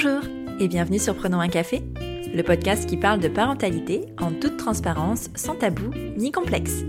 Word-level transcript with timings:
Bonjour 0.00 0.20
et 0.60 0.68
bienvenue 0.68 1.00
sur 1.00 1.16
Prenons 1.16 1.40
un 1.40 1.48
café, 1.48 1.82
le 2.32 2.42
podcast 2.44 2.88
qui 2.88 2.96
parle 2.96 3.18
de 3.18 3.26
parentalité 3.26 4.02
en 4.20 4.30
toute 4.30 4.56
transparence, 4.56 5.28
sans 5.34 5.56
tabou 5.56 5.90
ni 6.16 6.30
complexe. 6.30 6.84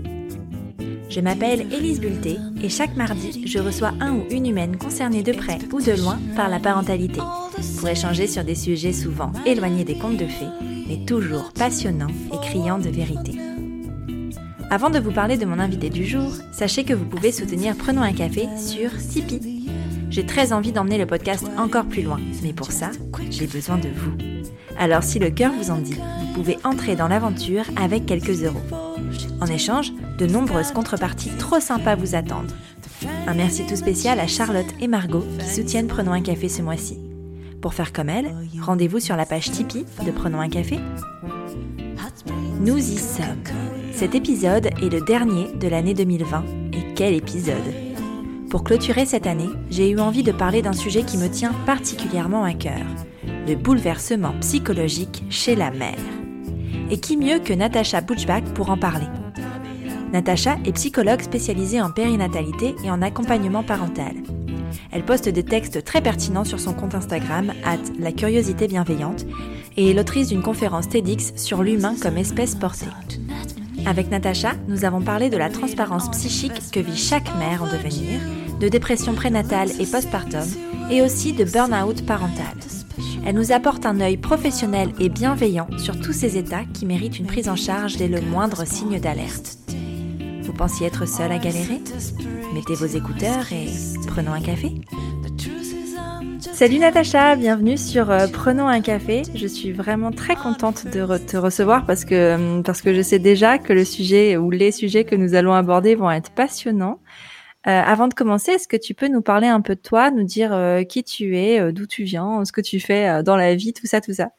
Je 1.08 1.18
m'appelle 1.18 1.66
Élise 1.72 1.98
Bulté 1.98 2.36
et 2.62 2.68
chaque 2.68 2.94
mardi, 2.94 3.44
je 3.48 3.58
reçois 3.58 3.94
un 3.98 4.14
ou 4.14 4.22
une 4.30 4.46
humaine 4.46 4.76
concernée 4.76 5.24
de 5.24 5.32
près 5.32 5.58
ou 5.72 5.80
de 5.80 5.90
loin 6.00 6.20
par 6.36 6.48
la 6.48 6.60
parentalité 6.60 7.20
pour 7.80 7.88
échanger 7.88 8.28
sur 8.28 8.44
des 8.44 8.54
sujets 8.54 8.92
souvent 8.92 9.32
éloignés 9.44 9.82
des 9.82 9.98
contes 9.98 10.16
de 10.16 10.28
fées, 10.28 10.46
mais 10.86 11.04
toujours 11.04 11.52
passionnants 11.52 12.14
et 12.32 12.38
criants 12.46 12.78
de 12.78 12.90
vérité. 12.90 13.32
Avant 14.70 14.88
de 14.90 15.00
vous 15.00 15.10
parler 15.10 15.36
de 15.36 15.46
mon 15.46 15.58
invité 15.58 15.90
du 15.90 16.04
jour, 16.04 16.30
sachez 16.52 16.84
que 16.84 16.94
vous 16.94 17.06
pouvez 17.06 17.32
soutenir 17.32 17.74
Prenons 17.74 18.02
un 18.02 18.12
café 18.12 18.46
sur 18.56 18.96
Tipeee. 18.96 19.49
J'ai 20.10 20.26
très 20.26 20.52
envie 20.52 20.72
d'emmener 20.72 20.98
le 20.98 21.06
podcast 21.06 21.46
encore 21.56 21.84
plus 21.84 22.02
loin, 22.02 22.18
mais 22.42 22.52
pour 22.52 22.72
ça, 22.72 22.90
j'ai 23.30 23.46
besoin 23.46 23.78
de 23.78 23.88
vous. 23.88 24.12
Alors 24.76 25.04
si 25.04 25.18
le 25.18 25.30
cœur 25.30 25.52
vous 25.52 25.70
en 25.70 25.78
dit, 25.78 25.94
vous 25.94 26.32
pouvez 26.34 26.58
entrer 26.64 26.96
dans 26.96 27.06
l'aventure 27.06 27.64
avec 27.80 28.06
quelques 28.06 28.42
euros. 28.42 28.60
En 29.40 29.46
échange, 29.46 29.92
de 30.18 30.26
nombreuses 30.26 30.72
contreparties 30.72 31.30
trop 31.38 31.60
sympas 31.60 31.94
vous 31.94 32.16
attendent. 32.16 32.52
Un 33.26 33.34
merci 33.34 33.64
tout 33.66 33.76
spécial 33.76 34.18
à 34.18 34.26
Charlotte 34.26 34.66
et 34.80 34.88
Margot 34.88 35.24
qui 35.38 35.48
soutiennent 35.48 35.86
Prenons 35.86 36.12
un 36.12 36.22
café 36.22 36.48
ce 36.48 36.62
mois-ci. 36.62 36.98
Pour 37.60 37.74
faire 37.74 37.92
comme 37.92 38.08
elles, 38.08 38.34
rendez-vous 38.60 39.00
sur 39.00 39.16
la 39.16 39.26
page 39.26 39.50
Tipeee 39.52 39.86
de 40.04 40.10
Prenons 40.10 40.40
un 40.40 40.48
café. 40.48 40.78
Nous 42.60 42.76
y 42.76 42.98
sommes. 42.98 43.44
Cet 43.92 44.14
épisode 44.14 44.66
est 44.82 44.92
le 44.92 45.00
dernier 45.00 45.52
de 45.54 45.68
l'année 45.68 45.94
2020. 45.94 46.44
Et 46.72 46.94
quel 46.94 47.14
épisode 47.14 47.89
pour 48.50 48.64
clôturer 48.64 49.06
cette 49.06 49.28
année, 49.28 49.48
j'ai 49.70 49.88
eu 49.90 50.00
envie 50.00 50.24
de 50.24 50.32
parler 50.32 50.60
d'un 50.60 50.72
sujet 50.72 51.04
qui 51.04 51.16
me 51.16 51.28
tient 51.28 51.52
particulièrement 51.66 52.42
à 52.42 52.52
cœur, 52.52 52.84
le 53.46 53.54
bouleversement 53.54 54.34
psychologique 54.40 55.22
chez 55.30 55.54
la 55.54 55.70
mère. 55.70 55.94
Et 56.90 56.98
qui 56.98 57.16
mieux 57.16 57.38
que 57.38 57.52
Natacha 57.52 58.00
Butchback 58.00 58.44
pour 58.54 58.70
en 58.70 58.76
parler? 58.76 59.06
Natacha 60.12 60.56
est 60.64 60.72
psychologue 60.72 61.22
spécialisée 61.22 61.80
en 61.80 61.92
périnatalité 61.92 62.74
et 62.84 62.90
en 62.90 63.02
accompagnement 63.02 63.62
parental. 63.62 64.16
Elle 64.90 65.04
poste 65.04 65.28
des 65.28 65.44
textes 65.44 65.84
très 65.84 66.00
pertinents 66.00 66.44
sur 66.44 66.58
son 66.58 66.74
compte 66.74 66.96
Instagram, 66.96 67.52
at 67.64 67.78
la 68.00 68.10
curiosité 68.10 68.66
bienveillante, 68.66 69.26
et 69.76 69.90
est 69.90 69.94
l'autrice 69.94 70.28
d'une 70.28 70.42
conférence 70.42 70.88
TEDx 70.88 71.34
sur 71.36 71.62
l'humain 71.62 71.94
comme 72.02 72.16
espèce 72.16 72.56
portée. 72.56 72.86
Avec 73.86 74.10
Natacha, 74.10 74.54
nous 74.66 74.84
avons 74.84 75.00
parlé 75.00 75.30
de 75.30 75.36
la 75.36 75.48
transparence 75.48 76.10
psychique 76.10 76.70
que 76.72 76.80
vit 76.80 76.96
chaque 76.96 77.34
mère 77.38 77.62
en 77.62 77.66
devenir, 77.66 78.20
de 78.60 78.68
dépression 78.68 79.14
prénatale 79.14 79.70
et 79.80 79.86
postpartum, 79.86 80.46
et 80.90 81.00
aussi 81.02 81.32
de 81.32 81.44
burn-out 81.44 82.04
parental. 82.04 82.54
Elle 83.24 83.34
nous 83.34 83.52
apporte 83.52 83.86
un 83.86 84.00
œil 84.00 84.18
professionnel 84.18 84.90
et 85.00 85.08
bienveillant 85.08 85.66
sur 85.78 85.98
tous 85.98 86.12
ces 86.12 86.36
états 86.36 86.64
qui 86.74 86.84
méritent 86.86 87.18
une 87.18 87.26
prise 87.26 87.48
en 87.48 87.56
charge 87.56 87.96
dès 87.96 88.08
le 88.08 88.20
moindre 88.20 88.66
signe 88.66 89.00
d'alerte. 89.00 89.58
Vous 90.42 90.52
pensiez 90.52 90.86
être 90.86 91.06
seul 91.06 91.32
à 91.32 91.38
galérer? 91.38 91.80
Mettez 92.54 92.74
vos 92.74 92.86
écouteurs 92.86 93.52
et 93.52 93.68
prenons 94.06 94.32
un 94.32 94.40
café. 94.40 94.72
Salut 96.40 96.78
Natacha, 96.78 97.36
bienvenue 97.36 97.78
sur 97.78 98.10
euh, 98.10 98.26
Prenons 98.30 98.66
un 98.66 98.82
café. 98.82 99.22
Je 99.34 99.46
suis 99.46 99.72
vraiment 99.72 100.10
très 100.10 100.36
contente 100.36 100.86
de 100.86 101.16
te 101.16 101.36
recevoir 101.38 101.86
parce 101.86 102.04
que, 102.04 102.14
euh, 102.14 102.62
parce 102.62 102.82
que 102.82 102.92
je 102.92 103.00
sais 103.00 103.18
déjà 103.18 103.56
que 103.56 103.72
le 103.72 103.84
sujet 103.84 104.36
ou 104.36 104.50
les 104.50 104.70
sujets 104.70 105.04
que 105.04 105.14
nous 105.14 105.34
allons 105.34 105.54
aborder 105.54 105.94
vont 105.94 106.10
être 106.10 106.30
passionnants. 106.30 106.98
Euh, 107.66 107.70
avant 107.70 108.08
de 108.08 108.14
commencer, 108.14 108.52
est-ce 108.52 108.68
que 108.68 108.76
tu 108.76 108.94
peux 108.94 109.08
nous 109.08 109.22
parler 109.22 109.46
un 109.46 109.60
peu 109.60 109.74
de 109.74 109.80
toi, 109.80 110.10
nous 110.10 110.24
dire 110.24 110.56
qui 110.88 111.04
tu 111.04 111.36
es, 111.36 111.72
d'où 111.72 111.86
tu 111.86 112.04
viens, 112.04 112.44
ce 112.44 112.52
que 112.52 112.60
tu 112.60 112.80
fais 112.80 113.22
dans 113.22 113.36
la 113.36 113.54
vie, 113.54 113.72
tout 113.72 113.86
ça, 113.86 114.00
tout 114.00 114.14
ça? 114.14 114.30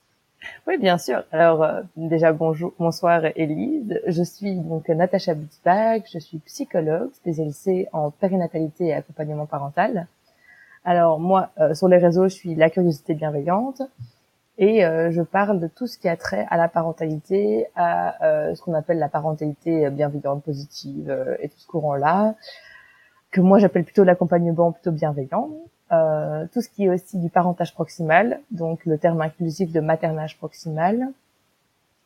Oui, 0.65 0.79
bien 0.79 0.97
sûr. 0.97 1.23
Alors 1.31 1.67
déjà 1.95 2.33
bonjour, 2.33 2.73
bonsoir 2.79 3.21
Elise. 3.35 4.01
Je 4.07 4.23
suis 4.23 4.55
donc 4.55 4.89
Natacha 4.89 5.35
Butzbach, 5.35 6.01
je 6.11 6.17
suis 6.17 6.39
psychologue 6.39 7.13
spécialisée 7.13 7.87
en 7.93 8.09
périnatalité 8.09 8.85
et 8.87 8.93
accompagnement 8.93 9.45
parental. 9.45 10.07
Alors 10.83 11.19
moi, 11.19 11.51
euh, 11.59 11.73
sur 11.73 11.87
les 11.87 11.97
réseaux, 11.97 12.23
je 12.23 12.33
suis 12.33 12.55
la 12.55 12.69
curiosité 12.69 13.13
bienveillante 13.13 13.81
et 14.57 14.83
euh, 14.83 15.11
je 15.11 15.21
parle 15.21 15.59
de 15.59 15.67
tout 15.67 15.87
ce 15.87 15.97
qui 15.97 16.09
a 16.09 16.17
trait 16.17 16.47
à 16.49 16.57
la 16.57 16.67
parentalité, 16.67 17.67
à 17.75 18.23
euh, 18.25 18.55
ce 18.55 18.61
qu'on 18.61 18.73
appelle 18.73 18.97
la 18.97 19.09
parentalité 19.09 19.89
bienveillante, 19.89 20.43
positive 20.43 21.37
et 21.39 21.49
tout 21.49 21.59
ce 21.59 21.67
courant-là, 21.67 22.35
que 23.31 23.41
moi 23.41 23.59
j'appelle 23.59 23.83
plutôt 23.83 24.03
l'accompagnement 24.03 24.71
plutôt 24.71 24.91
bienveillant. 24.91 25.49
tout 25.89 26.61
ce 26.61 26.69
qui 26.69 26.85
est 26.85 26.89
aussi 26.89 27.17
du 27.17 27.29
parentage 27.29 27.73
proximal, 27.73 28.39
donc 28.51 28.85
le 28.85 28.97
terme 28.97 29.21
inclusif 29.21 29.71
de 29.71 29.79
maternage 29.79 30.37
proximal, 30.37 31.09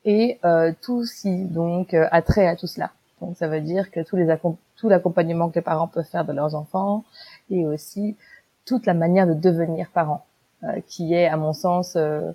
et 0.05 0.39
tout 0.81 1.05
ce 1.05 1.21
qui 1.21 1.45
donc 1.45 1.93
a 1.93 2.21
trait 2.21 2.47
à 2.47 2.55
tout 2.55 2.67
cela. 2.67 2.91
Donc 3.21 3.37
ça 3.37 3.47
veut 3.47 3.61
dire 3.61 3.91
que 3.91 4.01
tous 4.01 4.15
les 4.15 4.27
tout 4.75 4.89
l'accompagnement 4.89 5.49
que 5.49 5.55
les 5.55 5.61
parents 5.61 5.87
peuvent 5.87 6.05
faire 6.05 6.25
de 6.25 6.33
leurs 6.33 6.55
enfants 6.55 7.03
et 7.49 7.65
aussi 7.65 8.15
toute 8.65 8.85
la 8.85 8.93
manière 8.93 9.27
de 9.27 9.33
devenir 9.33 9.89
parent, 9.91 10.25
euh, 10.63 10.81
qui 10.87 11.13
est, 11.13 11.27
à 11.27 11.37
mon 11.37 11.53
sens, 11.53 11.95
euh, 11.95 12.31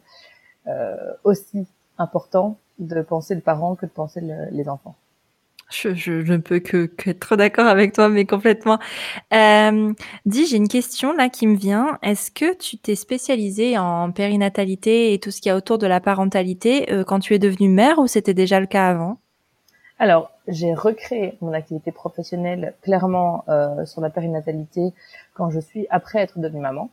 euh, 0.66 1.12
aussi 1.24 1.66
important 1.98 2.56
de 2.78 3.02
penser 3.02 3.34
le 3.34 3.40
parent 3.40 3.74
que 3.74 3.86
de 3.86 3.90
penser 3.90 4.20
les 4.20 4.68
enfants. 4.68 4.94
Je, 5.70 5.94
je, 5.94 6.12
ne 6.12 6.38
peux 6.38 6.58
que, 6.58 6.86
que 6.86 7.10
être 7.10 7.36
d'accord 7.36 7.66
avec 7.66 7.92
toi, 7.92 8.08
mais 8.08 8.26
complètement. 8.26 8.78
Euh, 9.32 9.92
dis, 10.26 10.47
j'ai 10.47 10.56
une 10.56 10.69
question 10.69 11.12
là 11.12 11.28
qui 11.28 11.47
me 11.47 11.56
vient. 11.56 11.98
Est-ce 12.03 12.31
que 12.31 12.56
tu 12.56 12.76
t'es 12.76 12.97
spécialisée 12.97 13.78
en 13.78 14.10
périnatalité 14.10 15.14
et 15.14 15.20
tout 15.20 15.31
ce 15.31 15.41
qu'il 15.41 15.50
y 15.50 15.53
a 15.53 15.56
autour 15.56 15.78
de 15.78 15.86
la 15.86 16.00
parentalité 16.00 16.86
quand 17.06 17.20
tu 17.20 17.34
es 17.34 17.38
devenue 17.38 17.69
mère 17.69 17.98
ou 17.98 18.06
c'était 18.06 18.34
déjà 18.34 18.58
le 18.60 18.66
cas 18.66 18.88
avant? 18.88 19.19
Alors, 20.00 20.31
j'ai 20.48 20.72
recréé 20.72 21.36
mon 21.42 21.53
activité 21.53 21.92
professionnelle 21.92 22.72
clairement 22.81 23.44
euh, 23.50 23.84
sur 23.84 24.00
la 24.00 24.08
périnatalité 24.08 24.94
quand 25.34 25.50
je 25.50 25.60
suis 25.60 25.87
après 25.91 26.20
être 26.20 26.38
devenue 26.38 26.62
maman, 26.62 26.88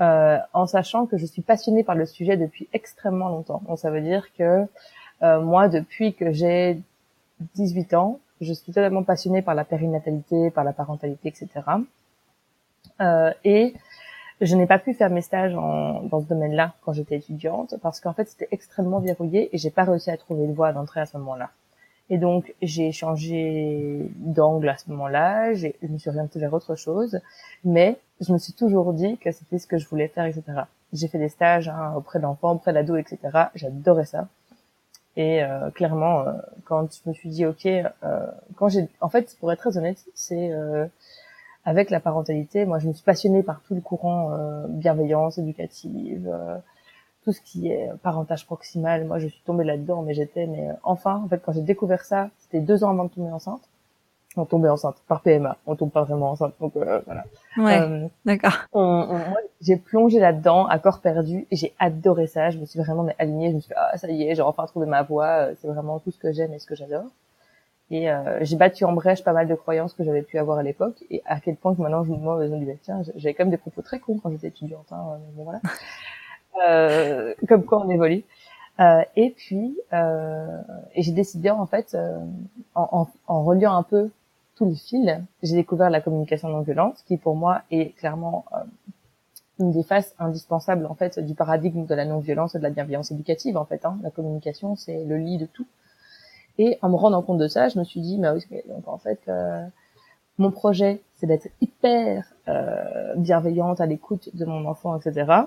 euh, 0.00 0.38
en 0.52 0.66
sachant 0.66 1.06
que 1.06 1.16
je 1.16 1.24
suis 1.24 1.40
passionnée 1.40 1.84
par 1.84 1.94
le 1.94 2.04
sujet 2.04 2.36
depuis 2.36 2.68
extrêmement 2.72 3.28
longtemps. 3.28 3.62
Donc 3.68 3.78
ça 3.78 3.92
veut 3.92 4.00
dire 4.00 4.26
que 4.36 4.66
euh, 5.22 5.40
moi, 5.40 5.68
depuis 5.68 6.14
que 6.14 6.32
j'ai 6.32 6.80
18 7.54 7.94
ans, 7.94 8.20
je 8.40 8.52
suis 8.52 8.72
totalement 8.72 9.02
passionnée 9.02 9.42
par 9.42 9.54
la 9.54 9.64
périnatalité, 9.64 10.50
par 10.50 10.64
la 10.64 10.72
parentalité, 10.72 11.28
etc. 11.28 11.48
Euh, 13.00 13.32
et 13.44 13.74
je 14.40 14.56
n'ai 14.56 14.66
pas 14.66 14.78
pu 14.78 14.94
faire 14.94 15.10
mes 15.10 15.22
stages 15.22 15.54
en, 15.54 16.02
dans 16.02 16.20
ce 16.20 16.26
domaine-là 16.26 16.74
quand 16.84 16.92
j'étais 16.92 17.16
étudiante 17.16 17.76
parce 17.80 18.00
qu'en 18.00 18.12
fait 18.12 18.28
c'était 18.28 18.48
extrêmement 18.50 18.98
verrouillé 18.98 19.54
et 19.54 19.58
j'ai 19.58 19.70
pas 19.70 19.84
réussi 19.84 20.10
à 20.10 20.16
trouver 20.16 20.44
une 20.44 20.54
voie 20.54 20.72
d'entrée 20.72 21.00
à 21.00 21.06
ce 21.06 21.16
moment-là. 21.18 21.50
Et 22.10 22.18
donc, 22.18 22.52
j'ai 22.60 22.92
changé 22.92 24.10
d'angle 24.16 24.68
à 24.68 24.76
ce 24.76 24.90
moment-là, 24.90 25.54
je 25.54 25.68
me 25.88 25.96
suis 25.96 26.10
orientée 26.10 26.38
vers 26.38 26.52
autre 26.52 26.74
chose, 26.74 27.20
mais 27.64 27.96
je 28.20 28.32
me 28.32 28.38
suis 28.38 28.52
toujours 28.52 28.92
dit 28.92 29.16
que 29.16 29.30
c'était 29.30 29.58
ce 29.58 29.66
que 29.66 29.78
je 29.78 29.88
voulais 29.88 30.08
faire, 30.08 30.26
etc. 30.26 30.42
J'ai 30.92 31.08
fait 31.08 31.18
des 31.18 31.30
stages 31.30 31.68
hein, 31.68 31.94
auprès 31.96 32.18
d'enfants, 32.18 32.52
auprès 32.52 32.74
d'ados, 32.74 33.00
etc. 33.00 33.46
J'adorais 33.54 34.04
ça. 34.04 34.28
Et 35.16 35.42
euh, 35.42 35.70
clairement, 35.70 36.20
euh, 36.20 36.32
quand 36.64 36.88
je 37.04 37.08
me 37.08 37.14
suis 37.14 37.28
dit, 37.28 37.44
ok, 37.46 37.66
euh, 37.66 37.90
quand 38.56 38.68
j'ai, 38.68 38.88
en 39.00 39.08
fait, 39.08 39.36
pour 39.40 39.52
être 39.52 39.58
très 39.58 39.76
honnête, 39.76 40.04
c'est 40.14 40.50
avec 41.64 41.90
la 41.90 42.00
parentalité, 42.00 42.64
moi, 42.64 42.78
je 42.78 42.88
me 42.88 42.92
suis 42.92 43.04
passionnée 43.04 43.42
par 43.42 43.62
tout 43.62 43.74
le 43.74 43.80
courant 43.80 44.36
bienveillance 44.68 45.38
éducative, 45.38 46.28
tout 47.24 47.32
ce 47.32 47.40
qui 47.40 47.68
est 47.68 47.90
parentage 48.02 48.46
proximal, 48.46 49.04
moi 49.04 49.18
je 49.18 49.28
suis 49.28 49.42
tombée 49.44 49.64
là-dedans, 49.64 50.02
mais 50.02 50.14
j'étais, 50.14 50.46
mais 50.46 50.68
euh, 50.68 50.72
enfin, 50.82 51.22
en 51.24 51.28
fait, 51.28 51.40
quand 51.44 51.52
j'ai 51.52 51.62
découvert 51.62 52.04
ça, 52.04 52.30
c'était 52.38 52.60
deux 52.60 52.84
ans 52.84 52.90
avant 52.90 53.04
de 53.04 53.10
tomber 53.10 53.30
enceinte. 53.30 53.62
On 54.36 54.44
tombait 54.46 54.68
enceinte 54.68 54.96
par 55.08 55.20
PMA, 55.20 55.58
on 55.66 55.76
tombe 55.76 55.90
pas 55.90 56.04
vraiment 56.04 56.30
enceinte, 56.30 56.54
donc 56.58 56.74
euh, 56.76 57.00
voilà. 57.04 57.24
Ouais, 57.58 57.80
euh, 57.80 58.08
d'accord. 58.24 58.66
j'ai 59.60 59.76
plongé 59.76 60.20
là-dedans 60.20 60.66
à 60.66 60.78
corps 60.78 61.00
perdu 61.00 61.46
et 61.50 61.56
j'ai 61.56 61.74
adoré 61.78 62.26
ça. 62.26 62.50
Je 62.50 62.58
me 62.58 62.64
suis 62.64 62.78
vraiment 62.78 63.02
mais, 63.02 63.14
alignée. 63.18 63.50
Je 63.50 63.56
me 63.56 63.60
suis 63.60 63.68
dit, 63.68 63.74
ah 63.76 63.96
ça 63.98 64.08
y 64.08 64.22
est, 64.22 64.34
j'ai 64.34 64.42
enfin 64.42 64.64
trouvé 64.66 64.86
ma 64.86 65.02
voie. 65.02 65.48
C'est 65.60 65.68
vraiment 65.68 65.98
tout 65.98 66.10
ce 66.10 66.18
que 66.18 66.32
j'aime 66.32 66.54
et 66.54 66.58
ce 66.58 66.66
que 66.66 66.74
j'adore. 66.74 67.04
Et 67.90 68.08
j'ai 68.40 68.56
battu 68.56 68.86
en 68.86 68.92
brèche 68.92 69.22
pas 69.22 69.34
mal 69.34 69.46
de 69.46 69.54
croyances 69.54 69.92
que 69.92 70.02
j'avais 70.02 70.22
pu 70.22 70.38
avoir 70.38 70.56
à 70.56 70.62
l'époque 70.62 71.04
et 71.10 71.20
à 71.26 71.40
quel 71.40 71.56
point 71.56 71.74
que 71.74 71.82
maintenant 71.82 72.04
je 72.04 72.10
me 72.10 72.58
dis 72.58 72.64
bah, 72.64 72.72
tiens 72.80 73.02
j'avais 73.16 73.34
quand 73.34 73.44
même 73.44 73.50
des 73.50 73.58
propos 73.58 73.82
très 73.82 73.98
cons 73.98 74.18
quand 74.18 74.30
j'étais 74.30 74.46
étudiante 74.46 74.86
hein, 74.92 75.18
mais 75.20 75.34
bon 75.36 75.44
voilà 75.44 75.60
euh, 76.66 77.34
comme 77.48 77.64
quoi 77.64 77.84
on 77.84 77.90
évolue. 77.90 78.24
Euh, 78.80 79.02
et 79.16 79.30
puis, 79.30 79.76
euh, 79.92 80.60
et 80.94 81.02
j'ai 81.02 81.12
décidé 81.12 81.50
en 81.50 81.66
fait, 81.66 81.94
euh, 81.94 82.18
en, 82.74 82.88
en, 82.92 83.08
en, 83.26 83.44
reliant 83.44 83.76
un 83.76 83.82
peu 83.82 84.10
tous 84.56 84.64
les 84.64 84.74
fils, 84.74 85.10
j'ai 85.42 85.54
découvert 85.54 85.90
la 85.90 86.00
communication 86.00 86.48
non 86.48 86.60
violente, 86.60 87.02
qui 87.06 87.16
pour 87.16 87.34
moi 87.36 87.62
est 87.70 87.96
clairement 87.96 88.44
euh, 88.52 88.58
une 89.58 89.72
des 89.72 89.82
faces 89.82 90.14
indispensables 90.18 90.86
en 90.86 90.94
fait 90.94 91.18
du 91.18 91.34
paradigme 91.34 91.86
de 91.86 91.94
la 91.94 92.04
non 92.04 92.18
violence 92.18 92.54
et 92.54 92.58
de 92.58 92.62
la 92.62 92.70
bienveillance 92.70 93.10
éducative 93.10 93.56
en 93.56 93.64
fait. 93.64 93.84
Hein. 93.84 93.98
La 94.02 94.10
communication, 94.10 94.76
c'est 94.76 95.04
le 95.04 95.16
lit 95.16 95.38
de 95.38 95.46
tout. 95.46 95.66
Et 96.58 96.78
en 96.82 96.90
me 96.90 96.96
rendant 96.96 97.22
compte 97.22 97.38
de 97.38 97.48
ça, 97.48 97.68
je 97.68 97.78
me 97.78 97.84
suis 97.84 98.00
dit, 98.00 98.18
bah 98.18 98.34
oui, 98.34 98.44
donc 98.68 98.86
en 98.86 98.98
fait, 98.98 99.20
euh, 99.28 99.64
mon 100.36 100.50
projet, 100.50 101.00
c'est 101.14 101.26
d'être 101.26 101.48
hyper 101.60 102.34
bienveillante 103.16 103.80
à 103.80 103.86
l'écoute 103.86 104.28
de 104.34 104.44
mon 104.44 104.66
enfant, 104.66 104.98
etc 104.98 105.44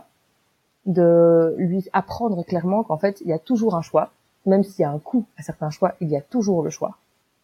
de 0.85 1.55
lui 1.57 1.87
apprendre 1.93 2.43
clairement 2.43 2.83
qu'en 2.83 2.97
fait, 2.97 3.21
il 3.21 3.27
y 3.27 3.33
a 3.33 3.39
toujours 3.39 3.75
un 3.75 3.81
choix, 3.81 4.11
même 4.45 4.63
s'il 4.63 4.81
y 4.81 4.85
a 4.85 4.91
un 4.91 4.99
coût 4.99 5.25
à 5.37 5.41
certains 5.41 5.69
choix, 5.69 5.95
il 5.99 6.09
y 6.09 6.17
a 6.17 6.21
toujours 6.21 6.61
le 6.61 6.69
choix. 6.69 6.97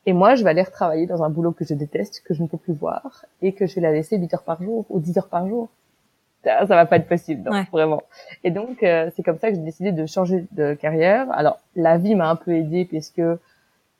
Et 0.05 0.13
moi, 0.13 0.35
je 0.35 0.43
vais 0.43 0.49
aller 0.49 0.63
retravailler 0.63 1.05
dans 1.05 1.23
un 1.23 1.29
boulot 1.29 1.51
que 1.51 1.63
je 1.63 1.73
déteste, 1.73 2.23
que 2.25 2.33
je 2.33 2.41
ne 2.41 2.47
peux 2.47 2.57
plus 2.57 2.73
voir, 2.73 3.25
et 3.41 3.53
que 3.53 3.67
je 3.67 3.75
vais 3.75 3.81
la 3.81 3.91
laisser 3.91 4.17
8 4.17 4.33
heures 4.33 4.43
par 4.43 4.61
jour 4.61 4.85
ou 4.89 4.99
10 4.99 5.17
heures 5.19 5.27
par 5.27 5.47
jour. 5.47 5.69
Ça, 6.43 6.65
ça 6.65 6.75
va 6.75 6.87
pas 6.87 6.95
être 6.95 7.07
possible, 7.07 7.47
non, 7.47 7.65
vraiment. 7.71 8.01
Et 8.43 8.49
donc, 8.49 8.81
euh, 8.81 9.11
c'est 9.15 9.21
comme 9.21 9.37
ça 9.37 9.49
que 9.49 9.55
j'ai 9.55 9.61
décidé 9.61 9.91
de 9.91 10.07
changer 10.07 10.45
de 10.53 10.73
carrière. 10.73 11.27
Alors, 11.33 11.59
la 11.75 11.99
vie 11.99 12.15
m'a 12.15 12.29
un 12.31 12.35
peu 12.35 12.51
aidée 12.51 12.85
puisque 12.85 13.21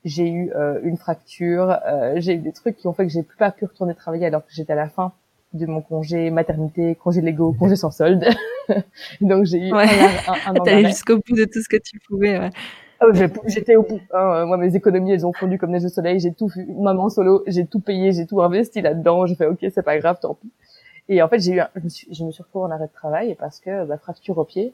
j'ai 0.04 0.28
eu 0.28 0.50
euh, 0.56 0.80
une 0.82 0.96
fracture, 0.96 1.78
euh, 1.86 2.14
j'ai 2.16 2.34
eu 2.34 2.38
des 2.38 2.52
trucs 2.52 2.76
qui 2.76 2.88
ont 2.88 2.92
fait 2.92 3.06
que 3.06 3.12
j'ai 3.12 3.22
plus 3.22 3.36
pas 3.36 3.52
pu 3.52 3.64
retourner 3.64 3.94
travailler 3.94 4.26
alors 4.26 4.44
que 4.44 4.52
j'étais 4.52 4.72
à 4.72 4.76
la 4.76 4.88
fin 4.88 5.12
de 5.52 5.66
mon 5.66 5.82
congé 5.82 6.30
maternité, 6.30 6.96
congé 6.96 7.20
Lego, 7.20 7.52
congé 7.52 7.76
sans 7.76 7.92
solde. 7.92 8.26
donc 9.20 9.44
j'ai 9.44 9.68
eu 9.68 9.72
ouais. 9.72 9.86
un, 10.26 10.52
un, 10.52 10.66
un 10.66 10.80
jusqu'au 10.88 11.18
bout 11.18 11.36
de 11.36 11.44
tout 11.44 11.62
ce 11.62 11.68
que 11.68 11.76
tu 11.76 12.00
pouvais. 12.00 12.38
Ouais. 12.38 12.50
Ah 13.02 13.26
j'étais 13.46 13.76
au 13.76 13.82
bout. 13.82 14.00
Hein. 14.12 14.44
Moi, 14.46 14.56
mes 14.56 14.76
économies, 14.76 15.12
elles 15.12 15.26
ont 15.26 15.32
fondu 15.32 15.58
comme 15.58 15.70
neige 15.70 15.84
au 15.84 15.88
soleil. 15.88 16.20
J'ai 16.20 16.32
tout, 16.32 16.50
maman 16.78 17.08
solo, 17.08 17.42
j'ai 17.46 17.66
tout 17.66 17.80
payé, 17.80 18.12
j'ai 18.12 18.26
tout 18.26 18.40
investi 18.42 18.80
là-dedans. 18.80 19.26
J'ai 19.26 19.34
fait, 19.34 19.46
ok, 19.46 19.58
c'est 19.60 19.82
pas 19.82 19.98
grave, 19.98 20.18
tant 20.20 20.34
pis. 20.34 20.50
Et 21.08 21.22
en 21.22 21.28
fait, 21.28 21.40
j'ai 21.40 21.52
eu, 21.52 21.60
un, 21.60 21.68
je, 21.74 21.80
me 21.80 21.88
suis, 21.88 22.14
je 22.14 22.24
me 22.24 22.30
suis 22.30 22.42
retrouvée 22.42 22.66
en 22.66 22.70
arrêt 22.70 22.86
de 22.86 22.92
travail 22.92 23.34
parce 23.34 23.58
que 23.58 23.84
bah, 23.84 23.98
fracture 23.98 24.38
au 24.38 24.44
pied, 24.44 24.72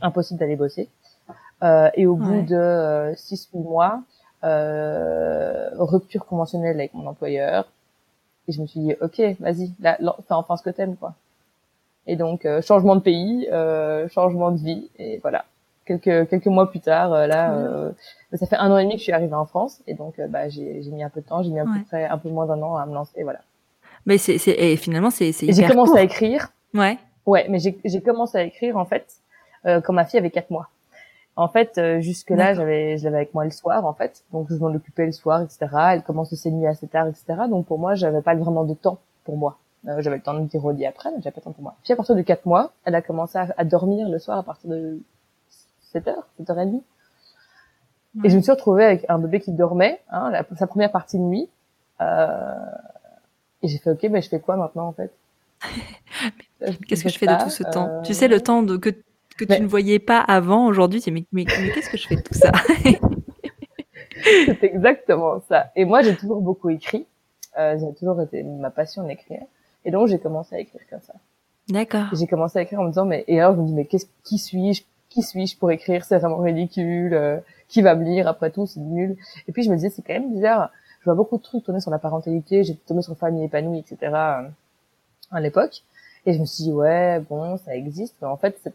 impossible 0.00 0.40
d'aller 0.40 0.56
bosser. 0.56 0.88
Euh, 1.62 1.90
et 1.94 2.06
au 2.06 2.16
bout 2.16 2.42
de 2.42 2.54
euh, 2.54 3.14
6-8 3.14 3.62
mois, 3.62 4.02
euh, 4.44 5.70
rupture 5.78 6.26
conventionnelle 6.26 6.76
avec 6.76 6.94
mon 6.94 7.06
employeur. 7.06 7.66
Et 8.46 8.52
je 8.52 8.60
me 8.60 8.66
suis 8.66 8.80
dit, 8.80 8.94
ok, 9.00 9.20
vas-y, 9.40 9.70
là, 9.80 9.96
fais 9.98 10.34
enfin 10.34 10.56
ce 10.56 10.62
que 10.62 10.70
t'aimes, 10.70 10.96
quoi. 10.96 11.14
Et 12.06 12.16
donc, 12.16 12.44
euh, 12.44 12.60
changement 12.60 12.96
de 12.96 13.00
pays, 13.00 13.48
euh, 13.50 14.08
changement 14.08 14.50
de 14.50 14.58
vie, 14.58 14.90
et 14.98 15.18
voilà. 15.18 15.46
Quelques 15.86 16.28
quelques 16.30 16.46
mois 16.46 16.70
plus 16.70 16.80
tard, 16.80 17.12
euh, 17.12 17.26
là, 17.26 17.54
euh, 17.54 17.92
ça 18.32 18.46
fait 18.46 18.56
un 18.56 18.70
an 18.70 18.78
et 18.78 18.84
demi 18.84 18.94
que 18.94 19.00
je 19.00 19.04
suis 19.04 19.12
arrivée 19.12 19.34
en 19.34 19.44
France, 19.44 19.82
et 19.86 19.94
donc, 19.94 20.20
bah, 20.28 20.48
j'ai 20.48 20.82
j'ai 20.82 20.90
mis 20.90 21.02
un 21.02 21.10
peu 21.10 21.20
de 21.20 21.26
temps, 21.26 21.42
j'ai 21.42 21.50
mis 21.50 21.60
à 21.60 21.64
peu 21.64 21.84
près 21.86 22.06
un 22.06 22.18
peu 22.18 22.30
moins 22.30 22.46
d'un 22.46 22.60
an 22.62 22.76
à 22.76 22.86
me 22.86 22.94
lancer, 22.94 23.12
et 23.16 23.22
voilà. 23.22 23.40
Mais 24.06 24.18
c'est 24.18 24.38
c'est 24.38 24.52
et 24.52 24.76
finalement 24.76 25.10
c'est 25.10 25.32
c'est. 25.32 25.52
J'ai 25.52 25.66
commencé 25.66 25.98
à 25.98 26.02
écrire. 26.02 26.48
Ouais. 26.72 26.98
Ouais, 27.26 27.46
mais 27.48 27.58
j'ai 27.58 27.78
j'ai 27.84 28.00
commencé 28.00 28.38
à 28.38 28.42
écrire 28.42 28.76
en 28.76 28.84
fait 28.84 29.06
quand 29.64 29.92
ma 29.92 30.04
fille 30.04 30.18
avait 30.18 30.30
quatre 30.30 30.50
mois. 30.50 30.68
En 31.36 31.48
fait, 31.48 31.78
euh, 31.78 32.00
jusque 32.00 32.30
là, 32.30 32.54
j'avais, 32.54 32.96
je 32.96 33.04
l'avais 33.04 33.16
avec 33.16 33.34
moi 33.34 33.44
le 33.44 33.50
soir, 33.50 33.84
en 33.84 33.92
fait. 33.92 34.22
Donc, 34.32 34.46
je 34.50 34.56
m'en 34.56 34.68
occupais 34.68 35.06
le 35.06 35.12
soir, 35.12 35.42
etc. 35.42 35.66
Elle 35.92 36.02
commence 36.02 36.32
ses 36.32 36.50
nuits 36.50 36.66
assez 36.66 36.86
tard, 36.86 37.08
etc. 37.08 37.24
Donc, 37.50 37.66
pour 37.66 37.78
moi, 37.78 37.96
j'avais 37.96 38.22
pas 38.22 38.34
vraiment 38.36 38.64
de 38.64 38.74
temps 38.74 38.98
pour 39.24 39.36
moi. 39.36 39.58
Euh, 39.88 40.00
j'avais 40.00 40.16
le 40.16 40.22
temps 40.22 40.34
de 40.34 40.40
me 40.40 40.46
dire 40.46 40.64
au 40.64 40.70
lit 40.70 40.86
après, 40.86 41.10
mais 41.10 41.16
j'avais 41.18 41.32
pas 41.32 41.40
de 41.40 41.44
temps 41.46 41.52
pour 41.52 41.62
moi. 41.62 41.74
Puis, 41.82 41.92
à 41.92 41.96
partir 41.96 42.14
de 42.14 42.22
4 42.22 42.46
mois, 42.46 42.70
elle 42.84 42.94
a 42.94 43.02
commencé 43.02 43.36
à, 43.36 43.64
dormir 43.64 44.08
le 44.08 44.18
soir 44.20 44.38
à 44.38 44.42
partir 44.44 44.70
de 44.70 45.00
7 45.94 46.08
heures, 46.08 46.28
7 46.36 46.50
heures 46.50 46.60
et 46.60 46.66
demie. 46.66 46.82
Et 48.22 48.28
je 48.28 48.36
me 48.36 48.42
suis 48.42 48.52
retrouvée 48.52 48.84
avec 48.84 49.04
un 49.08 49.18
bébé 49.18 49.40
qui 49.40 49.50
dormait, 49.50 50.00
hein, 50.10 50.30
la, 50.30 50.44
sa 50.56 50.66
première 50.68 50.92
partie 50.92 51.18
de 51.18 51.22
nuit. 51.22 51.48
Euh, 52.00 52.54
et 53.62 53.68
j'ai 53.68 53.78
fait, 53.78 53.90
ok, 53.90 54.02
mais 54.04 54.22
je 54.22 54.28
fais 54.28 54.38
quoi 54.38 54.56
maintenant, 54.56 54.86
en 54.86 54.92
fait? 54.92 55.12
Qu'est-ce 56.86 57.02
que 57.02 57.08
je 57.08 57.18
fais 57.18 57.26
de 57.26 57.42
tout 57.42 57.50
ce 57.50 57.64
temps? 57.64 58.02
Tu 58.02 58.14
sais, 58.14 58.28
le 58.28 58.40
temps 58.40 58.62
de, 58.62 58.76
que 58.76 58.90
que 59.36 59.44
tu 59.44 59.60
ne 59.60 59.66
voyais 59.66 59.98
pas 59.98 60.20
avant 60.20 60.66
aujourd'hui. 60.66 61.00
Tu 61.00 61.10
dis, 61.10 61.26
mais, 61.32 61.44
mais, 61.44 61.44
qu'est-ce 61.44 61.90
que 61.90 61.96
je 61.96 62.06
fais 62.06 62.16
de 62.16 62.22
tout 62.22 62.34
ça? 62.34 62.52
C'est 64.22 64.62
exactement 64.62 65.40
ça. 65.48 65.70
Et 65.76 65.84
moi, 65.84 66.02
j'ai 66.02 66.16
toujours 66.16 66.40
beaucoup 66.40 66.70
écrit. 66.70 67.06
Euh, 67.58 67.76
j'ai 67.78 67.94
toujours 67.94 68.20
été 68.22 68.42
ma 68.42 68.70
passion 68.70 69.06
d'écrire. 69.06 69.42
Et 69.84 69.90
donc, 69.90 70.08
j'ai 70.08 70.18
commencé 70.18 70.54
à 70.54 70.60
écrire 70.60 70.80
comme 70.88 71.00
ça. 71.00 71.14
D'accord. 71.68 72.06
J'ai 72.12 72.26
commencé 72.26 72.58
à 72.58 72.62
écrire 72.62 72.80
en 72.80 72.84
me 72.84 72.88
disant, 72.88 73.04
mais, 73.04 73.24
et 73.26 73.40
alors, 73.40 73.56
je 73.56 73.60
me 73.60 73.66
dis, 73.66 73.74
mais 73.74 73.84
qu'est-ce, 73.86 74.06
qui 74.22 74.38
suis-je? 74.38 74.82
Qui 75.14 75.22
suis-je 75.22 75.56
pour 75.56 75.70
écrire? 75.70 76.04
C'est 76.04 76.18
vraiment 76.18 76.38
ridicule. 76.38 77.14
Euh, 77.14 77.38
qui 77.68 77.82
va 77.82 77.94
me 77.94 78.04
lire 78.04 78.28
après 78.28 78.50
tout? 78.50 78.66
C'est 78.66 78.80
nul. 78.80 79.16
Et 79.48 79.52
puis, 79.52 79.62
je 79.62 79.70
me 79.70 79.76
disais, 79.76 79.90
c'est 79.90 80.02
quand 80.02 80.12
même 80.12 80.32
bizarre. 80.32 80.70
Je 81.00 81.04
vois 81.04 81.14
beaucoup 81.14 81.38
de 81.38 81.42
trucs 81.42 81.64
tourner 81.64 81.80
sur 81.80 81.90
la 81.90 81.98
parentalité. 81.98 82.64
J'ai 82.64 82.76
tourné 82.76 83.02
sur 83.02 83.16
famille 83.16 83.44
épanouie, 83.44 83.78
etc. 83.78 83.96
Euh, 84.02 84.48
à 85.30 85.40
l'époque. 85.40 85.82
Et 86.26 86.32
je 86.32 86.40
me 86.40 86.44
suis 86.44 86.64
dit, 86.64 86.72
ouais, 86.72 87.20
bon, 87.28 87.56
ça 87.58 87.76
existe. 87.76 88.16
Mais 88.20 88.28
en 88.28 88.36
fait, 88.36 88.58
c'est 88.62 88.74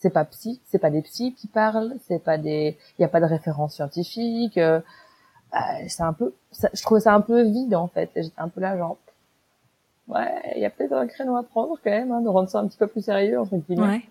c'est 0.00 0.10
pas 0.10 0.24
psy, 0.24 0.60
c'est 0.64 0.78
pas 0.78 0.90
des 0.90 1.02
psys 1.02 1.34
qui 1.34 1.46
parlent, 1.46 1.94
c'est 2.08 2.24
pas 2.24 2.38
des, 2.38 2.78
il 2.98 3.02
y 3.02 3.04
a 3.04 3.08
pas 3.08 3.20
de 3.20 3.26
références 3.26 3.74
scientifiques. 3.74 4.56
Euh, 4.56 4.80
euh, 5.54 5.58
c'est 5.88 6.02
un 6.02 6.14
peu, 6.14 6.32
ça, 6.52 6.70
je 6.72 6.82
trouvais 6.82 7.00
ça 7.00 7.14
un 7.14 7.20
peu 7.20 7.42
vide 7.42 7.74
en 7.74 7.86
fait. 7.86 8.10
J'étais 8.16 8.40
un 8.40 8.48
peu 8.48 8.62
là 8.62 8.78
genre, 8.78 8.96
ouais, 10.08 10.52
il 10.56 10.62
y 10.62 10.64
a 10.64 10.70
peut-être 10.70 10.94
un 10.94 11.06
créneau 11.06 11.36
à 11.36 11.42
prendre 11.42 11.78
quand 11.84 11.90
même, 11.90 12.10
hein, 12.12 12.22
de 12.22 12.28
rendre 12.28 12.48
ça 12.48 12.60
un 12.60 12.66
petit 12.66 12.78
peu 12.78 12.86
plus 12.86 13.04
sérieux 13.04 13.38
entre 13.38 13.56
guillemets. 13.56 13.86
Ouais. 13.86 14.02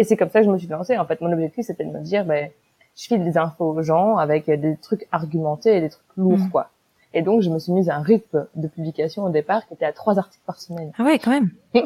Et 0.00 0.04
c'est 0.04 0.16
comme 0.16 0.30
ça 0.30 0.40
que 0.40 0.46
je 0.46 0.50
me 0.50 0.56
suis 0.56 0.66
lancée. 0.66 0.96
En 0.96 1.04
fait, 1.04 1.20
mon 1.20 1.30
objectif 1.30 1.66
c'était 1.66 1.84
de 1.84 1.90
me 1.90 2.00
dire, 2.00 2.24
ben, 2.24 2.48
je 2.96 3.04
file 3.06 3.22
des 3.22 3.36
infos 3.36 3.66
aux 3.66 3.82
gens 3.82 4.16
avec 4.16 4.46
des 4.46 4.76
trucs 4.78 5.06
argumentés 5.12 5.76
et 5.76 5.80
des 5.82 5.90
trucs 5.90 6.16
lourds 6.16 6.38
mm. 6.38 6.50
quoi. 6.50 6.70
Et 7.12 7.20
donc 7.20 7.42
je 7.42 7.50
me 7.50 7.58
suis 7.58 7.70
mise 7.72 7.90
à 7.90 7.96
un 7.96 8.02
rythme 8.02 8.46
de 8.54 8.66
publication 8.66 9.24
au 9.24 9.28
départ 9.28 9.66
qui 9.66 9.74
était 9.74 9.84
à 9.84 9.92
trois 9.92 10.18
articles 10.18 10.42
par 10.46 10.58
semaine. 10.58 10.90
Ah 10.96 11.04
ouais, 11.04 11.18
quand 11.18 11.32
même. 11.32 11.50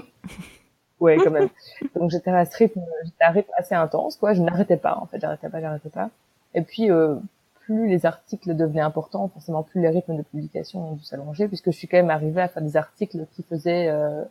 ouais, 1.01 1.17
quand 1.17 1.33
même. 1.33 1.49
Donc 1.97 2.13
j'étais 2.13 2.31
à 2.31 2.45
ce 2.45 2.57
rythme, 2.57 2.81
j'étais 3.05 3.25
à 3.25 3.31
un 3.31 3.33
rythme 3.33 3.51
assez 3.57 3.75
intense, 3.75 4.17
quoi. 4.17 4.33
Je 4.33 4.43
n'arrêtais 4.43 4.77
pas, 4.77 4.97
en 4.97 5.07
fait, 5.07 5.19
j'arrêtais 5.19 5.49
pas, 5.49 5.61
j'arrêtais 5.61 5.91
pas. 5.91 6.11
Et 6.55 6.63
puis, 6.63 6.93
euh, 6.93 7.17
plus 7.65 7.89
les 7.89 8.07
articles 8.07 8.55
devenaient 8.55 8.81
importants, 8.81 9.27
forcément 9.27 9.65
plus 9.65 9.81
les 9.81 9.89
rythmes 9.89 10.17
de 10.17 10.23
publication 10.23 10.91
ont 10.91 10.93
dû 10.93 11.03
s'allonger, 11.03 11.49
puisque 11.49 11.73
je 11.73 11.77
suis 11.77 11.89
quand 11.89 11.97
même 11.97 12.11
arrivée 12.11 12.43
à 12.43 12.49
faire 12.49 12.63
des 12.63 12.77
articles 12.77 13.27
qui 13.35 13.43
faisaient 13.43 13.89
euh, 13.89 14.23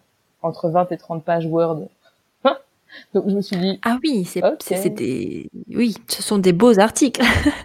entre 0.42 0.70
20 0.70 0.90
et 0.94 0.98
30 0.98 1.26
pages 1.26 1.46
Word. 1.48 1.82
Donc 3.14 3.30
je 3.30 3.36
me 3.36 3.42
suis 3.42 3.58
dit. 3.58 3.80
Ah 3.84 3.98
oui, 4.04 4.26
c'est 4.26 4.44
okay. 4.44 4.90
des, 4.90 5.50
oui, 5.70 5.96
ce 6.08 6.22
sont 6.22 6.38
des 6.38 6.54
beaux 6.54 6.80
articles. 6.80 7.22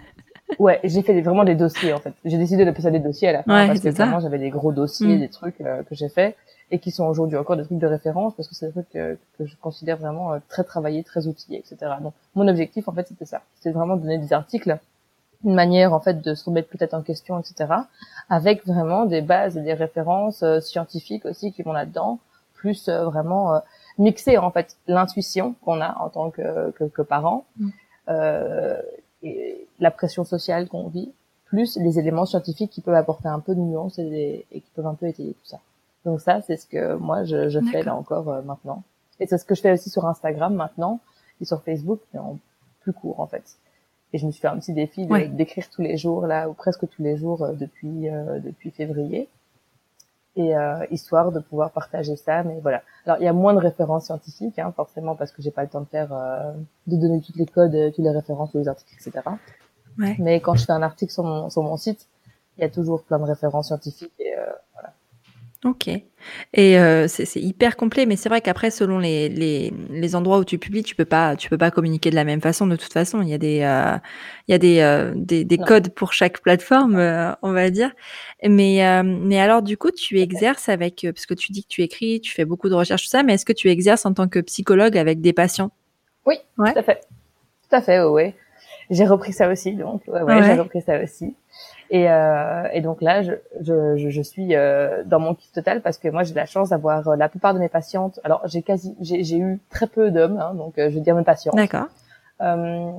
ouais, 0.59 0.79
j'ai 0.83 1.01
fait 1.01 1.13
des, 1.13 1.21
vraiment 1.21 1.43
des 1.43 1.55
dossiers 1.55 1.93
en 1.93 1.99
fait. 1.99 2.13
J'ai 2.25 2.37
décidé 2.37 2.65
de 2.65 2.71
passer 2.71 2.91
des 2.91 2.99
dossiers 2.99 3.29
à 3.29 3.33
la 3.33 3.43
fin 3.43 3.61
ouais, 3.61 3.67
parce 3.67 3.79
que 3.81 3.89
vraiment 3.89 4.19
j'avais 4.19 4.39
des 4.39 4.49
gros 4.49 4.71
dossiers, 4.71 5.17
mm. 5.17 5.19
des 5.19 5.29
trucs 5.29 5.61
euh, 5.61 5.83
que 5.83 5.95
j'ai 5.95 6.09
fait 6.09 6.35
et 6.71 6.79
qui 6.79 6.91
sont 6.91 7.05
aujourd'hui 7.05 7.37
encore 7.37 7.57
des 7.57 7.63
trucs 7.63 7.79
de 7.79 7.87
référence 7.87 8.35
parce 8.35 8.47
que 8.47 8.55
c'est 8.55 8.67
des 8.67 8.73
trucs 8.73 8.89
que, 8.89 9.17
que, 9.37 9.45
je 9.45 9.55
considère 9.55 9.97
vraiment 9.97 10.33
euh, 10.33 10.37
très 10.49 10.63
travaillés, 10.63 11.03
très 11.03 11.27
outillés, 11.27 11.59
etc. 11.59 11.93
Donc 12.01 12.13
mon 12.35 12.47
objectif 12.47 12.87
en 12.87 12.93
fait 12.93 13.07
c'était 13.07 13.25
ça, 13.25 13.41
c'était 13.55 13.71
vraiment 13.71 13.95
de 13.95 14.01
donner 14.01 14.19
des 14.19 14.33
articles, 14.33 14.77
une 15.43 15.53
manière 15.53 15.93
en 15.93 15.99
fait 15.99 16.21
de 16.21 16.33
se 16.35 16.45
remettre 16.45 16.69
peut-être 16.69 16.93
en 16.93 17.01
question, 17.01 17.39
etc. 17.39 17.73
Avec 18.29 18.65
vraiment 18.65 19.05
des 19.05 19.21
bases 19.21 19.57
et 19.57 19.61
des 19.61 19.73
références 19.73 20.43
euh, 20.43 20.59
scientifiques 20.59 21.25
aussi 21.25 21.51
qui 21.51 21.63
vont 21.63 21.71
là-dedans, 21.71 22.19
plus 22.53 22.89
euh, 22.89 23.05
vraiment 23.05 23.55
euh, 23.55 23.59
mixer 23.99 24.37
en 24.37 24.49
fait 24.49 24.77
l'intuition 24.87 25.53
qu'on 25.61 25.79
a 25.81 25.95
en 25.99 26.09
tant 26.09 26.31
que, 26.31 26.71
que, 26.71 26.85
que 26.85 27.01
parent, 27.03 27.45
mmh. 27.57 27.69
et 29.21 29.67
la 29.79 29.91
pression 29.91 30.23
sociale 30.23 30.67
qu'on 30.67 30.87
vit, 30.87 31.11
plus 31.49 31.77
les 31.77 31.99
éléments 31.99 32.25
scientifiques 32.25 32.71
qui 32.71 32.81
peuvent 32.81 32.95
apporter 32.95 33.27
un 33.27 33.39
peu 33.39 33.55
de 33.55 33.59
nuance 33.59 33.97
et, 33.99 34.09
des, 34.09 34.45
et 34.51 34.61
qui 34.61 34.69
peuvent 34.75 34.87
un 34.87 34.93
peu 34.93 35.07
étayer 35.07 35.33
tout 35.33 35.45
ça. 35.45 35.59
Donc 36.05 36.21
ça, 36.21 36.41
c'est 36.41 36.57
ce 36.57 36.65
que 36.65 36.95
moi 36.95 37.23
je, 37.23 37.49
je 37.49 37.59
fais 37.71 37.83
là 37.83 37.95
encore 37.95 38.29
euh, 38.29 38.41
maintenant. 38.43 38.83
Et 39.19 39.27
c'est 39.27 39.37
ce 39.37 39.45
que 39.45 39.55
je 39.55 39.61
fais 39.61 39.71
aussi 39.73 39.89
sur 39.89 40.05
Instagram 40.05 40.53
maintenant 40.53 40.99
et 41.41 41.45
sur 41.45 41.61
Facebook, 41.63 41.99
mais 42.13 42.19
en 42.19 42.37
plus 42.81 42.93
court 42.93 43.19
en 43.19 43.27
fait. 43.27 43.43
Et 44.13 44.17
je 44.17 44.25
me 44.25 44.31
suis 44.31 44.41
fait 44.41 44.47
un 44.47 44.57
petit 44.57 44.73
défi 44.73 45.07
d'écrire 45.31 45.69
tous 45.69 45.81
les 45.81 45.97
jours 45.97 46.25
là, 46.25 46.49
ou 46.49 46.53
presque 46.53 46.87
tous 46.87 47.01
les 47.01 47.17
jours 47.17 47.43
euh, 47.43 47.53
depuis 47.53 48.09
euh, 48.09 48.39
depuis 48.39 48.71
février, 48.71 49.27
et 50.39 50.55
euh, 50.55 50.85
histoire 50.89 51.31
de 51.31 51.39
pouvoir 51.39 51.71
partager 51.71 52.15
ça. 52.15 52.43
Mais 52.43 52.59
voilà. 52.61 52.81
Alors 53.05 53.17
il 53.19 53.25
y 53.25 53.27
a 53.27 53.33
moins 53.33 53.53
de 53.53 53.59
références 53.59 54.05
scientifiques, 54.05 54.57
hein, 54.59 54.73
forcément 54.75 55.15
parce 55.15 55.31
que 55.31 55.41
j'ai 55.41 55.51
pas 55.51 55.63
le 55.63 55.69
temps 55.69 55.81
de 55.81 55.87
faire, 55.87 56.09
de 56.87 56.95
donner 56.95 57.21
toutes 57.21 57.35
les 57.35 57.45
codes, 57.45 57.75
toutes 57.93 58.05
les 58.05 58.11
références, 58.11 58.51
tous 58.51 58.59
les 58.59 58.67
articles, 58.67 58.93
etc. 58.93 59.25
Ouais. 59.97 60.15
Mais 60.19 60.39
quand 60.39 60.55
je 60.55 60.65
fais 60.65 60.71
un 60.71 60.81
article 60.81 61.11
sur 61.11 61.23
mon 61.23 61.49
sur 61.49 61.63
mon 61.63 61.77
site, 61.77 62.07
il 62.57 62.61
y 62.61 62.63
a 62.63 62.69
toujours 62.69 63.03
plein 63.03 63.19
de 63.19 63.25
références 63.25 63.67
scientifiques 63.67 64.13
et 64.19 64.33
voilà. 64.73 64.93
Ok. 65.65 65.89
Et 66.53 66.79
euh, 66.79 67.07
c'est 67.09 67.39
hyper 67.39 67.75
complet, 67.75 68.05
mais 68.05 68.15
c'est 68.15 68.29
vrai 68.29 68.39
qu'après, 68.39 68.71
selon 68.71 68.97
les, 68.97 69.27
les, 69.27 69.73
les, 69.89 70.15
endroits 70.15 70.37
où 70.37 70.45
tu 70.45 70.57
publies, 70.57 70.83
tu 70.83 70.95
peux 70.95 71.05
pas, 71.05 71.35
tu 71.35 71.49
peux 71.49 71.57
pas 71.57 71.69
communiquer 71.69 72.09
de 72.09 72.15
la 72.15 72.23
même 72.23 72.39
façon. 72.39 72.65
De 72.65 72.77
toute 72.77 72.93
façon, 72.93 73.21
il 73.21 73.27
y 73.27 73.33
a 73.33 73.37
des, 73.37 73.61
euh, 73.63 73.97
il 74.47 74.51
y 74.51 74.55
a 74.55 74.57
des, 74.57 74.79
euh, 74.79 75.11
des, 75.15 75.43
des 75.43 75.57
codes 75.57 75.89
pour 75.89 76.13
chaque 76.13 76.39
plateforme, 76.39 76.95
euh, 76.95 77.33
on 77.41 77.51
va 77.51 77.69
dire. 77.71 77.91
Mais, 78.47 78.85
euh, 78.85 79.03
mais 79.03 79.37
alors, 79.37 79.61
du 79.61 79.75
coup, 79.75 79.91
tu 79.91 80.19
exerces 80.21 80.69
avec, 80.69 81.05
parce 81.13 81.25
que 81.25 81.33
tu 81.33 81.51
dis 81.51 81.63
que 81.63 81.69
tu 81.69 81.81
écris, 81.81 82.21
tu 82.21 82.31
fais 82.31 82.45
beaucoup 82.45 82.69
de 82.69 82.75
recherches, 82.75 83.03
tout 83.03 83.09
ça, 83.09 83.23
mais 83.23 83.33
est-ce 83.33 83.45
que 83.45 83.53
tu 83.53 83.69
exerces 83.69 84.05
en 84.05 84.13
tant 84.13 84.29
que 84.29 84.39
psychologue 84.39 84.97
avec 84.97 85.19
des 85.19 85.33
patients? 85.33 85.71
Oui, 86.25 86.35
ouais. 86.57 86.71
tout 86.71 86.79
à 86.79 86.83
fait, 86.83 87.01
tout 87.69 87.75
à 87.75 87.81
fait, 87.81 88.01
ouais. 88.01 88.33
J'ai 88.89 89.05
repris 89.05 89.33
ça 89.33 89.51
aussi, 89.51 89.73
donc 89.73 90.03
ouais, 90.07 90.21
ouais. 90.21 90.43
j'ai 90.43 90.59
repris 90.59 90.81
ça 90.81 91.03
aussi. 91.03 91.35
Et, 91.91 92.09
euh, 92.09 92.67
et 92.71 92.81
donc 92.81 93.01
là, 93.01 93.23
je, 93.23 93.31
je, 93.61 94.09
je 94.09 94.21
suis 94.21 94.55
euh, 94.55 95.03
dans 95.05 95.19
mon 95.19 95.33
kiff 95.33 95.51
total 95.51 95.81
parce 95.81 95.97
que 95.97 96.07
moi, 96.07 96.21
j'ai 96.23 96.35
la 96.35 96.45
chance 96.45 96.69
d'avoir 96.69 97.07
euh, 97.07 97.15
la 97.15 97.29
plupart 97.29 97.55
de 97.55 97.59
mes 97.59 97.69
patientes. 97.69 98.19
Alors, 98.23 98.41
j'ai 98.45 98.61
quasi, 98.61 98.95
j'ai 99.01 99.37
eu 99.37 99.59
très 99.71 99.87
peu 99.87 100.11
d'hommes, 100.11 100.39
hein, 100.39 100.53
donc 100.53 100.77
euh, 100.77 100.89
je 100.91 100.95
veux 100.95 101.01
dire 101.01 101.15
mes 101.15 101.23
patients. 101.23 101.51
D'accord. 101.55 101.87
Euh, 102.41 102.91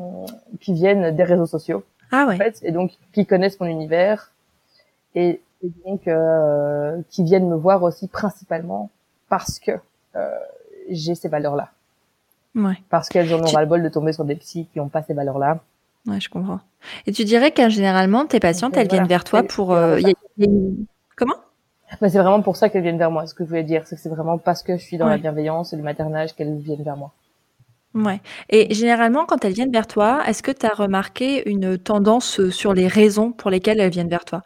qui 0.61 0.73
viennent 0.75 1.15
des 1.15 1.23
réseaux 1.23 1.47
sociaux. 1.47 1.85
Ah 2.11 2.27
ouais. 2.27 2.35
En 2.35 2.39
fait, 2.39 2.59
et 2.63 2.73
donc 2.73 2.91
qui 3.13 3.27
connaissent 3.27 3.61
mon 3.61 3.67
univers 3.67 4.33
et, 5.15 5.41
et 5.63 5.71
donc 5.87 6.09
euh, 6.09 7.01
qui 7.11 7.23
viennent 7.23 7.49
me 7.49 7.55
voir 7.57 7.85
aussi 7.85 8.09
principalement 8.09 8.91
parce 9.29 9.61
que 9.61 9.73
j'ai 10.89 11.15
ces 11.15 11.29
valeurs-là. 11.29 11.69
Ouais. 12.57 12.75
Parce 12.89 13.09
qu'elles 13.09 13.33
en 13.33 13.41
ont 13.41 13.45
ras 13.47 13.61
le 13.61 13.69
bol 13.69 13.81
de 13.85 13.89
tomber 13.89 14.13
sur 14.13 14.25
des 14.25 14.35
psys 14.35 14.67
qui 14.73 14.81
n'ont 14.81 14.89
pas 14.89 15.03
ces 15.03 15.15
valeurs-là. 15.15 15.61
Ouais, 16.07 16.21
je 16.21 16.29
comprends. 16.29 16.61
Et 17.07 17.13
tu 17.13 17.25
dirais 17.25 17.51
que 17.51 17.69
généralement, 17.69 18.27
tes 18.27 18.41
patientes, 18.41 18.77
elles 18.77 18.89
viennent 18.89 19.07
vers 19.07 19.25
toi 19.25 19.43
pour. 19.43 19.73
Euh, 19.73 20.01
Comment? 21.17 21.35
Bah, 22.01 22.09
C'est 22.09 22.19
vraiment 22.19 22.41
pour 22.41 22.57
ça 22.57 22.69
qu'elles 22.69 22.83
viennent 22.83 22.99
vers 22.99 23.11
moi. 23.11 23.27
Ce 23.27 23.35
que 23.35 23.45
je 23.45 23.49
voulais 23.49 23.65
dire, 23.65 23.87
c'est 23.87 23.97
que 23.97 24.03
c'est 24.03 24.09
vraiment 24.09 24.39
parce 24.39 24.63
que 24.63 24.77
je 24.77 24.83
suis 24.83 24.97
dans 24.97 25.07
la 25.07 25.19
bienveillance 25.19 25.73
et 25.73 25.77
le 25.77 25.83
maternage 25.83 26.35
qu'elles 26.35 26.57
viennent 26.57 26.83
vers 26.83 26.97
moi. 26.97 27.13
Ouais. 27.95 28.21
Et 28.49 28.73
généralement, 28.73 29.27
quand 29.27 29.45
elles 29.45 29.53
viennent 29.53 29.73
vers 29.73 29.89
toi, 29.89 30.23
est-ce 30.27 30.43
que 30.43 30.53
tu 30.53 30.65
as 30.65 30.75
remarqué 30.75 31.49
une 31.51 31.77
tendance 31.77 32.49
sur 32.51 32.73
les 32.73 32.87
raisons 32.87 33.33
pour 33.33 33.51
lesquelles 33.51 33.81
elles 33.81 33.91
viennent 33.91 34.09
vers 34.09 34.25
toi? 34.25 34.43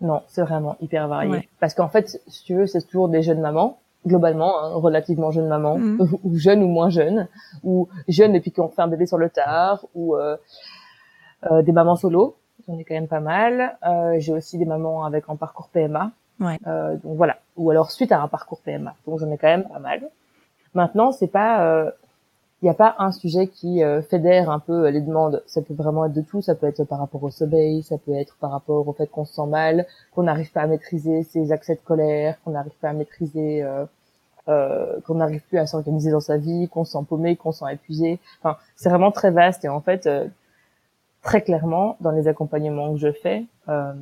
Non, 0.00 0.22
c'est 0.28 0.42
vraiment 0.42 0.76
hyper 0.80 1.08
varié. 1.08 1.48
Parce 1.60 1.74
qu'en 1.74 1.88
fait, 1.88 2.20
si 2.26 2.44
tu 2.44 2.54
veux, 2.54 2.66
c'est 2.66 2.82
toujours 2.82 3.08
des 3.08 3.22
jeunes 3.22 3.40
mamans 3.40 3.80
globalement, 4.08 4.58
hein, 4.58 4.74
relativement 4.74 5.30
jeunes 5.30 5.46
mamans, 5.46 5.78
mmh. 5.78 6.18
ou 6.24 6.36
jeunes 6.36 6.62
ou 6.62 6.68
moins 6.68 6.90
jeunes, 6.90 7.28
ou 7.62 7.88
jeunes 8.08 8.34
et 8.34 8.40
puis 8.40 8.50
qui 8.50 8.60
ont 8.60 8.68
fait 8.68 8.82
un 8.82 8.88
bébé 8.88 9.06
sur 9.06 9.18
le 9.18 9.30
tard, 9.30 9.84
ou 9.94 10.16
euh, 10.16 10.36
euh, 11.50 11.62
des 11.62 11.72
mamans 11.72 11.96
solo, 11.96 12.36
j'en 12.66 12.76
ai 12.78 12.84
quand 12.84 12.94
même 12.94 13.08
pas 13.08 13.20
mal. 13.20 13.76
Euh, 13.86 14.16
j'ai 14.18 14.32
aussi 14.32 14.58
des 14.58 14.64
mamans 14.64 15.04
avec 15.04 15.24
un 15.28 15.36
parcours 15.36 15.68
PMA, 15.68 16.10
ouais. 16.40 16.58
Euh, 16.66 16.96
donc 16.96 17.16
voilà, 17.16 17.36
ou 17.56 17.70
alors 17.70 17.90
suite 17.90 18.12
à 18.12 18.20
un 18.20 18.28
parcours 18.28 18.60
PMA, 18.60 18.94
donc 19.06 19.20
j'en 19.20 19.30
ai 19.30 19.38
quand 19.38 19.48
même 19.48 19.68
pas 19.68 19.78
mal. 19.78 20.02
Maintenant, 20.74 21.12
c'est 21.12 21.28
pas, 21.28 21.58
il 21.58 21.86
euh, 21.86 21.90
n'y 22.62 22.68
a 22.68 22.74
pas 22.74 22.94
un 22.98 23.10
sujet 23.10 23.46
qui 23.46 23.80
fédère 24.10 24.50
un 24.50 24.58
peu 24.58 24.88
les 24.88 25.00
demandes. 25.00 25.42
Ça 25.46 25.62
peut 25.62 25.72
vraiment 25.72 26.04
être 26.04 26.12
de 26.12 26.20
tout. 26.20 26.42
Ça 26.42 26.54
peut 26.54 26.66
être 26.66 26.84
par 26.84 26.98
rapport 26.98 27.22
au 27.22 27.30
sommeil, 27.30 27.82
ça 27.82 27.96
peut 27.96 28.12
être 28.12 28.36
par 28.36 28.50
rapport 28.50 28.86
au 28.86 28.92
fait 28.92 29.06
qu'on 29.06 29.24
se 29.24 29.34
sent 29.34 29.46
mal, 29.46 29.86
qu'on 30.14 30.24
n'arrive 30.24 30.52
pas 30.52 30.60
à 30.60 30.66
maîtriser 30.66 31.22
ses 31.22 31.52
accès 31.52 31.74
de 31.74 31.80
colère, 31.80 32.36
qu'on 32.44 32.50
n'arrive 32.50 32.76
pas 32.82 32.90
à 32.90 32.92
maîtriser 32.92 33.62
euh, 33.62 33.86
euh, 34.48 35.00
qu'on 35.06 35.16
n'arrive 35.16 35.42
plus 35.42 35.58
à 35.58 35.66
s'organiser 35.66 36.10
dans 36.10 36.20
sa 36.20 36.38
vie, 36.38 36.68
qu'on 36.68 36.84
se 36.84 36.92
sent 36.92 37.04
paumé, 37.08 37.36
qu'on 37.36 37.52
se 37.52 37.60
sent 37.60 37.72
épuisé. 37.72 38.18
Enfin, 38.40 38.56
c'est 38.76 38.88
vraiment 38.88 39.10
très 39.10 39.30
vaste 39.30 39.64
et 39.64 39.68
en 39.68 39.80
fait, 39.80 40.06
euh, 40.06 40.26
très 41.22 41.42
clairement, 41.42 41.96
dans 42.00 42.10
les 42.10 42.28
accompagnements 42.28 42.92
que 42.92 42.98
je 42.98 43.12
fais, 43.12 43.44
euh, 43.68 43.92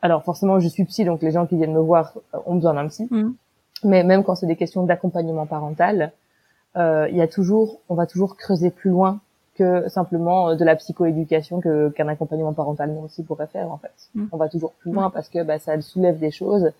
alors 0.00 0.24
forcément, 0.24 0.60
je 0.60 0.68
suis 0.68 0.84
psy, 0.84 1.04
donc 1.04 1.22
les 1.22 1.30
gens 1.30 1.46
qui 1.46 1.56
viennent 1.56 1.74
me 1.74 1.80
voir 1.80 2.14
ont 2.46 2.54
besoin 2.54 2.74
d'un 2.74 2.88
psy. 2.88 3.06
Mmh. 3.10 3.32
Mais 3.84 4.02
même 4.02 4.24
quand 4.24 4.34
c'est 4.34 4.46
des 4.46 4.56
questions 4.56 4.84
d'accompagnement 4.84 5.46
parental, 5.46 6.12
il 6.76 7.14
y 7.14 7.20
a 7.20 7.28
toujours, 7.28 7.80
on 7.90 7.94
va 7.94 8.06
toujours 8.06 8.36
creuser 8.36 8.70
plus 8.70 8.90
loin 8.90 9.20
que 9.56 9.88
simplement 9.88 10.56
de 10.56 10.64
la 10.64 10.76
psychoéducation 10.76 11.60
que 11.60 11.90
qu'un 11.90 12.08
accompagnement 12.08 12.54
parental 12.54 12.92
nous 12.92 13.02
aussi 13.02 13.22
pourrait 13.22 13.46
faire 13.46 13.70
en 13.70 13.76
fait. 13.76 13.92
Mmh. 14.14 14.26
On 14.32 14.38
va 14.38 14.48
toujours 14.48 14.72
plus 14.72 14.92
loin 14.92 15.10
parce 15.10 15.28
que 15.28 15.42
bah, 15.42 15.58
ça 15.58 15.78
soulève 15.82 16.18
des 16.18 16.30
choses 16.30 16.72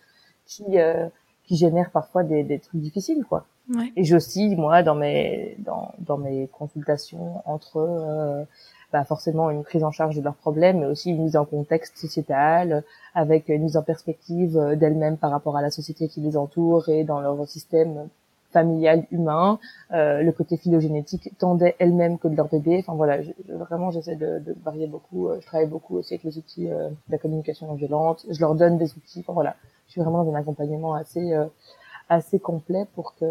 qui 0.47 0.79
euh, 0.79 1.09
qui 1.47 1.57
génère 1.57 1.91
parfois 1.91 2.23
des, 2.25 2.43
des 2.43 2.59
trucs 2.59 2.81
difficiles, 2.81 3.25
quoi. 3.29 3.45
Ouais. 3.73 3.93
Et 3.97 4.05
j'oscille, 4.05 4.57
moi, 4.57 4.83
dans 4.83 4.95
mes, 4.95 5.57
dans, 5.59 5.93
dans 6.01 6.19
mes 6.19 6.49
consultations 6.49 7.43
entre, 7.47 7.77
euh, 7.77 8.45
bah 8.93 9.05
forcément 9.05 9.51
une 9.51 9.63
prise 9.63 9.85
en 9.85 9.91
charge 9.91 10.17
de 10.17 10.23
leurs 10.23 10.35
problèmes, 10.35 10.81
mais 10.81 10.87
aussi 10.87 11.11
une 11.11 11.23
mise 11.25 11.37
en 11.37 11.45
contexte 11.45 11.97
sociétal, 11.97 12.85
avec 13.15 13.49
une 13.49 13.63
mise 13.63 13.77
en 13.77 13.83
perspective 13.83 14.59
d'elles-mêmes 14.77 15.17
par 15.17 15.31
rapport 15.31 15.57
à 15.57 15.63
la 15.63 15.71
société 15.71 16.09
qui 16.09 16.21
les 16.21 16.37
entoure 16.37 16.89
et 16.89 17.05
dans 17.05 17.21
leur 17.21 17.47
système 17.49 18.09
familial 18.53 19.07
humain, 19.11 19.59
euh, 19.93 20.23
le 20.23 20.31
côté 20.33 20.57
phylogénétique 20.57 21.31
tendait 21.39 21.75
elles-mêmes 21.79 22.19
que 22.19 22.29
de 22.29 22.37
leur 22.37 22.49
bébé. 22.49 22.79
Enfin 22.81 22.95
voilà, 22.95 23.23
je, 23.23 23.33
vraiment 23.49 23.91
j'essaie 23.91 24.17
de, 24.17 24.39
de, 24.39 24.55
varier 24.63 24.87
beaucoup. 24.87 25.31
Je 25.41 25.47
travaille 25.47 25.69
beaucoup 25.69 25.97
aussi 25.97 26.15
avec 26.15 26.25
les 26.25 26.39
outils 26.39 26.71
euh, 26.71 26.91
de 26.91 27.13
la 27.13 27.19
communication 27.19 27.67
non 27.67 27.75
violente. 27.75 28.27
Je 28.31 28.41
leur 28.41 28.55
donne 28.55 28.77
des 28.77 28.93
outils. 28.93 29.21
Enfin 29.21 29.33
voilà, 29.33 29.57
je 29.93 30.01
suis 30.01 30.01
vraiment 30.01 30.25
dans 30.25 30.33
un 30.33 30.41
accompagnement 30.41 30.95
assez 30.95 31.35
euh, 31.35 31.45
assez 32.09 32.39
complet 32.39 32.87
pour 32.95 33.15
que 33.15 33.27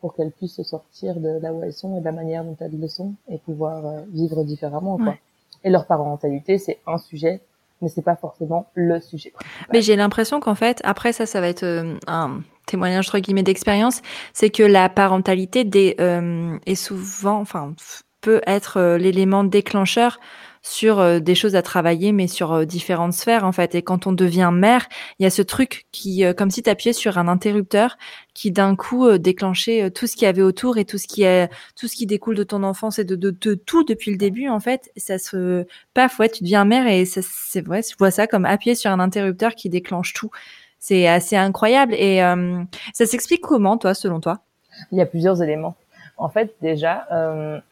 pour 0.00 0.14
qu'elles 0.14 0.32
puissent 0.32 0.56
se 0.56 0.62
sortir 0.62 1.16
de 1.20 1.38
là 1.40 1.52
où 1.52 1.62
elles 1.62 1.72
sont 1.72 1.96
et 1.96 2.00
de 2.00 2.04
la 2.04 2.12
manière 2.12 2.44
dont 2.44 2.56
elles 2.60 2.78
le 2.78 2.88
sont 2.88 3.14
et 3.28 3.38
pouvoir 3.38 3.86
euh, 3.86 4.00
vivre 4.12 4.44
différemment 4.44 4.98
quoi. 4.98 5.14
Et 5.64 5.70
leur 5.70 5.86
parentalité, 5.86 6.58
c'est 6.58 6.78
un 6.86 6.98
sujet, 6.98 7.40
mais 7.80 7.88
c'est 7.88 8.02
pas 8.02 8.14
forcément 8.14 8.66
le 8.74 9.00
sujet. 9.00 9.32
Mais 9.72 9.82
j'ai 9.82 9.96
l'impression 9.96 10.38
qu'en 10.38 10.54
fait, 10.54 10.80
après 10.84 11.12
ça, 11.12 11.26
ça 11.26 11.40
va 11.40 11.48
être 11.48 11.64
euh, 11.64 11.96
un 12.06 12.40
témoignage 12.66 13.08
entre 13.08 13.18
guillemets 13.18 13.42
d'expérience, 13.42 14.02
c'est 14.32 14.50
que 14.50 14.62
la 14.62 14.88
parentalité 14.88 15.64
des, 15.64 15.96
euh, 15.98 16.56
est 16.66 16.74
souvent, 16.74 17.40
enfin, 17.40 17.74
peut 18.20 18.42
être 18.46 18.96
l'élément 18.96 19.44
déclencheur 19.44 20.20
sur 20.66 20.98
euh, 20.98 21.20
des 21.20 21.36
choses 21.36 21.54
à 21.54 21.62
travailler, 21.62 22.10
mais 22.10 22.26
sur 22.26 22.52
euh, 22.52 22.64
différentes 22.64 23.12
sphères 23.12 23.44
en 23.44 23.52
fait. 23.52 23.76
Et 23.76 23.82
quand 23.82 24.08
on 24.08 24.12
devient 24.12 24.50
mère, 24.52 24.88
il 25.18 25.22
y 25.22 25.26
a 25.26 25.30
ce 25.30 25.42
truc 25.42 25.86
qui, 25.92 26.24
euh, 26.24 26.34
comme 26.34 26.50
si 26.50 26.62
tu 26.62 26.68
appuyais 26.68 26.92
sur 26.92 27.18
un 27.18 27.28
interrupteur, 27.28 27.96
qui 28.34 28.50
d'un 28.50 28.74
coup 28.74 29.16
déclenchait 29.16 29.90
tout 29.92 30.06
ce 30.06 30.16
qu'il 30.16 30.24
y 30.24 30.28
avait 30.28 30.42
autour 30.42 30.76
et 30.76 30.84
tout 30.84 30.98
ce 30.98 31.06
qui 31.06 31.22
est, 31.22 31.48
tout 31.76 31.86
ce 31.86 31.94
qui 31.94 32.04
découle 32.04 32.34
de 32.34 32.42
ton 32.42 32.64
enfance 32.64 32.98
et 32.98 33.04
de, 33.04 33.14
de, 33.14 33.54
tout 33.54 33.84
depuis 33.84 34.10
le 34.10 34.18
début 34.18 34.48
en 34.48 34.60
fait. 34.60 34.90
Ça 34.96 35.18
se 35.18 35.64
paf, 35.94 36.18
ouais, 36.18 36.28
tu 36.28 36.42
deviens 36.42 36.64
mère 36.64 36.86
et 36.86 37.04
c'est 37.06 37.60
vrai, 37.62 37.80
je 37.82 37.96
vois 37.96 38.10
ça 38.10 38.26
comme 38.26 38.44
appuyer 38.44 38.74
sur 38.74 38.90
un 38.90 39.00
interrupteur 39.00 39.54
qui 39.54 39.70
déclenche 39.70 40.12
tout. 40.12 40.30
C'est 40.80 41.06
assez 41.06 41.36
incroyable 41.36 41.94
et 41.94 42.18
ça 42.92 43.06
s'explique 43.06 43.40
comment, 43.40 43.78
toi, 43.78 43.94
selon 43.94 44.20
toi? 44.20 44.40
Il 44.92 44.98
y 44.98 45.00
a 45.00 45.06
plusieurs 45.06 45.42
éléments. 45.42 45.76
En 46.18 46.28
fait, 46.28 46.54
déjà, 46.60 47.06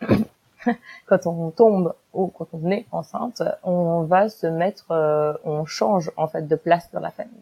quand 1.07 1.27
on 1.27 1.51
tombe 1.51 1.95
ou 2.13 2.29
quand 2.29 2.49
on 2.53 2.71
est 2.71 2.87
enceinte, 2.93 3.43
on 3.63 4.03
va 4.03 4.29
se 4.29 4.47
mettre, 4.47 4.91
euh, 4.91 5.35
on 5.45 5.65
change 5.65 6.11
en 6.17 6.29
fait 6.29 6.47
de 6.47 6.57
place 6.57 6.91
dans 6.93 7.01
la 7.01 7.11
famille. 7.11 7.33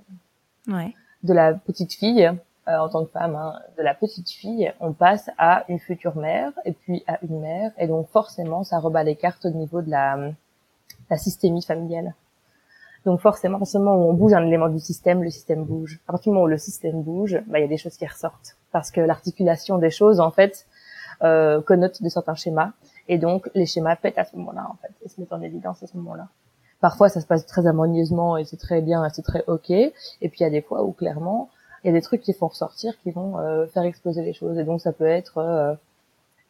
Ouais. 0.68 0.94
De 1.22 1.32
la 1.32 1.54
petite 1.54 1.92
fille, 1.92 2.26
euh, 2.68 2.78
en 2.78 2.88
tant 2.88 3.04
que 3.04 3.10
femme, 3.10 3.34
hein, 3.34 3.58
de 3.76 3.82
la 3.82 3.94
petite 3.94 4.30
fille, 4.30 4.72
on 4.80 4.92
passe 4.92 5.30
à 5.38 5.64
une 5.68 5.78
future 5.78 6.16
mère 6.16 6.52
et 6.64 6.72
puis 6.72 7.02
à 7.06 7.18
une 7.22 7.40
mère, 7.40 7.72
et 7.78 7.86
donc 7.86 8.08
forcément, 8.08 8.62
ça 8.64 8.78
rebat 8.78 9.02
les 9.02 9.16
cartes 9.16 9.44
au 9.44 9.50
niveau 9.50 9.82
de 9.82 9.90
la, 9.90 10.32
la 11.10 11.16
systémie 11.16 11.62
familiale. 11.62 12.14
Donc 13.04 13.20
forcément, 13.20 13.58
forcément, 13.58 13.96
où 13.96 14.08
on 14.08 14.12
bouge 14.12 14.32
un 14.32 14.46
élément 14.46 14.68
du 14.68 14.78
système, 14.78 15.22
le 15.22 15.30
système 15.30 15.64
bouge. 15.64 16.00
À 16.06 16.12
partir 16.12 16.30
du 16.30 16.34
moment 16.34 16.44
où 16.44 16.48
le 16.48 16.58
système 16.58 17.02
bouge, 17.02 17.40
bah, 17.48 17.58
il 17.58 17.62
y 17.62 17.64
a 17.64 17.68
des 17.68 17.76
choses 17.76 17.96
qui 17.96 18.06
ressortent. 18.06 18.56
Parce 18.70 18.90
que 18.90 19.00
l'articulation 19.00 19.78
des 19.78 19.90
choses, 19.90 20.20
en 20.20 20.30
fait, 20.30 20.66
euh, 21.22 21.60
connote 21.60 22.02
de 22.02 22.08
certains 22.08 22.34
schémas. 22.34 22.70
Et 23.08 23.18
donc, 23.18 23.50
les 23.54 23.66
schémas 23.66 23.96
pètent 23.96 24.18
à 24.18 24.24
ce 24.24 24.36
moment-là, 24.36 24.66
en 24.70 24.76
fait, 24.76 24.92
et 25.04 25.08
se 25.08 25.20
mettent 25.20 25.32
en 25.32 25.42
évidence 25.42 25.82
à 25.82 25.86
ce 25.86 25.96
moment-là. 25.96 26.28
Parfois, 26.80 27.08
ça 27.08 27.20
se 27.20 27.26
passe 27.26 27.46
très 27.46 27.66
harmonieusement 27.66 28.36
et 28.36 28.44
c'est 28.44 28.56
très 28.56 28.80
bien, 28.80 29.04
et 29.04 29.10
c'est 29.12 29.22
très 29.22 29.44
ok. 29.46 29.70
Et 29.70 29.92
puis, 30.20 30.40
il 30.40 30.42
y 30.42 30.46
a 30.46 30.50
des 30.50 30.62
fois 30.62 30.82
où, 30.82 30.92
clairement, 30.92 31.48
il 31.82 31.88
y 31.88 31.90
a 31.90 31.92
des 31.92 32.02
trucs 32.02 32.22
qui 32.22 32.32
font 32.32 32.48
ressortir, 32.48 32.98
qui 33.02 33.10
vont 33.10 33.38
euh, 33.38 33.66
faire 33.66 33.84
exploser 33.84 34.22
les 34.22 34.32
choses. 34.32 34.58
Et 34.58 34.64
donc, 34.64 34.80
ça 34.80 34.92
peut 34.92 35.06
être 35.06 35.38
euh, 35.38 35.74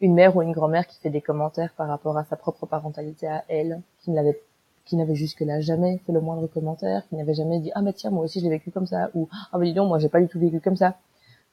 une 0.01 0.13
mère 0.13 0.35
ou 0.35 0.41
une 0.41 0.51
grand-mère 0.51 0.87
qui 0.87 0.99
fait 0.99 1.09
des 1.09 1.21
commentaires 1.21 1.73
par 1.77 1.87
rapport 1.87 2.17
à 2.17 2.23
sa 2.25 2.35
propre 2.35 2.65
parentalité 2.65 3.27
à 3.27 3.43
elle, 3.47 3.81
qui 4.01 4.11
ne 4.11 4.15
l'avait 4.15 4.39
qui 4.85 4.97
n'avait 4.97 5.15
jusque-là 5.15 5.61
jamais 5.61 5.99
fait 6.05 6.11
le 6.11 6.19
moindre 6.19 6.45
commentaire, 6.47 7.07
qui 7.07 7.15
n'avait 7.15 7.33
jamais 7.33 7.59
dit 7.59 7.71
ah 7.73 7.81
mais 7.81 7.93
tiens 7.93 8.09
moi 8.09 8.25
aussi 8.25 8.39
je 8.39 8.43
l'ai 8.43 8.49
vécu 8.49 8.69
comme 8.69 8.85
ça 8.85 9.09
ou 9.13 9.29
ah 9.53 9.57
mais 9.57 9.67
dis 9.67 9.73
donc 9.73 9.87
moi 9.87 9.97
j'ai 9.97 10.09
pas 10.09 10.19
du 10.19 10.27
tout 10.27 10.39
vécu 10.39 10.59
comme 10.59 10.75
ça. 10.75 10.95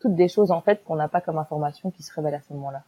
Toutes 0.00 0.16
des 0.16 0.26
choses 0.26 0.50
en 0.50 0.61
fait 0.61 0.83
qu'on 0.83 0.97
n'a 0.97 1.09
pas 1.09 1.21
comme 1.21 1.38
information 1.38 1.92
qui 1.92 2.02
se 2.02 2.12
révèlent 2.12 2.35
à 2.35 2.40
ce 2.40 2.52
moment-là. 2.54 2.83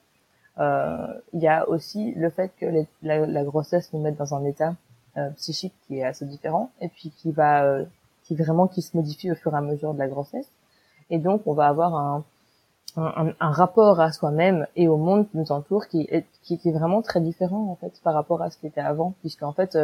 Euh, 0.58 1.06
il 1.32 1.40
y 1.40 1.48
a 1.48 1.68
aussi 1.68 2.12
le 2.12 2.28
fait 2.30 2.52
que 2.60 2.66
la, 3.02 3.26
la, 3.26 3.44
grossesse 3.44 3.92
nous 3.92 4.00
mette 4.00 4.16
dans 4.16 4.34
un 4.34 4.44
état 4.44 4.74
euh, 5.16 5.30
psychique 5.30 5.72
qui 5.86 5.98
est 5.98 6.04
assez 6.04 6.26
différent 6.26 6.70
et 6.80 6.88
puis 6.88 7.10
qui 7.10 7.32
va 7.32 7.64
euh, 7.64 7.84
qui 8.24 8.36
vraiment 8.36 8.66
qui 8.66 8.82
se 8.82 8.94
modifie 8.96 9.30
au 9.30 9.34
fur 9.34 9.54
et 9.54 9.56
à 9.56 9.62
mesure 9.62 9.94
de 9.94 9.98
la 9.98 10.08
grossesse. 10.08 10.48
Et 11.08 11.18
donc 11.18 11.42
on 11.46 11.54
va 11.54 11.68
avoir 11.68 11.94
un, 11.94 12.24
un, 12.96 13.32
un 13.40 13.50
rapport 13.50 14.00
à 14.00 14.12
soi-même 14.12 14.66
et 14.76 14.88
au 14.88 14.98
monde 14.98 15.28
qui 15.30 15.38
nous 15.38 15.52
entoure 15.52 15.88
qui 15.88 16.06
est 16.10 16.26
qui, 16.42 16.60
est 16.62 16.72
vraiment 16.72 17.00
très 17.00 17.20
différent 17.20 17.70
en 17.70 17.76
fait 17.76 18.00
par 18.04 18.12
rapport 18.12 18.42
à 18.42 18.50
ce 18.50 18.58
qui 18.58 18.66
était 18.66 18.80
avant. 18.80 19.14
Puisque 19.22 19.42
en 19.42 19.52
fait 19.52 19.76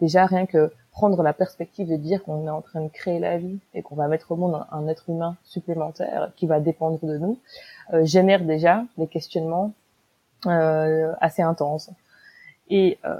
déjà 0.00 0.26
rien 0.26 0.46
que 0.46 0.72
prendre 0.92 1.22
la 1.22 1.32
perspective 1.32 1.88
de 1.88 1.96
dire 1.96 2.22
qu'on 2.24 2.46
est 2.46 2.50
en 2.50 2.62
train 2.62 2.80
de 2.80 2.88
créer 2.88 3.18
la 3.18 3.38
vie 3.38 3.58
et 3.74 3.82
qu'on 3.82 3.96
va 3.96 4.08
mettre 4.08 4.32
au 4.32 4.36
monde 4.36 4.54
un, 4.54 4.66
un, 4.78 4.88
être 4.88 5.10
humain 5.10 5.36
supplémentaire 5.44 6.32
qui 6.36 6.46
va 6.46 6.60
dépendre 6.60 7.04
de 7.04 7.18
nous 7.18 7.38
euh, 7.92 8.04
génère 8.04 8.44
déjà 8.44 8.84
des 8.96 9.06
questionnements 9.06 9.66
euh, 9.66 9.85
assez 10.48 11.42
intense. 11.42 11.90
Et 12.68 12.98
euh, 13.04 13.16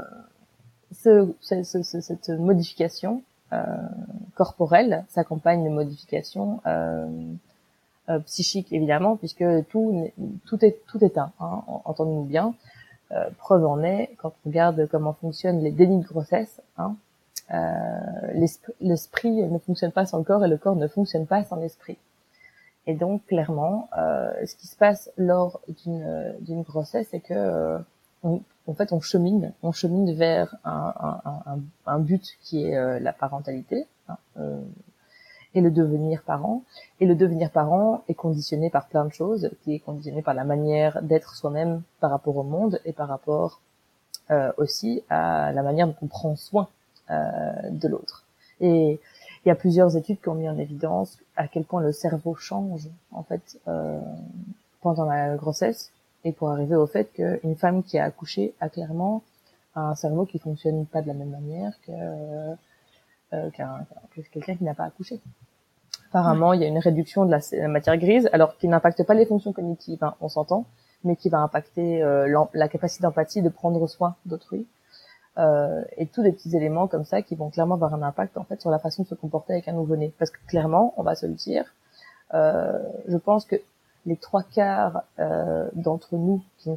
ce, 0.92 1.33
ce, 1.40 1.62
ce, 1.62 2.00
cette 2.00 2.28
modification 2.30 3.23
euh, 3.52 3.64
corporelle 4.35 5.04
s'accompagne 5.09 5.64
de 5.64 5.68
modifications 5.68 6.61
euh, 6.66 7.06
euh, 8.09 8.18
psychiques 8.21 8.73
évidemment, 8.73 9.16
puisque 9.16 9.45
tout 9.68 10.11
tout 10.47 10.64
est 10.64 10.78
tout 10.87 11.04
est 11.04 11.18
un. 11.18 11.33
Hein, 11.40 11.62
entendons-nous 11.85 12.25
bien. 12.25 12.54
Euh, 13.12 13.30
preuve 13.38 13.64
en 13.64 13.83
est 13.85 14.11
quand 14.18 14.33
on 14.45 14.49
regarde 14.49 14.88
comment 14.90 15.12
fonctionnent 15.12 15.61
les 15.61 15.71
dénis 15.71 16.00
de 16.00 16.06
grossesse. 16.06 16.61
Hein, 16.76 16.97
l'esprit 18.80 19.30
ne 19.30 19.59
fonctionne 19.59 19.92
pas 19.92 20.06
sans 20.06 20.18
le 20.18 20.25
corps 20.25 20.45
et 20.45 20.49
le 20.49 20.56
corps 20.56 20.75
ne 20.75 20.88
fonctionne 20.88 21.26
pas 21.26 21.45
sans 21.45 21.56
l'esprit. 21.56 21.97
Et 22.87 22.95
donc 22.95 23.26
clairement, 23.26 23.88
euh, 23.99 24.31
ce 24.47 24.55
qui 24.55 24.66
se 24.66 24.76
passe 24.76 25.11
lors 25.16 25.61
d'une 25.85 26.37
d'une 26.40 26.62
grossesse, 26.62 27.09
c'est 27.11 27.21
que 27.21 27.35
euh, 27.35 27.78
en 28.23 28.75
fait 28.75 28.93
on 28.93 29.00
chemine, 29.00 29.52
on 29.62 29.73
chemine 29.73 30.12
vers 30.14 30.55
un, 30.64 31.21
un, 31.47 31.59
un, 31.87 31.99
but 31.99 32.37
qui 32.43 32.64
est 32.64 32.76
euh, 32.76 33.00
la 33.00 33.12
parentalité. 33.12 33.87
Hein, 34.09 34.19
et 35.57 35.62
le 35.62 35.71
devenir 35.71 36.23
parent. 36.23 36.62
Et 37.00 37.07
le 37.07 37.14
devenir 37.14 37.50
parent 37.50 38.05
est 38.09 38.14
conditionné 38.14 38.69
par 38.69 38.87
plein 38.87 39.07
de 39.07 39.12
choses, 39.12 39.50
qui 39.62 39.75
est 39.75 39.78
conditionné 39.78 40.23
par 40.23 40.35
la 40.35 40.45
manière 40.45 41.02
d'être 41.02 41.35
soi-même 41.35 41.83
par 41.99 42.11
rapport 42.11 42.37
au 42.37 42.43
monde 42.43 42.78
et 42.85 42.93
par 42.93 43.09
rapport 43.09 43.61
euh, 44.31 44.52
aussi 44.59 45.02
à 45.09 45.52
la 45.52 45.62
manière 45.62 45.87
dont 45.87 45.97
on 46.02 46.07
prend 46.07 46.37
soin 46.37 46.69
euh, 47.11 47.52
de 47.71 47.88
l'autre. 47.88 48.25
Et 48.61 49.00
il 49.46 49.50
y 49.50 49.52
a 49.52 49.54
plusieurs 49.54 49.96
études 49.96 50.20
qui 50.20 50.28
ont 50.28 50.34
mis 50.34 50.48
en 50.48 50.58
évidence 50.58 51.18
à 51.36 51.46
quel 51.46 51.62
point 51.62 51.80
le 51.80 51.92
cerveau 51.92 52.34
change 52.34 52.88
en 53.12 53.22
fait 53.22 53.60
euh, 53.68 54.00
pendant 54.82 55.04
la 55.04 55.36
grossesse 55.36 55.92
et 56.24 56.32
pour 56.32 56.50
arriver 56.50 56.74
au 56.74 56.88
fait 56.88 57.12
qu'une 57.12 57.54
femme 57.54 57.84
qui 57.84 57.96
a 57.96 58.04
accouché 58.04 58.54
a 58.60 58.68
clairement 58.68 59.22
un 59.76 59.94
cerveau 59.94 60.26
qui 60.26 60.40
fonctionne 60.40 60.84
pas 60.86 61.00
de 61.00 61.06
la 61.06 61.14
même 61.14 61.30
manière 61.30 61.72
que 61.86 61.92
euh, 61.92 63.50
qu'un 63.50 63.86
quelqu'un 64.32 64.56
qui 64.56 64.64
n'a 64.64 64.74
pas 64.74 64.84
accouché. 64.84 65.20
Apparemment, 66.08 66.52
il 66.52 66.62
y 66.62 66.64
a 66.64 66.68
une 66.68 66.78
réduction 66.78 67.26
de 67.26 67.30
la, 67.30 67.68
matière 67.68 67.96
grise, 67.98 68.28
alors 68.32 68.56
qui 68.56 68.68
n'impacte 68.68 69.02
pas 69.04 69.14
les 69.14 69.26
fonctions 69.26 69.52
cognitives, 69.52 70.02
hein, 70.02 70.14
on 70.20 70.28
s'entend, 70.28 70.64
mais 71.04 71.16
qui 71.16 71.28
va 71.28 71.38
impacter 71.38 72.02
euh, 72.02 72.46
la 72.54 72.68
capacité 72.68 73.02
d'empathie 73.02 73.42
de 73.42 73.48
prendre 73.48 73.86
soin 73.88 74.14
d'autrui. 74.24 74.66
Euh, 75.38 75.83
et 75.99 76.07
tous 76.07 76.23
des 76.23 76.33
petits 76.33 76.57
éléments 76.57 76.88
comme 76.88 77.05
ça 77.05 77.21
qui 77.21 77.35
vont 77.35 77.50
clairement 77.50 77.75
avoir 77.75 77.93
un 77.93 78.02
impact 78.02 78.38
en 78.38 78.45
fait 78.45 78.59
sur 78.61 78.71
la 78.71 78.78
façon 78.78 79.02
de 79.02 79.09
se 79.09 79.14
comporter 79.14 79.52
avec 79.52 79.69
un 79.69 79.73
nouveau-né. 79.73 80.12
Parce 80.19 80.31
que 80.31 80.38
clairement, 80.47 80.95
on 80.97 81.02
va 81.02 81.14
se 81.14 81.26
le 81.26 81.35
dire, 81.35 81.64
euh, 82.35 82.78
je 83.07 83.16
pense 83.16 83.45
que 83.45 83.57
les 84.07 84.16
trois 84.16 84.43
quarts 84.43 85.02
euh, 85.19 85.69
d'entre 85.75 86.16
nous 86.16 86.43
qui 86.59 86.71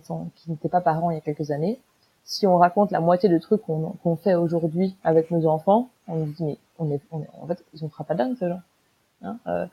n'étaient 0.48 0.70
pas 0.70 0.82
parents 0.82 1.12
il 1.12 1.16
y 1.16 1.18
a 1.18 1.22
quelques 1.22 1.52
années, 1.52 1.80
si 2.24 2.46
on 2.48 2.58
raconte 2.58 2.92
la 2.92 3.00
moitié 3.00 3.30
de 3.30 3.38
trucs 3.38 3.62
qu'on 3.64 4.16
fait 4.18 4.36
aujourd'hui 4.36 4.96
avec 5.04 5.32
nos 5.32 5.48
enfants, 5.48 5.90
on 6.08 6.18
nous 6.18 6.26
dit 6.26 6.44
mais 6.44 6.58
on 6.78 6.92
est, 6.92 7.02
on 7.12 7.22
est 7.22 7.30
en 7.42 7.48
fait 7.48 7.64
ils 7.74 7.84
ont 7.84 7.90
fera 7.90 8.04
pas 8.04 8.16
dingue 8.16 8.36
ce 8.40 8.48
genre. 8.50 8.62
Hein 9.22 9.38
euh, 9.48 9.66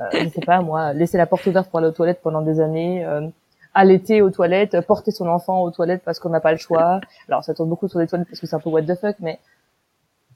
euh, 0.00 0.04
je 0.12 0.28
sais 0.28 0.40
pas 0.40 0.60
moi, 0.60 0.92
laisser 0.92 1.18
la 1.18 1.26
porte 1.26 1.46
ouverte 1.46 1.68
pour 1.68 1.78
aller 1.78 1.88
aux 1.88 1.92
toilettes 1.92 2.20
pendant 2.22 2.42
des 2.42 2.60
années, 2.60 3.04
euh, 3.04 3.28
allaiter 3.74 4.22
aux 4.22 4.30
toilettes, 4.30 4.80
porter 4.86 5.10
son 5.10 5.28
enfant 5.28 5.62
aux 5.62 5.70
toilettes 5.70 6.02
parce 6.04 6.18
qu'on 6.18 6.28
n'a 6.28 6.40
pas 6.40 6.52
le 6.52 6.58
choix. 6.58 7.00
Alors 7.28 7.44
ça 7.44 7.54
tourne 7.54 7.68
beaucoup 7.68 7.88
sur 7.88 7.98
les 7.98 8.06
toilettes 8.06 8.28
parce 8.28 8.40
que 8.40 8.46
c'est 8.46 8.56
un 8.56 8.60
peu 8.60 8.70
what 8.70 8.82
the 8.82 8.94
fuck, 8.94 9.16
mais 9.20 9.38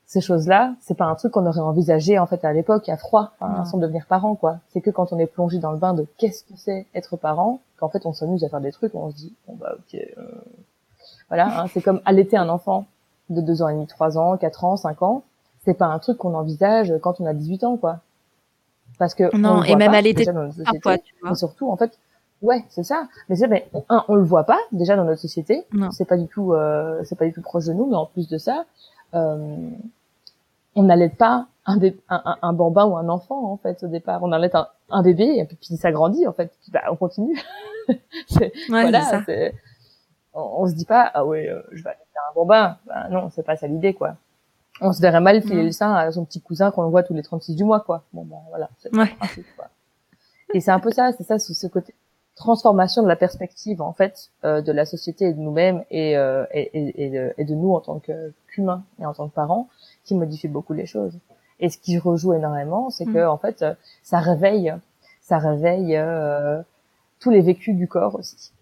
ces 0.06 0.20
choses-là, 0.20 0.74
c'est 0.80 0.96
pas 0.96 1.06
un 1.06 1.16
truc 1.16 1.32
qu'on 1.32 1.46
aurait 1.46 1.60
envisagé 1.60 2.18
en 2.18 2.26
fait 2.26 2.44
à 2.44 2.52
l'époque 2.52 2.88
à 2.88 2.96
froid, 2.96 3.32
enfin, 3.40 3.64
sans 3.64 3.78
devenir 3.78 4.06
parent 4.06 4.36
quoi. 4.36 4.58
C'est 4.68 4.80
que 4.80 4.90
quand 4.90 5.12
on 5.12 5.18
est 5.18 5.26
plongé 5.26 5.58
dans 5.58 5.72
le 5.72 5.78
bain 5.78 5.94
de 5.94 6.06
qu'est-ce 6.16 6.44
que 6.44 6.56
c'est 6.56 6.86
être 6.94 7.16
parent, 7.16 7.60
qu'en 7.78 7.88
fait 7.88 8.06
on 8.06 8.12
s'amuse 8.12 8.44
à 8.44 8.48
faire 8.48 8.60
des 8.60 8.72
trucs, 8.72 8.94
on 8.94 9.10
se 9.10 9.16
dit 9.16 9.34
bon 9.46 9.56
bah 9.56 9.74
ok, 9.76 10.00
euh... 10.16 10.22
voilà, 11.28 11.62
hein, 11.62 11.66
c'est 11.72 11.82
comme 11.82 12.00
allaiter 12.04 12.36
un 12.36 12.48
enfant 12.48 12.86
de 13.30 13.40
deux 13.40 13.62
ans 13.62 13.68
et 13.68 13.74
demi, 13.74 13.86
trois 13.86 14.16
ans, 14.16 14.36
quatre 14.36 14.64
ans, 14.64 14.76
cinq 14.76 15.02
ans, 15.02 15.24
c'est 15.64 15.74
pas 15.74 15.86
un 15.86 15.98
truc 15.98 16.18
qu'on 16.18 16.34
envisage 16.34 16.94
quand 17.02 17.20
on 17.20 17.26
a 17.26 17.34
18 17.34 17.64
ans 17.64 17.76
quoi. 17.76 17.98
Parce 18.98 19.14
que 19.14 19.36
non 19.36 19.64
et 19.64 19.74
même 19.74 19.92
allaiter 19.92 20.24
parfois, 20.24 20.98
tu 20.98 21.14
vois. 21.20 21.34
surtout 21.34 21.68
en 21.68 21.76
fait 21.76 21.98
Ouais, 22.42 22.64
c'est 22.68 22.84
ça. 22.84 23.08
Mais 23.28 23.36
c'est 23.36 23.48
mais 23.48 23.68
un, 23.88 24.04
on 24.08 24.14
le 24.14 24.22
voit 24.22 24.44
pas 24.44 24.58
déjà 24.72 24.96
dans 24.96 25.04
notre 25.04 25.20
société. 25.20 25.66
C'est 25.90 26.04
pas 26.04 26.16
du 26.16 26.26
tout, 26.26 26.52
euh, 26.52 27.02
c'est 27.04 27.18
pas 27.18 27.24
du 27.24 27.32
tout 27.32 27.42
proche 27.42 27.64
de 27.64 27.72
nous. 27.72 27.86
Mais 27.86 27.96
en 27.96 28.06
plus 28.06 28.28
de 28.28 28.38
ça, 28.38 28.64
euh, 29.14 29.70
on 30.74 30.82
n'allait 30.82 31.08
pas 31.08 31.46
un, 31.64 31.78
un, 32.08 32.36
un, 32.42 32.52
bambin 32.52 32.84
ou 32.84 32.96
un 32.96 33.08
enfant 33.08 33.52
en 33.52 33.56
fait 33.56 33.82
au 33.82 33.88
départ. 33.88 34.22
On 34.22 34.32
allait 34.32 34.54
un, 34.54 34.68
un 34.90 35.02
bébé 35.02 35.38
et 35.38 35.44
puis 35.46 35.76
ça 35.76 35.90
grandit 35.90 36.26
en 36.26 36.32
fait. 36.32 36.52
Puis, 36.62 36.70
bah, 36.70 36.82
on 36.90 36.96
continue. 36.96 37.38
ouais, 37.88 38.52
voilà. 38.68 39.02
Ça. 39.02 39.22
On, 40.34 40.62
on, 40.62 40.66
se 40.66 40.74
dit 40.74 40.84
pas 40.84 41.10
ah 41.14 41.24
ouais 41.24 41.48
euh, 41.48 41.62
je 41.72 41.82
vais 41.82 41.90
aller 41.90 41.98
faire 42.12 42.22
un 42.30 42.34
bambin. 42.34 42.76
Bah, 42.86 43.08
non, 43.10 43.30
c'est 43.30 43.42
pas 43.42 43.56
ça 43.56 43.66
l'idée 43.66 43.94
quoi. 43.94 44.16
On 44.82 44.92
se 44.92 45.00
verrait 45.00 45.22
mal 45.22 45.40
filer 45.40 45.62
le 45.62 45.72
sein 45.72 45.94
à 45.94 46.12
son 46.12 46.26
petit 46.26 46.42
cousin 46.42 46.70
qu'on 46.70 46.90
voit 46.90 47.02
tous 47.02 47.14
les 47.14 47.22
36 47.22 47.56
du 47.56 47.64
mois 47.64 47.80
quoi. 47.80 48.04
Bon 48.12 48.24
ben 48.24 48.36
voilà. 48.50 48.68
Ouais. 48.92 49.10
quoi. 49.56 49.68
Et 50.52 50.60
c'est 50.60 50.70
un 50.70 50.80
peu 50.80 50.90
ça, 50.90 51.12
c'est 51.12 51.24
ça 51.24 51.38
ce 51.38 51.66
côté 51.66 51.94
transformation 52.36 53.02
de 53.02 53.08
la 53.08 53.16
perspective 53.16 53.82
en 53.82 53.92
fait 53.92 54.30
euh, 54.44 54.60
de 54.60 54.70
la 54.70 54.84
société 54.84 55.26
et 55.26 55.32
de 55.32 55.40
nous-mêmes 55.40 55.82
et, 55.90 56.16
euh, 56.16 56.44
et, 56.52 56.70
et, 56.74 57.10
de, 57.10 57.34
et, 57.38 57.44
de, 57.44 57.54
nous 57.54 57.72
en 57.72 57.80
tant 57.80 58.00
qu'humains 58.46 58.84
et 59.00 59.06
en 59.06 59.14
tant 59.14 59.28
que 59.28 59.34
parents 59.34 59.68
qui 60.04 60.14
modifie 60.14 60.48
beaucoup 60.48 60.74
les 60.74 60.86
choses. 60.86 61.18
Et 61.58 61.70
ce 61.70 61.78
qui 61.78 61.98
rejoue 61.98 62.34
énormément, 62.34 62.90
c'est 62.90 63.06
que 63.06 63.24
mm. 63.24 63.28
en 63.28 63.38
fait, 63.38 63.64
ça 64.02 64.18
réveille, 64.18 64.74
ça 65.22 65.38
réveille 65.38 65.96
euh, 65.96 66.62
tous 67.18 67.30
les 67.30 67.40
vécus 67.40 67.74
du 67.74 67.88
corps 67.88 68.14
aussi. 68.14 68.52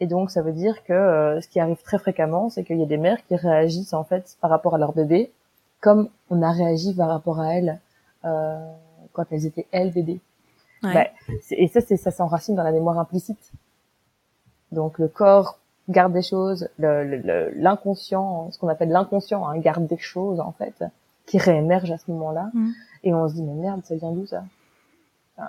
Et 0.00 0.06
donc, 0.06 0.30
ça 0.30 0.42
veut 0.42 0.52
dire 0.52 0.84
que 0.84 0.92
euh, 0.92 1.40
ce 1.40 1.48
qui 1.48 1.60
arrive 1.60 1.80
très 1.82 1.98
fréquemment, 1.98 2.50
c'est 2.50 2.64
qu'il 2.64 2.78
y 2.78 2.82
a 2.82 2.86
des 2.86 2.96
mères 2.96 3.24
qui 3.26 3.36
réagissent 3.36 3.92
en 3.92 4.04
fait 4.04 4.36
par 4.40 4.50
rapport 4.50 4.74
à 4.74 4.78
leur 4.78 4.92
bébé, 4.92 5.32
comme 5.80 6.08
on 6.30 6.42
a 6.42 6.50
réagi 6.50 6.94
par 6.94 7.08
rapport 7.08 7.40
à 7.40 7.54
elles 7.54 7.80
euh, 8.24 8.72
quand 9.12 9.24
elles 9.30 9.46
étaient 9.46 9.66
elles 9.70 9.92
bébés. 9.92 10.20
Bah, 10.92 11.06
et 11.50 11.68
ça, 11.68 11.80
c'est 11.80 11.96
ça 11.96 12.10
s'enracine 12.10 12.54
dans 12.54 12.62
la 12.62 12.72
mémoire 12.72 12.98
implicite. 12.98 13.52
Donc 14.72 14.98
le 14.98 15.08
corps 15.08 15.58
garde 15.88 16.12
des 16.12 16.22
choses, 16.22 16.68
l'inconscient, 16.78 18.50
ce 18.50 18.58
qu'on 18.58 18.68
appelle 18.68 18.90
l'inconscient, 18.90 19.46
hein, 19.46 19.58
garde 19.58 19.86
des 19.86 19.98
choses 19.98 20.40
en 20.40 20.52
fait 20.52 20.84
qui 21.26 21.38
réémergent 21.38 21.92
à 21.92 21.98
ce 21.98 22.10
moment-là. 22.10 22.50
Mm. 22.52 22.70
Et 23.04 23.14
on 23.14 23.28
se 23.28 23.34
dit 23.34 23.42
mais 23.42 23.54
merde, 23.54 23.82
ça 23.84 23.94
vient 23.96 24.12
d'où 24.12 24.26
ça? 24.26 24.44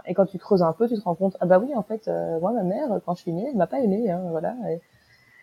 Et 0.08 0.16
quand 0.16 0.26
tu 0.26 0.40
creuses 0.40 0.64
un 0.64 0.74
peu, 0.74 0.88
tu 0.88 0.96
te 0.96 1.02
rends 1.02 1.16
compte 1.16 1.38
ah 1.42 1.46
bah 1.46 1.60
oui 1.60 1.76
en 1.76 1.84
fait 1.84 2.08
euh, 2.08 2.40
moi 2.40 2.52
ma 2.52 2.64
mère 2.64 2.88
quand 3.06 3.16
je 3.16 3.22
suis 3.22 3.32
née, 3.32 3.48
elle 3.52 3.58
m'a 3.58 3.68
pas 3.68 3.80
aimée, 3.80 4.10
hein, 4.10 4.22
voilà. 4.32 4.56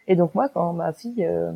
Et, 0.08 0.16
donc 0.16 0.34
moi 0.34 0.48
quand 0.48 0.72
ma 0.72 0.92
fille 0.92 1.24
euh, 1.24 1.52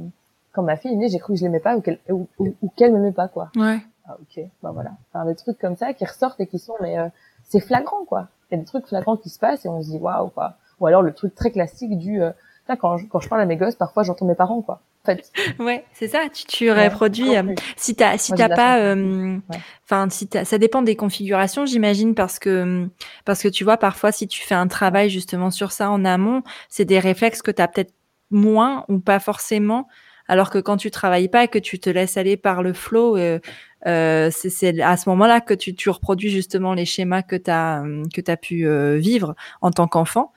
quand 0.53 0.63
ma 0.63 0.77
fille 0.77 0.93
est 0.93 0.97
née, 0.97 1.09
j'ai 1.09 1.19
cru 1.19 1.35
que 1.35 1.39
je 1.39 1.45
l'aimais 1.45 1.61
pas 1.61 1.77
ou 1.77 1.81
qu'elle 1.81 1.99
ou, 2.09 2.29
ou, 2.39 2.55
m'aimait 2.79 3.13
pas 3.13 3.29
quoi. 3.29 3.51
Ouais. 3.57 3.79
Ah 4.09 4.17
ok, 4.21 4.45
bah 4.63 4.71
voilà. 4.73 4.93
Enfin 5.11 5.27
des 5.27 5.35
trucs 5.35 5.59
comme 5.59 5.77
ça 5.77 5.93
qui 5.95 6.05
ressortent 6.05 6.41
et 6.41 6.47
qui 6.47 6.61
sont 6.61 6.75
mais 6.81 6.97
euh, 6.97 7.09
c'est 7.49 7.61
flagrant 7.61 8.05
quoi. 8.05 8.29
Il 8.51 8.55
y 8.55 8.59
a 8.59 8.61
des 8.61 8.67
trucs 8.67 8.87
flagrants 8.87 9.17
qui 9.17 9.29
se 9.29 9.39
passent 9.39 9.65
et 9.65 9.69
on 9.69 9.83
se 9.83 9.89
dit 9.91 9.99
waouh 9.99 10.29
quoi. 10.29 10.55
Ou 10.81 10.87
alors 10.87 11.03
le 11.03 11.13
truc 11.13 11.35
très 11.35 11.51
classique 11.51 11.99
du 11.99 12.23
euh, 12.23 12.31
quand 12.75 12.97
je, 12.97 13.07
quand 13.07 13.21
je 13.21 13.29
parle 13.29 13.43
à 13.43 13.47
mes 13.47 13.57
gosses, 13.57 13.77
parfois 13.77 14.03
j'entends 14.03 14.27
mes 14.27 14.35
parents 14.35 14.63
quoi. 14.63 14.81
En 15.05 15.07
fait. 15.07 15.31
Ouais, 15.61 15.85
c'est 15.93 16.09
ça. 16.09 16.25
Tu, 16.33 16.45
tu 16.47 16.73
reproduis. 16.73 17.37
Euh, 17.37 17.55
si 17.77 17.95
t'as 17.95 18.19
si 18.19 18.33
t'as 18.33 18.49
pas, 18.49 18.81
euh, 18.81 19.39
enfin 19.85 20.09
si 20.11 20.29
ça 20.45 20.59
dépend 20.59 20.83
des 20.83 20.97
configurations, 20.97 21.65
j'imagine 21.65 22.15
parce 22.15 22.41
que 22.41 22.89
parce 23.25 23.43
que 23.43 23.49
tu 23.49 23.63
vois 23.63 23.77
parfois 23.77 24.11
si 24.11 24.27
tu 24.27 24.43
fais 24.43 24.57
un 24.57 24.67
travail 24.67 25.09
justement 25.09 25.53
sur 25.53 25.71
ça 25.71 25.91
en 25.91 26.05
amont, 26.05 26.43
c'est 26.69 26.85
des 26.85 26.99
réflexes 26.99 27.43
que 27.43 27.53
t'as 27.53 27.69
peut-être 27.69 27.95
moins 28.31 28.85
ou 28.89 28.99
pas 28.99 29.21
forcément. 29.21 29.87
Alors 30.29 30.51
que 30.51 30.59
quand 30.59 30.77
tu 30.77 30.91
travailles 30.91 31.29
pas 31.29 31.45
et 31.45 31.49
que 31.49 31.59
tu 31.59 31.79
te 31.79 31.89
laisses 31.89 32.17
aller 32.17 32.37
par 32.37 32.63
le 32.63 32.73
flow, 32.73 33.17
euh, 33.17 33.39
euh, 33.87 34.31
c'est 34.33 34.81
à 34.81 34.97
ce 34.97 35.09
moment-là 35.11 35.41
que 35.41 35.55
tu, 35.55 35.75
tu, 35.75 35.91
reproduis 35.91 36.31
justement 36.31 36.75
les 36.75 36.85
schémas 36.85 37.23
que 37.23 37.37
tu 37.37 37.51
as 37.51 37.85
que 38.13 38.31
as 38.31 38.37
pu 38.37 38.67
euh, 38.67 38.97
vivre 38.97 39.35
en 39.61 39.71
tant 39.71 39.87
qu'enfant. 39.87 40.33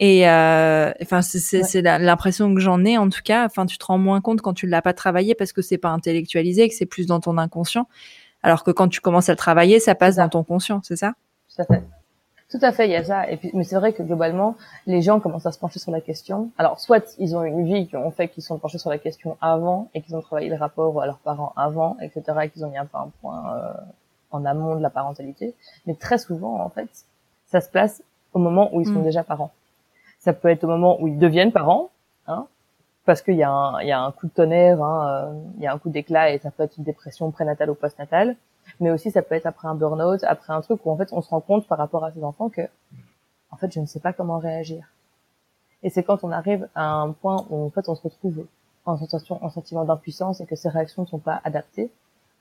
Et 0.00 0.28
euh, 0.28 0.92
enfin, 1.02 1.20
c'est 1.22 1.82
l'impression 1.82 2.54
que 2.54 2.60
j'en 2.60 2.84
ai 2.84 2.96
en 2.96 3.08
tout 3.10 3.20
cas. 3.22 3.44
Enfin, 3.44 3.66
tu 3.66 3.76
te 3.78 3.84
rends 3.84 3.98
moins 3.98 4.20
compte 4.20 4.40
quand 4.40 4.54
tu 4.54 4.66
l'as 4.66 4.82
pas 4.82 4.94
travaillé 4.94 5.34
parce 5.34 5.52
que 5.52 5.62
c'est 5.62 5.78
pas 5.78 5.90
intellectualisé, 5.90 6.68
que 6.68 6.74
c'est 6.74 6.86
plus 6.86 7.06
dans 7.06 7.20
ton 7.20 7.36
inconscient. 7.38 7.86
Alors 8.42 8.64
que 8.64 8.70
quand 8.70 8.88
tu 8.88 9.00
commences 9.00 9.28
à 9.28 9.32
le 9.32 9.36
travailler, 9.36 9.80
ça 9.80 9.94
passe 9.94 10.16
dans 10.16 10.28
ton 10.30 10.42
conscient, 10.42 10.80
c'est 10.82 10.96
ça? 10.96 11.12
Tout 11.54 11.62
à 11.62 11.64
fait. 11.66 11.82
Tout 12.50 12.58
à 12.62 12.72
fait, 12.72 12.88
il 12.88 12.90
y 12.90 12.96
a 12.96 13.04
ça. 13.04 13.30
Et 13.30 13.36
puis, 13.36 13.50
mais 13.54 13.62
c'est 13.62 13.76
vrai 13.76 13.92
que 13.92 14.02
globalement, 14.02 14.56
les 14.86 15.02
gens 15.02 15.20
commencent 15.20 15.46
à 15.46 15.52
se 15.52 15.58
pencher 15.58 15.78
sur 15.78 15.92
la 15.92 16.00
question. 16.00 16.50
Alors, 16.58 16.80
soit 16.80 17.14
ils 17.18 17.36
ont 17.36 17.44
une 17.44 17.64
vie 17.64 17.86
qui 17.86 17.96
ont 17.96 18.10
fait 18.10 18.28
qu'ils 18.28 18.42
sont 18.42 18.58
penchés 18.58 18.78
sur 18.78 18.90
la 18.90 18.98
question 18.98 19.36
avant 19.40 19.88
et 19.94 20.02
qu'ils 20.02 20.16
ont 20.16 20.20
travaillé 20.20 20.48
le 20.48 20.56
rapport 20.56 21.00
à 21.00 21.06
leurs 21.06 21.18
parents 21.18 21.52
avant, 21.56 21.96
etc., 22.00 22.22
et 22.42 22.50
qu'ils 22.50 22.64
ont 22.64 22.70
mis 22.70 22.78
un 22.78 22.86
peu 22.86 22.98
un 22.98 23.10
point 23.20 23.54
euh, 23.54 23.72
en 24.32 24.44
amont 24.44 24.74
de 24.74 24.82
la 24.82 24.90
parentalité. 24.90 25.54
Mais 25.86 25.94
très 25.94 26.18
souvent, 26.18 26.60
en 26.60 26.68
fait, 26.70 26.88
ça 27.46 27.60
se 27.60 27.70
place 27.70 28.02
au 28.32 28.40
moment 28.40 28.74
où 28.74 28.80
ils 28.80 28.86
sont 28.86 29.00
mm. 29.00 29.04
déjà 29.04 29.22
parents. 29.22 29.52
Ça 30.18 30.32
peut 30.32 30.48
être 30.48 30.64
au 30.64 30.68
moment 30.68 31.00
où 31.00 31.06
ils 31.06 31.18
deviennent 31.18 31.52
parents, 31.52 31.90
hein, 32.26 32.46
parce 33.04 33.22
qu'il 33.22 33.36
y, 33.36 33.44
a 33.44 33.50
un, 33.50 33.80
il 33.80 33.86
y 33.86 33.92
a 33.92 34.00
un 34.00 34.10
coup 34.10 34.26
de 34.26 34.32
tonnerre, 34.32 34.82
hein, 34.82 35.08
euh, 35.08 35.40
il 35.56 35.62
y 35.62 35.66
a 35.68 35.72
un 35.72 35.78
coup 35.78 35.88
d'éclat 35.88 36.32
et 36.32 36.38
ça 36.38 36.50
peut 36.50 36.64
être 36.64 36.76
une 36.78 36.84
dépression 36.84 37.30
prénatale 37.30 37.70
ou 37.70 37.74
postnatale 37.74 38.34
mais 38.78 38.90
aussi 38.90 39.10
ça 39.10 39.22
peut 39.22 39.34
être 39.34 39.46
après 39.46 39.68
un 39.68 39.74
burn-out, 39.74 40.22
après 40.24 40.52
un 40.52 40.60
truc 40.60 40.84
où 40.84 40.90
en 40.90 40.96
fait 40.96 41.12
on 41.12 41.22
se 41.22 41.30
rend 41.30 41.40
compte 41.40 41.66
par 41.66 41.78
rapport 41.78 42.04
à 42.04 42.12
ses 42.12 42.22
enfants 42.22 42.48
que 42.48 42.62
en 43.50 43.56
fait 43.56 43.72
je 43.72 43.80
ne 43.80 43.86
sais 43.86 44.00
pas 44.00 44.12
comment 44.12 44.38
réagir. 44.38 44.92
Et 45.82 45.90
c'est 45.90 46.02
quand 46.02 46.24
on 46.24 46.30
arrive 46.30 46.68
à 46.74 46.84
un 46.84 47.12
point 47.12 47.46
où 47.50 47.64
en 47.64 47.70
fait 47.70 47.88
on 47.88 47.94
se 47.94 48.02
retrouve 48.02 48.46
en 48.84 48.96
sensation, 48.96 49.42
en 49.44 49.50
sentiment 49.50 49.84
d'impuissance 49.84 50.40
et 50.40 50.46
que 50.46 50.56
ces 50.56 50.68
réactions 50.68 51.02
ne 51.02 51.06
sont 51.06 51.18
pas 51.18 51.40
adaptées, 51.44 51.90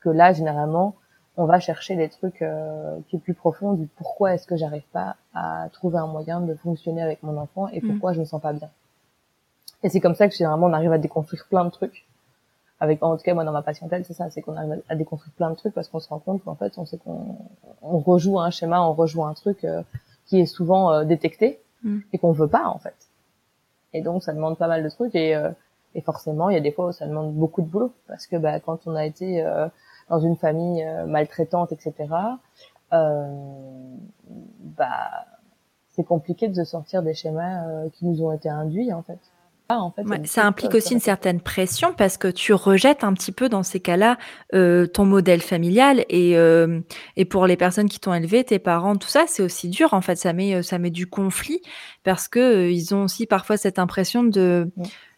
que 0.01 0.09
là 0.09 0.33
généralement 0.33 0.95
on 1.37 1.45
va 1.45 1.59
chercher 1.59 1.95
les 1.95 2.09
trucs 2.09 2.41
euh, 2.41 2.97
qui 3.07 3.15
est 3.15 3.19
plus 3.19 3.33
profond 3.33 3.73
du 3.73 3.87
pourquoi 3.87 4.33
est-ce 4.33 4.45
que 4.45 4.57
j'arrive 4.57 4.87
pas 4.91 5.15
à 5.33 5.69
trouver 5.71 5.97
un 5.97 6.07
moyen 6.07 6.41
de 6.41 6.53
fonctionner 6.55 7.01
avec 7.01 7.23
mon 7.23 7.37
enfant 7.37 7.69
et 7.69 7.79
mm. 7.79 7.87
pourquoi 7.87 8.13
je 8.13 8.19
me 8.19 8.25
sens 8.25 8.41
pas 8.41 8.51
bien. 8.51 8.69
Et 9.83 9.89
c'est 9.89 10.01
comme 10.01 10.15
ça 10.15 10.27
que 10.27 10.35
généralement 10.35 10.67
on 10.67 10.73
arrive 10.73 10.91
à 10.91 10.97
déconstruire 10.97 11.45
plein 11.49 11.63
de 11.63 11.69
trucs 11.69 12.05
avec 12.79 13.03
en 13.03 13.17
tout 13.17 13.23
cas 13.23 13.33
moi 13.33 13.43
dans 13.43 13.51
ma 13.51 13.61
patientèle 13.61 14.05
c'est 14.05 14.13
ça 14.13 14.29
c'est 14.29 14.41
qu'on 14.41 14.55
arrive 14.55 14.81
à 14.87 14.95
déconstruire 14.95 15.33
plein 15.35 15.49
de 15.49 15.55
trucs 15.55 15.73
parce 15.73 15.89
qu'on 15.89 15.99
se 15.99 16.09
rend 16.09 16.19
compte 16.19 16.43
qu'en 16.43 16.55
fait 16.55 16.77
on 16.77 16.85
sait 16.85 16.97
qu'on 16.97 17.37
on 17.81 17.99
rejoue 17.99 18.39
un 18.39 18.51
schéma 18.51 18.81
on 18.81 18.93
rejoue 18.93 19.25
un 19.25 19.33
truc 19.33 19.63
euh, 19.63 19.83
qui 20.25 20.39
est 20.39 20.45
souvent 20.45 20.91
euh, 20.91 21.03
détecté 21.03 21.59
mm. 21.83 21.99
et 22.13 22.17
qu'on 22.17 22.31
veut 22.31 22.47
pas 22.47 22.67
en 22.67 22.77
fait 22.77 22.95
et 23.93 24.01
donc 24.01 24.23
ça 24.23 24.33
demande 24.33 24.57
pas 24.57 24.67
mal 24.67 24.83
de 24.83 24.89
trucs 24.89 25.15
et 25.15 25.35
euh, 25.35 25.51
et 25.95 26.01
forcément 26.01 26.49
il 26.49 26.53
y 26.53 26.57
a 26.57 26.61
des 26.61 26.71
fois 26.71 26.87
où 26.87 26.91
ça 26.91 27.07
demande 27.07 27.33
beaucoup 27.33 27.61
de 27.61 27.67
boulot 27.67 27.91
parce 28.07 28.27
que 28.27 28.35
bah 28.35 28.59
quand 28.59 28.85
on 28.85 28.95
a 28.95 29.05
été 29.05 29.43
dans 30.07 30.19
une 30.19 30.35
famille 30.35 30.87
maltraitante 31.07 31.71
etc 31.71 31.95
bah 32.91 35.09
c'est 35.87 36.03
compliqué 36.03 36.47
de 36.47 36.63
sortir 36.63 37.01
des 37.01 37.15
schémas 37.15 37.89
qui 37.93 38.05
nous 38.05 38.23
ont 38.23 38.31
été 38.31 38.49
induits 38.49 38.93
en 38.93 39.01
fait. 39.01 39.17
En 39.71 39.91
fait, 39.91 40.25
ça 40.25 40.47
implique 40.47 40.73
aussi 40.73 40.93
une 40.93 40.99
certaine 40.99 41.41
pression 41.41 41.93
parce 41.95 42.17
que 42.17 42.27
tu 42.27 42.53
rejettes 42.53 43.03
un 43.03 43.13
petit 43.13 43.31
peu 43.31 43.49
dans 43.49 43.61
ces 43.61 43.79
cas-là 43.79 44.17
euh, 44.55 44.87
ton 44.87 45.05
modèle 45.05 45.41
familial 45.41 46.05
et, 46.09 46.35
euh, 46.37 46.79
et 47.15 47.25
pour 47.25 47.45
les 47.45 47.55
personnes 47.55 47.87
qui 47.87 47.99
t'ont 47.99 48.13
élevé, 48.15 48.43
tes 48.43 48.57
parents, 48.57 48.95
tout 48.95 49.09
ça, 49.09 49.25
c'est 49.27 49.43
aussi 49.43 49.69
dur 49.69 49.93
en 49.93 50.01
fait. 50.01 50.15
Ça 50.15 50.33
met 50.33 50.55
euh, 50.55 50.63
ça 50.63 50.79
met 50.79 50.89
du 50.89 51.05
conflit 51.05 51.61
parce 52.03 52.27
que 52.27 52.71
ils 52.71 52.95
ont 52.95 53.03
aussi 53.03 53.27
parfois 53.27 53.57
cette 53.57 53.77
impression 53.77 54.23
de 54.23 54.71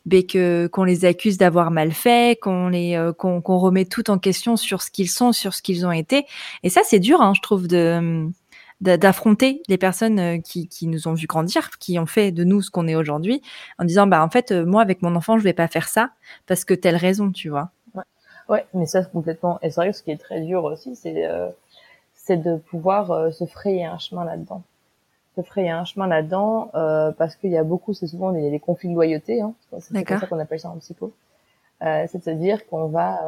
ben, 0.06 0.26
que 0.26 0.68
qu'on 0.68 0.84
les 0.84 1.06
accuse 1.06 1.38
d'avoir 1.38 1.72
mal 1.72 1.94
fait, 1.94 2.38
qu'on 2.42 2.68
les 2.68 3.12
qu'on 3.18 3.58
remet 3.58 3.86
tout 3.86 4.12
en 4.12 4.18
question 4.18 4.58
sur 4.58 4.82
ce 4.82 4.92
qu'ils 4.92 5.10
sont, 5.10 5.32
sur 5.32 5.54
ce 5.54 5.62
qu'ils 5.62 5.86
ont 5.86 5.94
été. 5.94 6.26
Et 6.64 6.70
ça, 6.70 6.82
c'est 6.84 7.00
dur, 7.00 7.22
hein, 7.22 7.32
je 7.34 7.42
trouve 7.42 7.68
de 7.68 8.30
d'affronter 8.82 9.62
les 9.68 9.78
personnes 9.78 10.20
euh, 10.20 10.38
qui, 10.40 10.68
qui, 10.68 10.88
nous 10.88 11.08
ont 11.08 11.14
vu 11.14 11.28
grandir, 11.28 11.70
qui 11.80 12.00
ont 12.00 12.06
fait 12.06 12.32
de 12.32 12.44
nous 12.44 12.62
ce 12.62 12.72
qu'on 12.72 12.88
est 12.88 12.96
aujourd'hui, 12.96 13.42
en 13.78 13.86
disant 13.86 14.08
bah 14.08 14.24
en 14.24 14.30
fait 14.30 14.52
euh, 14.52 14.66
moi 14.66 14.82
avec 14.82 15.02
mon 15.02 15.16
enfant 15.16 15.38
je 15.38 15.44
vais 15.44 15.54
pas 15.54 15.68
faire 15.68 15.88
ça 15.88 16.12
parce 16.48 16.66
que 16.66 16.74
telle 16.74 16.96
raison, 16.96 17.32
tu 17.32 17.50
vois. 17.50 17.70
Ouais, 17.94 18.04
ouais 18.50 18.66
mais 18.74 18.88
ça 18.88 19.04
complètement. 19.04 19.60
Et 19.62 19.70
c'est 19.70 19.82
vrai 19.82 19.92
que 19.92 19.98
ce 19.98 20.04
qui 20.04 20.12
est 20.12 20.18
très 20.18 20.42
dur 20.42 20.64
aussi, 20.64 20.96
c'est 20.96 21.28
euh, 21.28 21.50
c'est 22.16 22.38
de 22.38 22.58
pouvoir 22.58 23.34
se 23.34 23.46
frayer 23.46 23.86
un 23.86 23.98
chemin 23.98 24.26
là-dedans, 24.26 24.64
se 25.36 25.42
frayer 25.42 25.72
un 25.72 25.86
chemin 25.86 26.08
là-dedans 26.08 26.70
parce 27.18 27.36
qu'il 27.36 27.50
y 27.50 27.58
a 27.58 27.64
beaucoup, 27.64 27.94
c'est 27.94 28.06
souvent 28.06 28.32
des, 28.32 28.60
conflits 28.60 28.90
de 28.90 28.94
loyauté, 28.94 29.42
hein, 29.42 29.54
c'est 29.80 30.04
comme 30.04 30.20
ça 30.20 30.28
qu'on 30.28 30.38
appelle 30.38 30.60
ça 30.60 30.70
en 30.70 30.78
psycho. 30.78 31.12
c'est 31.82 32.18
de 32.18 32.24
se 32.24 32.30
dire 32.30 32.68
qu'on 32.68 32.90
va 32.90 33.20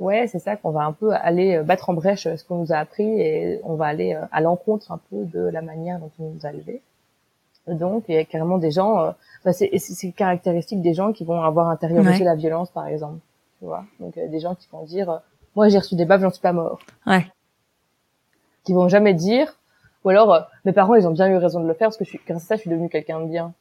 Ouais, 0.00 0.26
c'est 0.28 0.38
ça 0.38 0.56
qu'on 0.56 0.70
va 0.70 0.84
un 0.84 0.92
peu 0.92 1.12
aller 1.12 1.56
euh, 1.56 1.62
battre 1.62 1.90
en 1.90 1.92
brèche 1.92 2.26
euh, 2.26 2.36
ce 2.36 2.44
qu'on 2.44 2.56
nous 2.56 2.72
a 2.72 2.76
appris 2.76 3.04
et 3.20 3.60
on 3.64 3.74
va 3.74 3.84
aller 3.84 4.14
euh, 4.14 4.24
à 4.32 4.40
l'encontre 4.40 4.90
un 4.90 4.98
peu 5.10 5.24
de 5.26 5.40
la 5.40 5.60
manière 5.60 5.98
dont 5.98 6.10
on 6.18 6.30
nous 6.30 6.46
a 6.46 6.50
élevés. 6.50 6.80
Donc, 7.66 8.04
il 8.08 8.14
y 8.14 8.18
a 8.18 8.24
carrément 8.24 8.56
des 8.56 8.70
gens, 8.70 9.14
bah 9.44 9.52
c'est, 9.52 9.70
c'est 9.78 10.10
caractéristique 10.12 10.80
des 10.80 10.94
gens 10.94 11.12
qui 11.12 11.24
vont 11.24 11.42
avoir 11.42 11.68
intériorisé 11.68 12.24
la 12.24 12.34
violence, 12.34 12.70
par 12.70 12.86
exemple. 12.86 13.20
Tu 13.58 13.66
vois 13.66 13.84
Donc, 14.00 14.14
des 14.14 14.40
gens 14.40 14.54
qui 14.54 14.66
vont 14.72 14.82
dire, 14.82 15.20
moi 15.54 15.68
j'ai 15.68 15.78
reçu 15.78 15.94
des 15.94 16.06
baffes, 16.06 16.22
j'en 16.22 16.30
suis 16.30 16.40
pas 16.40 16.54
mort. 16.54 16.80
Ouais. 17.06 17.26
Qui 18.64 18.72
vont 18.72 18.88
jamais 18.88 19.12
dire, 19.12 19.58
ou 20.04 20.08
alors, 20.08 20.48
mes 20.64 20.72
parents, 20.72 20.94
ils 20.94 21.06
ont 21.06 21.12
bien 21.12 21.28
eu 21.28 21.36
raison 21.36 21.60
de 21.60 21.68
le 21.68 21.74
faire 21.74 21.88
parce 21.88 21.98
que 21.98 22.04
je 22.04 22.10
suis, 22.10 22.20
grâce 22.26 22.44
à 22.44 22.46
ça, 22.46 22.56
je 22.56 22.62
suis 22.62 22.70
devenu 22.70 22.88
quelqu'un 22.88 23.20
de 23.20 23.26
bien. 23.26 23.52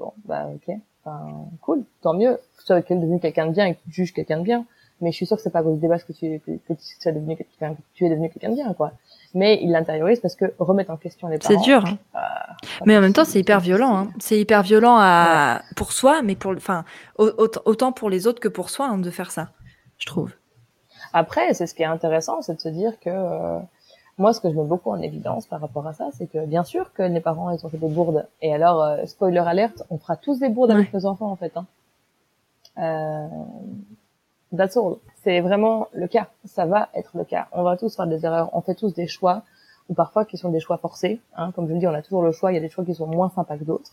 Bon, 0.00 0.12
bah 0.24 0.48
ok, 0.52 0.74
enfin, 1.02 1.46
cool, 1.60 1.84
tant 2.02 2.12
mieux. 2.12 2.38
Tu 2.58 2.66
sois 2.66 2.80
devenu 2.80 3.20
quelqu'un 3.20 3.46
de 3.46 3.52
bien 3.52 3.66
et 3.66 3.74
que 3.76 3.80
tu 3.84 3.92
juges 3.92 4.12
quelqu'un 4.12 4.38
de 4.38 4.44
bien 4.44 4.66
mais 5.02 5.10
je 5.10 5.16
suis 5.16 5.26
sûre 5.26 5.36
que 5.36 5.42
c'est 5.42 5.50
pas 5.50 5.58
à 5.58 5.62
cause 5.62 5.78
des 5.78 5.88
que 5.88 6.12
tu, 6.12 6.40
que, 6.40 6.52
que 6.52 6.72
tu 6.72 7.08
es 7.08 7.12
devenu, 7.12 7.36
que 7.36 7.42
tu 7.94 8.06
es 8.06 8.08
devenu 8.08 8.30
quelqu'un 8.30 8.50
de 8.50 8.54
bien, 8.54 8.72
quoi. 8.72 8.92
Mais 9.34 9.58
il 9.62 9.70
l'intériorise 9.72 10.20
parce 10.20 10.36
que 10.36 10.54
remettre 10.58 10.90
en 10.90 10.96
question 10.96 11.28
les 11.28 11.38
parents. 11.38 11.52
C'est 11.52 11.64
dur. 11.64 11.84
Hein. 11.84 11.98
Euh, 12.14 12.18
mais 12.86 12.96
en 12.96 13.00
même 13.00 13.12
temps, 13.12 13.24
c'est 13.24 13.40
hyper 13.40 13.60
violent. 13.60 13.96
Hein. 13.96 14.08
C'est 14.20 14.38
hyper 14.38 14.62
violent 14.62 14.96
à, 14.98 15.62
pour 15.76 15.92
soi, 15.92 16.22
mais 16.22 16.36
pour, 16.36 16.52
enfin, 16.52 16.84
autant 17.18 17.92
pour 17.92 18.10
les 18.10 18.26
autres 18.26 18.40
que 18.40 18.48
pour 18.48 18.70
soi 18.70 18.86
hein, 18.86 18.98
de 18.98 19.10
faire 19.10 19.30
ça, 19.30 19.50
je 19.98 20.06
trouve. 20.06 20.32
Après, 21.12 21.52
c'est 21.52 21.66
ce 21.66 21.74
qui 21.74 21.82
est 21.82 21.86
intéressant, 21.86 22.40
c'est 22.40 22.54
de 22.54 22.60
se 22.60 22.68
dire 22.68 22.98
que 23.00 23.10
euh, 23.10 23.58
moi, 24.18 24.32
ce 24.32 24.40
que 24.40 24.50
je 24.50 24.54
mets 24.54 24.64
beaucoup 24.64 24.90
en 24.90 25.00
évidence 25.00 25.46
par 25.46 25.60
rapport 25.60 25.86
à 25.86 25.92
ça, 25.92 26.10
c'est 26.12 26.26
que 26.26 26.46
bien 26.46 26.64
sûr 26.64 26.92
que 26.92 27.02
les 27.02 27.20
parents, 27.20 27.50
ils 27.50 27.64
ont 27.66 27.68
fait 27.68 27.78
des 27.78 27.88
bourdes. 27.88 28.26
Et 28.40 28.54
alors, 28.54 28.82
euh, 28.82 29.04
spoiler 29.06 29.38
alerte, 29.38 29.82
on 29.90 29.98
fera 29.98 30.16
tous 30.16 30.38
des 30.38 30.48
bourdes 30.48 30.70
avec 30.70 30.92
nos 30.94 31.06
enfants, 31.06 31.30
en 31.30 31.36
fait. 31.36 31.56
Hein. 31.56 31.66
Euh, 32.78 33.28
That's 34.56 34.76
all. 34.76 34.96
C'est 35.22 35.40
vraiment 35.40 35.88
le 35.92 36.06
cas. 36.06 36.28
Ça 36.44 36.66
va 36.66 36.88
être 36.94 37.16
le 37.16 37.24
cas. 37.24 37.48
On 37.52 37.62
va 37.62 37.76
tous 37.76 37.96
faire 37.96 38.06
des 38.06 38.24
erreurs. 38.24 38.50
On 38.52 38.60
fait 38.60 38.74
tous 38.74 38.92
des 38.92 39.06
choix, 39.06 39.42
ou 39.88 39.94
parfois 39.94 40.24
qui 40.24 40.36
sont 40.36 40.50
des 40.50 40.60
choix 40.60 40.76
forcés. 40.76 41.20
Hein. 41.36 41.52
Comme 41.52 41.68
je 41.68 41.72
le 41.72 41.78
dis, 41.78 41.86
on 41.86 41.94
a 41.94 42.02
toujours 42.02 42.22
le 42.22 42.32
choix. 42.32 42.52
Il 42.52 42.56
y 42.56 42.58
a 42.58 42.60
des 42.60 42.68
choix 42.68 42.84
qui 42.84 42.94
sont 42.94 43.06
moins 43.06 43.30
sympas 43.30 43.56
que 43.56 43.64
d'autres. 43.64 43.92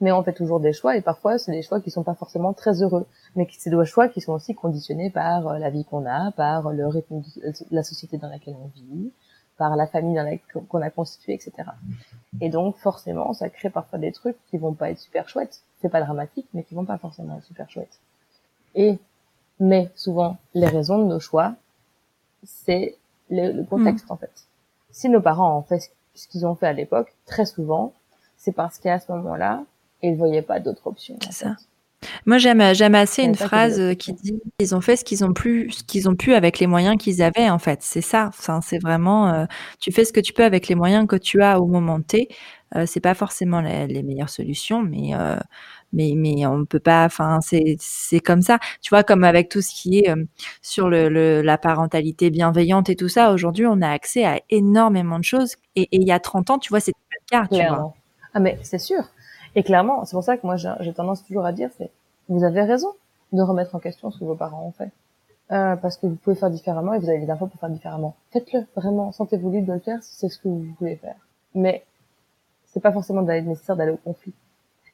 Mais 0.00 0.12
on 0.12 0.22
fait 0.22 0.32
toujours 0.32 0.60
des 0.60 0.72
choix, 0.72 0.96
et 0.96 1.00
parfois 1.00 1.38
c'est 1.38 1.52
des 1.52 1.62
choix 1.62 1.80
qui 1.80 1.90
sont 1.90 2.02
pas 2.02 2.14
forcément 2.14 2.52
très 2.52 2.82
heureux. 2.82 3.06
Mais 3.36 3.46
c'est 3.56 3.70
des 3.70 3.84
choix 3.84 4.08
qui 4.08 4.20
sont 4.20 4.32
aussi 4.32 4.54
conditionnés 4.54 5.08
par 5.08 5.46
euh, 5.48 5.58
la 5.58 5.70
vie 5.70 5.84
qu'on 5.84 6.04
a, 6.04 6.32
par 6.32 6.72
le 6.72 6.86
rythme 6.86 7.20
de 7.20 7.52
la 7.70 7.82
société 7.82 8.18
dans 8.18 8.28
laquelle 8.28 8.56
on 8.60 8.66
vit, 8.74 9.12
par 9.56 9.76
la 9.76 9.86
famille 9.86 10.20
qu'on 10.68 10.82
a 10.82 10.90
constitué, 10.90 11.34
etc. 11.34 11.52
Et 12.40 12.50
donc 12.50 12.76
forcément, 12.76 13.32
ça 13.32 13.48
crée 13.48 13.70
parfois 13.70 13.98
des 13.98 14.10
trucs 14.10 14.36
qui 14.50 14.58
vont 14.58 14.74
pas 14.74 14.90
être 14.90 14.98
super 14.98 15.28
chouettes. 15.28 15.62
C'est 15.80 15.88
pas 15.88 16.02
dramatique, 16.02 16.48
mais 16.54 16.64
qui 16.64 16.74
vont 16.74 16.84
pas 16.84 16.98
forcément 16.98 17.38
être 17.38 17.44
super 17.44 17.70
chouettes. 17.70 18.00
Et 18.74 18.98
mais 19.60 19.90
souvent, 19.94 20.38
les 20.54 20.66
raisons 20.66 20.98
de 20.98 21.04
nos 21.04 21.20
choix, 21.20 21.54
c'est 22.44 22.96
le, 23.30 23.62
contexte, 23.64 24.08
mm. 24.08 24.12
en 24.12 24.16
fait. 24.16 24.32
Si 24.90 25.08
nos 25.08 25.20
parents 25.20 25.58
ont 25.58 25.62
fait 25.62 25.90
ce 26.14 26.28
qu'ils 26.28 26.46
ont 26.46 26.54
fait 26.54 26.66
à 26.66 26.72
l'époque, 26.72 27.12
très 27.26 27.46
souvent, 27.46 27.92
c'est 28.36 28.52
parce 28.52 28.78
qu'à 28.78 29.00
ce 29.00 29.10
moment-là, 29.12 29.64
ils 30.02 30.16
voyaient 30.16 30.42
pas 30.42 30.60
d'autres 30.60 30.86
options. 30.86 31.16
C'est 31.22 31.32
ça. 31.32 31.56
Moi, 32.26 32.38
j'aime, 32.38 32.74
j'aime 32.74 32.94
assez 32.94 33.22
une 33.22 33.34
phrase 33.34 33.94
qui 33.98 34.12
dit 34.12 34.40
ils 34.58 34.74
ont 34.74 34.80
fait 34.80 34.96
ce 34.96 35.04
qu'ils 35.04 35.24
ont 35.24 35.32
pu, 35.32 35.70
ce 35.70 35.82
qu'ils 35.82 36.08
ont 36.08 36.14
pu 36.14 36.34
avec 36.34 36.58
les 36.58 36.66
moyens 36.66 36.96
qu'ils 36.96 37.22
avaient. 37.22 37.48
En 37.48 37.58
fait, 37.58 37.80
c'est 37.82 38.00
ça. 38.00 38.26
Enfin, 38.28 38.60
c'est 38.60 38.78
vraiment, 38.78 39.32
euh, 39.32 39.46
tu 39.80 39.92
fais 39.92 40.04
ce 40.04 40.12
que 40.12 40.20
tu 40.20 40.32
peux 40.32 40.44
avec 40.44 40.68
les 40.68 40.74
moyens 40.74 41.06
que 41.06 41.16
tu 41.16 41.42
as 41.42 41.60
au 41.60 41.66
moment 41.66 42.00
T. 42.00 42.28
Euh, 42.76 42.86
c'est 42.86 43.00
pas 43.00 43.14
forcément 43.14 43.60
les, 43.60 44.02
meilleures 44.02 44.30
solutions, 44.30 44.82
mais 44.82 45.14
euh, 45.14 45.38
mais 45.94 46.12
mais 46.16 46.46
on 46.46 46.64
peut 46.64 46.80
pas 46.80 47.04
enfin 47.04 47.40
c'est 47.40 47.76
c'est 47.78 48.20
comme 48.20 48.42
ça. 48.42 48.58
Tu 48.82 48.90
vois 48.90 49.02
comme 49.02 49.24
avec 49.24 49.48
tout 49.48 49.62
ce 49.62 49.72
qui 49.72 50.00
est 50.00 50.10
euh, 50.10 50.24
sur 50.62 50.88
le, 50.88 51.42
la 51.42 51.58
parentalité 51.58 52.30
bienveillante 52.30 52.90
et 52.90 52.96
tout 52.96 53.08
ça 53.08 53.32
aujourd'hui 53.32 53.66
on 53.66 53.80
a 53.80 53.88
accès 53.88 54.24
à 54.24 54.40
énormément 54.50 55.18
de 55.18 55.24
choses 55.24 55.56
et, 55.76 55.88
il 55.92 56.06
y 56.06 56.12
a 56.12 56.20
30 56.20 56.50
ans 56.50 56.58
tu 56.58 56.70
vois 56.70 56.80
c'était 56.80 56.98
pas 57.30 57.38
le 57.38 57.48
cas 57.48 57.56
tu 57.56 57.66
vois. 57.68 57.94
Ah 58.34 58.40
mais 58.40 58.58
c'est 58.62 58.78
sûr. 58.78 59.04
Et 59.54 59.62
clairement 59.62 60.04
c'est 60.04 60.16
pour 60.16 60.24
ça 60.24 60.36
que 60.36 60.46
moi 60.46 60.56
j'ai 60.56 60.92
tendance 60.92 61.24
toujours 61.24 61.46
à 61.46 61.52
dire 61.52 61.70
c'est 61.78 61.90
vous 62.28 62.44
avez 62.44 62.62
raison 62.62 62.92
de 63.32 63.42
remettre 63.42 63.74
en 63.74 63.78
question 63.78 64.10
ce 64.10 64.18
que 64.18 64.24
vos 64.24 64.34
parents 64.34 64.66
ont 64.66 64.72
fait. 64.72 64.90
Euh, 65.52 65.76
parce 65.76 65.98
que 65.98 66.06
vous 66.06 66.14
pouvez 66.14 66.36
faire 66.36 66.50
différemment 66.50 66.94
et 66.94 66.98
vous 66.98 67.08
avez 67.08 67.18
des 67.18 67.30
infos 67.30 67.46
pour 67.46 67.60
faire 67.60 67.68
différemment. 67.68 68.16
Faites-le 68.32 68.66
vraiment. 68.74 69.12
Sentez-vous 69.12 69.50
libre 69.50 69.68
de 69.68 69.72
le 69.74 69.78
faire 69.78 70.02
si 70.02 70.14
c'est 70.16 70.30
ce 70.30 70.38
que 70.38 70.48
vous 70.48 70.66
voulez 70.80 70.96
faire. 70.96 71.16
Mais 71.54 71.84
c'est 72.64 72.80
pas 72.80 72.92
forcément 72.92 73.22
nécessaire 73.22 73.76
d'aller 73.76 73.92
au 73.92 73.98
conflit 73.98 74.32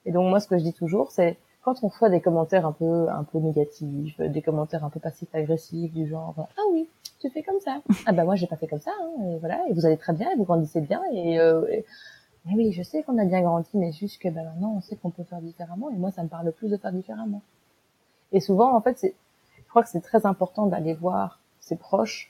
et 0.07 0.13
donc 0.13 0.29
moi, 0.29 0.41
ce 0.41 0.49
que 0.49 0.59
je 0.59 0.65
dis 0.65 0.73
toujours, 0.73 1.11
c'est 1.11 1.39
quand 1.63 1.83
on 1.83 1.91
fait 1.91 2.11
des 2.11 2.21
commentaires 2.21 2.67
un 2.67 2.73
peu 2.73 3.09
un 3.11 3.25
peu 3.25 3.39
négatifs, 3.39 4.19
des 4.21 4.43
commentaires 4.43 4.85
un 4.85 4.91
peu 4.91 5.01
passifs-agressifs 5.01 5.93
du 5.93 6.09
genre 6.09 6.35
ah 6.39 6.63
oui, 6.73 6.89
tu 7.21 7.31
fais 7.31 7.43
comme 7.43 7.61
ça. 7.61 7.81
ah 8.07 8.13
ben 8.13 8.25
moi 8.25 8.35
j'ai 8.35 8.47
pas 8.47 8.57
fait 8.57 8.67
comme 8.67 8.81
ça. 8.81 8.93
Hein, 9.01 9.25
et 9.25 9.39
voilà, 9.39 9.61
et 9.69 9.75
vous 9.75 9.85
allez 9.85 9.99
très 9.99 10.13
bien, 10.13 10.31
et 10.31 10.37
vous 10.37 10.45
grandissez 10.45 10.81
bien. 10.81 11.03
Et, 11.13 11.39
euh, 11.39 11.63
oui, 12.55 12.73
je 12.73 12.83
sais 12.83 13.03
qu'on 13.03 13.19
a 13.19 13.25
bien 13.27 13.43
grandi, 13.43 13.69
mais 13.75 13.93
juste 13.93 14.21
que 14.21 14.29
ben 14.29 14.45
maintenant 14.45 14.75
on 14.77 14.81
sait 14.81 14.97
qu'on 14.97 15.11
peut 15.11 15.25
faire 15.25 15.41
différemment. 15.43 15.91
Et 15.91 15.97
moi, 15.97 16.11
ça 16.11 16.23
me 16.23 16.29
parle 16.29 16.51
plus 16.53 16.71
de 16.71 16.77
faire 16.79 16.93
différemment. 16.93 17.43
Et 18.33 18.41
souvent, 18.41 18.75
en 18.75 18.81
fait, 18.81 18.99
c'est, 18.99 19.15
je 19.59 19.69
crois 19.69 19.83
que 19.83 19.91
c'est 19.91 20.01
très 20.01 20.25
important 20.25 20.67
d'aller 20.67 20.95
voir 20.95 21.41
ses 21.61 21.77
proches 21.77 22.30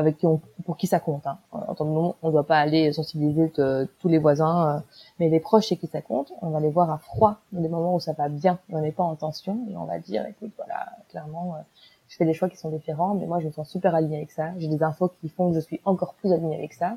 avec 0.00 0.18
qui 0.18 0.26
on, 0.26 0.40
pour 0.64 0.76
qui 0.76 0.86
ça 0.86 0.98
compte. 0.98 1.26
Hein. 1.26 1.38
En 1.52 1.74
tant 1.74 1.84
que 1.84 1.90
on 2.22 2.26
ne 2.26 2.32
doit 2.32 2.46
pas 2.46 2.58
aller 2.58 2.92
sensibiliser 2.92 3.52
tous 3.52 4.08
les 4.08 4.18
voisins, 4.18 4.76
euh, 4.76 4.80
mais 5.18 5.28
les 5.28 5.40
proches 5.40 5.66
chez 5.68 5.76
qui 5.76 5.86
ça 5.86 6.02
compte, 6.02 6.32
on 6.42 6.50
va 6.50 6.60
les 6.60 6.70
voir 6.70 6.90
à 6.90 6.98
froid 6.98 7.36
dans 7.52 7.60
des 7.60 7.68
moments 7.68 7.94
où 7.94 8.00
ça 8.00 8.12
va 8.12 8.28
bien, 8.28 8.58
on 8.70 8.80
n'est 8.80 8.92
pas 8.92 9.04
en 9.04 9.14
tension, 9.14 9.58
et 9.70 9.76
on 9.76 9.84
va 9.84 9.98
dire, 9.98 10.26
écoute, 10.26 10.50
voilà, 10.56 10.88
clairement, 11.08 11.54
euh, 11.54 11.58
je 12.08 12.16
fais 12.16 12.24
des 12.24 12.34
choix 12.34 12.48
qui 12.48 12.56
sont 12.56 12.70
différents, 12.70 13.14
mais 13.14 13.26
moi 13.26 13.38
je 13.38 13.46
me 13.46 13.52
sens 13.52 13.68
super 13.68 13.94
alignée 13.94 14.16
avec 14.16 14.32
ça. 14.32 14.50
J'ai 14.58 14.68
des 14.68 14.82
infos 14.82 15.12
qui 15.20 15.28
font 15.28 15.50
que 15.50 15.54
je 15.54 15.60
suis 15.60 15.80
encore 15.84 16.14
plus 16.14 16.32
alignée 16.32 16.56
avec 16.56 16.72
ça, 16.72 16.96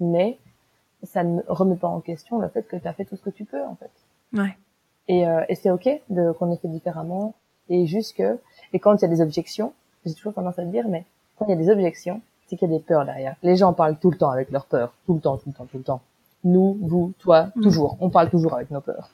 mais 0.00 0.38
ça 1.02 1.24
ne 1.24 1.40
remet 1.48 1.76
pas 1.76 1.88
en 1.88 2.00
question 2.00 2.38
le 2.38 2.48
fait 2.48 2.62
que 2.62 2.76
tu 2.76 2.86
as 2.86 2.92
fait 2.92 3.06
tout 3.06 3.16
ce 3.16 3.22
que 3.22 3.30
tu 3.30 3.44
peux 3.44 3.64
en 3.64 3.76
fait. 3.76 3.90
Ouais. 4.34 4.56
Et, 5.08 5.26
euh, 5.26 5.44
et 5.48 5.54
c'est 5.54 5.70
ok 5.70 5.88
de 6.10 6.32
qu'on 6.32 6.50
ait 6.52 6.56
fait 6.56 6.68
différemment, 6.68 7.34
et 7.68 7.86
juste 7.86 8.16
que, 8.16 8.38
et 8.72 8.78
quand 8.78 8.94
il 8.96 9.02
y 9.02 9.04
a 9.04 9.08
des 9.08 9.22
objections, 9.22 9.72
j'ai 10.04 10.14
toujours 10.14 10.34
tendance 10.34 10.58
à 10.58 10.64
dire, 10.64 10.86
mais 10.88 11.06
quand 11.36 11.46
il 11.46 11.50
y 11.50 11.52
a 11.52 11.56
des 11.56 11.70
objections, 11.70 12.20
c'est 12.46 12.56
qu'il 12.56 12.70
y 12.70 12.74
a 12.74 12.78
des 12.78 12.82
peurs 12.82 13.04
derrière. 13.04 13.36
Les 13.42 13.56
gens 13.56 13.72
parlent 13.72 13.96
tout 13.96 14.10
le 14.10 14.18
temps 14.18 14.30
avec 14.30 14.50
leurs 14.50 14.66
peurs, 14.66 14.92
tout 15.06 15.14
le 15.14 15.20
temps, 15.20 15.36
tout 15.36 15.48
le 15.48 15.54
temps, 15.54 15.66
tout 15.66 15.78
le 15.78 15.82
temps. 15.82 16.00
Nous, 16.44 16.78
vous, 16.82 17.12
toi, 17.18 17.48
mm. 17.56 17.62
toujours. 17.62 17.96
On 18.00 18.10
parle 18.10 18.30
toujours 18.30 18.54
avec 18.54 18.70
nos 18.70 18.80
peurs. 18.80 19.10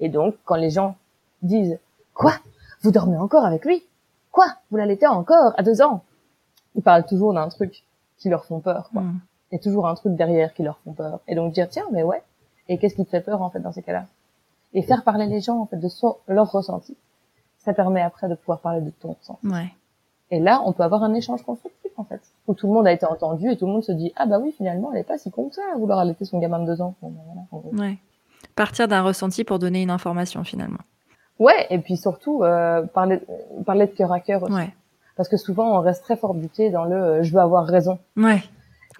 Et 0.00 0.08
donc, 0.08 0.36
quand 0.44 0.56
les 0.56 0.70
gens 0.70 0.96
disent 1.42 1.78
quoi, 2.12 2.34
vous 2.82 2.90
dormez 2.90 3.16
encore 3.16 3.44
avec 3.44 3.64
lui? 3.64 3.82
Quoi, 4.30 4.46
vous 4.70 4.76
l'allaitez 4.76 5.06
encore 5.06 5.54
à 5.56 5.62
deux 5.62 5.80
ans? 5.80 6.02
Ils 6.74 6.82
parlent 6.82 7.06
toujours 7.06 7.32
d'un 7.32 7.48
truc 7.48 7.84
qui 8.18 8.28
leur 8.28 8.44
font 8.44 8.60
peur. 8.60 8.90
Quoi. 8.92 9.02
Mm. 9.02 9.20
Il 9.50 9.54
y 9.54 9.58
a 9.58 9.62
toujours 9.62 9.86
un 9.86 9.94
truc 9.94 10.14
derrière 10.14 10.52
qui 10.52 10.62
leur 10.62 10.78
font 10.78 10.92
peur. 10.92 11.20
Et 11.28 11.34
donc 11.34 11.52
dire 11.52 11.68
tiens, 11.68 11.86
mais 11.92 12.02
ouais. 12.02 12.22
Et 12.68 12.78
qu'est-ce 12.78 12.94
qui 12.94 13.04
te 13.04 13.10
fait 13.10 13.20
peur 13.20 13.42
en 13.42 13.50
fait 13.50 13.60
dans 13.60 13.72
ces 13.72 13.82
cas-là? 13.82 14.06
Et 14.72 14.82
faire 14.82 15.04
parler 15.04 15.26
les 15.26 15.40
gens 15.40 15.60
en 15.60 15.66
fait 15.66 15.76
de 15.76 15.88
son, 15.88 16.16
leur 16.26 16.50
ressenti. 16.50 16.96
Ça 17.58 17.72
permet 17.72 18.02
après 18.02 18.28
de 18.28 18.34
pouvoir 18.34 18.60
parler 18.60 18.80
de 18.80 18.90
ton 18.90 19.12
ressenti. 19.12 19.46
Ouais. 19.46 19.72
Et 20.34 20.40
là, 20.40 20.60
on 20.64 20.72
peut 20.72 20.82
avoir 20.82 21.04
un 21.04 21.14
échange 21.14 21.44
constructif, 21.44 21.92
en 21.96 22.02
fait. 22.02 22.20
Où 22.48 22.54
tout 22.54 22.66
le 22.66 22.72
monde 22.72 22.88
a 22.88 22.92
été 22.92 23.06
entendu 23.06 23.48
et 23.48 23.56
tout 23.56 23.66
le 23.66 23.72
monde 23.72 23.84
se 23.84 23.92
dit, 23.92 24.12
ah 24.16 24.26
bah 24.26 24.40
oui, 24.40 24.52
finalement, 24.56 24.92
elle 24.92 24.98
est 24.98 25.04
pas 25.04 25.16
si 25.16 25.30
con 25.30 25.48
que 25.48 25.54
ça 25.54 25.62
à 25.72 25.78
vouloir 25.78 26.00
allaiter 26.00 26.24
son 26.24 26.40
gamin 26.40 26.58
de 26.58 26.66
deux 26.66 26.82
ans. 26.82 26.96
ouais. 27.72 27.98
Partir 28.56 28.88
d'un 28.88 29.02
ressenti 29.02 29.44
pour 29.44 29.60
donner 29.60 29.82
une 29.82 29.90
information, 29.90 30.42
finalement. 30.42 30.80
Ouais, 31.38 31.68
et 31.70 31.78
puis 31.78 31.96
surtout, 31.96 32.42
euh, 32.42 32.82
parler, 32.82 33.20
parler 33.64 33.86
de 33.86 33.92
cœur 33.92 34.10
à 34.10 34.18
cœur 34.18 34.42
aussi. 34.42 34.52
Ouais. 34.52 34.74
parce 35.16 35.28
que 35.28 35.36
souvent 35.36 35.78
on 35.78 35.80
reste 35.80 36.02
très 36.02 36.16
fort 36.16 36.34
buté 36.34 36.70
dans 36.70 36.84
le 36.84 36.96
euh, 36.96 37.22
je 37.22 37.32
veux 37.32 37.40
avoir 37.40 37.64
raison. 37.66 37.98
Ouais. 38.16 38.42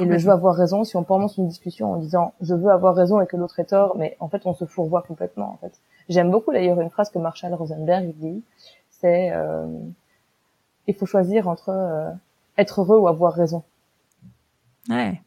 Et 0.01 0.05
le 0.05 0.18
je 0.18 0.27
veux 0.27 0.33
avoir 0.33 0.55
raison, 0.57 0.83
si 0.85 0.97
on 0.97 1.05
commence 1.05 1.37
une 1.37 1.47
discussion 1.47 1.92
en 1.92 1.97
disant 1.97 2.33
je 2.40 2.55
veux 2.55 2.70
avoir 2.70 2.94
raison 2.94 3.20
et 3.20 3.27
que 3.27 3.37
l'autre 3.37 3.61
est 3.61 3.66
tort, 3.66 3.97
mais 3.97 4.16
en 4.20 4.29
fait 4.29 4.42
on 4.47 4.55
se 4.55 4.64
fourvoie 4.64 5.03
complètement. 5.03 5.51
En 5.53 5.57
fait, 5.59 5.73
j'aime 6.09 6.31
beaucoup 6.31 6.53
d'ailleurs 6.53 6.81
une 6.81 6.90
phrase 6.90 7.11
que 7.11 7.18
Marshall 7.18 7.55
Rosenberg 7.55 8.12
dit, 8.16 8.42
c'est 8.90 9.31
euh, 9.33 9.66
il 10.87 10.94
faut 10.94 11.07
choisir 11.07 11.49
entre 11.49 11.70
euh, 11.70 12.11
être 12.59 12.81
heureux 12.81 12.99
ou 12.99 13.09
avoir 13.09 13.33
raison. 13.33 13.62
Ouais. 14.88 15.20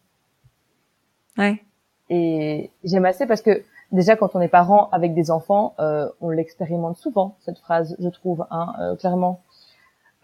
Ouais. 1.38 1.63
Et 2.10 2.72
j'aime 2.84 3.06
assez 3.06 3.26
parce 3.26 3.41
que 3.41 3.63
déjà 3.91 4.15
quand 4.15 4.36
on 4.36 4.41
est 4.41 4.48
parent 4.48 4.89
avec 4.91 5.13
des 5.13 5.32
enfants, 5.32 5.74
euh, 5.80 6.10
on 6.22 6.30
l'expérimente 6.30 6.98
souvent 6.98 7.36
cette 7.41 7.60
phrase, 7.60 7.96
je 8.00 8.10
trouve, 8.10 8.46
hein, 8.50 8.74
euh, 8.80 8.96
clairement. 8.96 9.41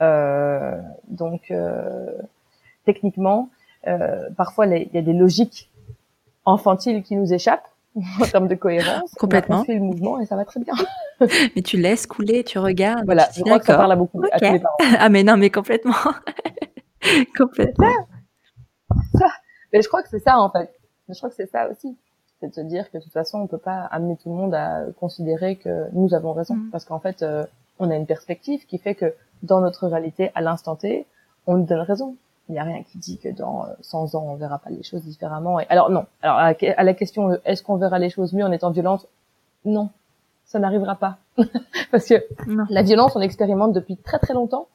Euh, 0.02 0.82
donc 1.08 1.52
euh, 1.52 2.12
techniquement, 2.86 3.50
parfois 4.38 4.65
il 4.65 4.89
y 4.93 4.98
a 4.98 5.02
des 5.02 5.13
logiques 5.13 5.69
infantiles 6.46 7.04
qui 7.04 7.15
nous 7.15 7.34
échappent 7.34 7.73
en 8.22 8.26
termes 8.26 8.48
de 8.48 8.56
cohérence. 8.56 9.12
Complètement. 9.20 9.66
On 9.68 9.72
le 9.72 9.80
mouvement 9.80 10.20
et 10.20 10.26
ça 10.26 10.36
va 10.36 10.46
très 10.46 10.60
bien. 10.60 10.74
mais 11.56 11.62
tu 11.62 11.78
laisses 11.78 12.08
couler, 12.08 12.44
tu 12.44 12.60
regardes. 12.60 13.06
Voilà, 13.06 13.30
je 13.36 13.42
crois 13.42 13.60
que 13.60 13.66
ça 13.66 13.76
parle 13.76 13.92
à 13.92 13.96
beaucoup 13.96 14.24
à 14.32 14.40
tous 14.40 14.52
les 14.52 14.60
parents. 14.60 14.78
ah 15.00 15.10
mais 15.10 15.24
non, 15.24 15.38
mais 15.38 15.50
complètement. 15.50 15.94
complètement. 17.38 18.08
Ça. 19.14 19.28
Mais 19.72 19.82
je 19.82 19.88
crois 19.88 20.04
que 20.04 20.10
c'est 20.10 20.24
ça 20.24 20.40
en 20.40 20.50
fait. 20.50 20.72
Je 21.10 21.16
crois 21.16 21.30
que 21.30 21.36
c'est 21.36 21.50
ça 21.50 21.70
aussi 21.70 21.98
c'est 22.44 22.50
de 22.50 22.54
se 22.54 22.62
dire 22.62 22.92
que 22.92 22.98
de 22.98 23.04
toute 23.04 23.14
façon, 23.14 23.40
on 23.40 23.48
peut 23.48 23.58
pas 23.58 23.86
amener 23.86 24.18
tout 24.18 24.30
le 24.30 24.36
monde 24.36 24.54
à 24.54 24.84
considérer 25.00 25.56
que 25.56 25.88
nous 25.94 26.14
avons 26.14 26.34
raison, 26.34 26.56
mm. 26.56 26.70
parce 26.72 26.84
qu'en 26.84 27.00
fait, 27.00 27.24
euh, 27.24 27.46
on 27.80 27.90
a 27.90 27.96
une 27.96 28.06
perspective 28.06 28.66
qui 28.66 28.78
fait 28.80 28.96
que 28.96 29.14
dans 29.44 29.62
notre 29.62 29.88
réalité, 29.88 30.30
à 30.36 30.42
l'instant 30.42 30.76
T, 30.76 31.06
on 31.48 31.58
nous 31.58 31.66
donne 31.66 31.80
raison. 31.80 32.18
Il 32.50 32.54
n'y 32.54 32.60
a 32.60 32.64
rien 32.64 32.84
qui 32.84 32.98
dit 32.98 33.20
que 33.20 33.30
dans 33.30 33.66
100 33.82 34.16
euh, 34.16 34.18
ans, 34.18 34.26
on 34.28 34.36
verra 34.36 34.60
pas 34.60 34.70
les 34.70 34.84
choses 34.84 35.04
différemment. 35.04 35.60
Et 35.60 35.66
alors 35.70 35.90
non. 35.90 36.06
Alors 36.22 36.38
à 36.38 36.84
la 36.84 36.94
question, 36.94 37.38
est-ce 37.46 37.64
qu'on 37.64 37.78
verra 37.78 38.00
les 38.00 38.10
choses 38.10 38.34
mieux 38.34 38.44
en 38.44 38.52
étant 38.52 38.72
violente? 38.72 39.08
Non, 39.66 39.90
ça 40.46 40.60
n'arrivera 40.60 40.96
pas, 40.96 41.18
parce 41.92 42.06
que 42.08 42.16
la 42.70 42.84
violence, 42.84 43.16
on 43.16 43.20
l'expérimente 43.20 43.72
depuis 43.72 43.96
très 43.96 44.20
très 44.20 44.34
longtemps, 44.34 44.68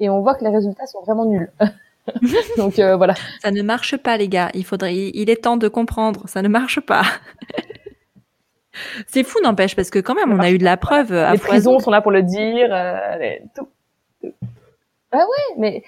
et 0.00 0.10
on 0.10 0.20
voit 0.20 0.34
que 0.34 0.44
les 0.44 0.50
résultats 0.50 0.86
sont 0.86 1.00
vraiment 1.02 1.24
nuls. 1.24 1.50
Donc 2.58 2.78
euh, 2.78 2.96
voilà. 2.96 3.14
Ça 3.40 3.50
ne 3.50 3.62
marche 3.62 3.96
pas, 3.96 4.18
les 4.18 4.28
gars. 4.28 4.50
Il 4.52 4.64
faudrait, 4.64 4.94
il 4.94 5.30
est 5.30 5.44
temps 5.44 5.56
de 5.56 5.68
comprendre. 5.68 6.28
Ça 6.28 6.42
ne 6.42 6.48
marche 6.48 6.80
pas. 6.80 7.02
C'est 9.06 9.22
fou, 9.22 9.38
n'empêche, 9.42 9.76
parce 9.76 9.88
que 9.88 10.00
quand 10.00 10.14
même, 10.14 10.32
on 10.32 10.40
a 10.40 10.50
eu 10.50 10.58
de 10.58 10.64
la 10.64 10.76
preuve. 10.76 11.12
Les 11.12 11.38
prisons 11.38 11.78
sont 11.78 11.90
là 11.90 12.02
pour 12.02 12.10
le 12.10 12.22
dire. 12.22 12.68
Euh, 12.70 13.36
tout, 13.54 13.68
Ah 15.14 15.26
ouais, 15.26 15.56
mais, 15.58 15.82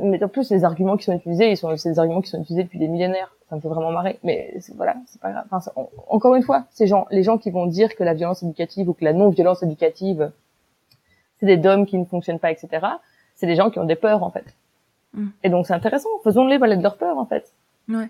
mais, 0.00 0.22
en 0.22 0.28
plus, 0.28 0.50
les 0.50 0.64
arguments 0.64 0.96
qui 0.96 1.04
sont 1.04 1.12
utilisés, 1.12 1.50
ils 1.50 1.56
sont 1.56 1.76
ces 1.76 1.98
arguments 1.98 2.20
qui 2.20 2.30
sont 2.30 2.40
utilisés 2.40 2.64
depuis 2.64 2.78
des 2.78 2.88
millénaires. 2.88 3.34
Ça 3.48 3.56
me 3.56 3.60
fait 3.60 3.68
vraiment 3.68 3.92
marrer. 3.92 4.18
Mais 4.24 4.54
voilà, 4.74 4.96
c'est 5.06 5.20
pas 5.20 5.30
grave. 5.30 5.44
Enfin, 5.50 5.70
encore 6.08 6.34
une 6.34 6.42
fois, 6.42 6.64
ces 6.70 6.86
gens, 6.86 7.06
les 7.10 7.22
gens 7.22 7.38
qui 7.38 7.50
vont 7.50 7.66
dire 7.66 7.94
que 7.94 8.02
la 8.02 8.14
violence 8.14 8.42
éducative 8.42 8.88
ou 8.88 8.94
que 8.94 9.04
la 9.04 9.12
non-violence 9.12 9.62
éducative, 9.62 10.32
c'est 11.38 11.46
des 11.46 11.56
dômes 11.56 11.86
qui 11.86 11.98
ne 11.98 12.04
fonctionnent 12.04 12.40
pas, 12.40 12.50
etc. 12.50 12.86
C'est 13.36 13.46
des 13.46 13.54
gens 13.54 13.70
qui 13.70 13.78
ont 13.78 13.84
des 13.84 13.96
peurs, 13.96 14.22
en 14.22 14.30
fait. 14.30 14.44
Mm. 15.14 15.28
Et 15.44 15.48
donc 15.48 15.66
c'est 15.66 15.74
intéressant. 15.74 16.08
Faisons-les 16.24 16.58
parler 16.58 16.76
de 16.76 16.82
leur 16.82 16.96
peur 16.96 17.18
en 17.18 17.26
fait. 17.26 17.52
Ouais. 17.88 18.08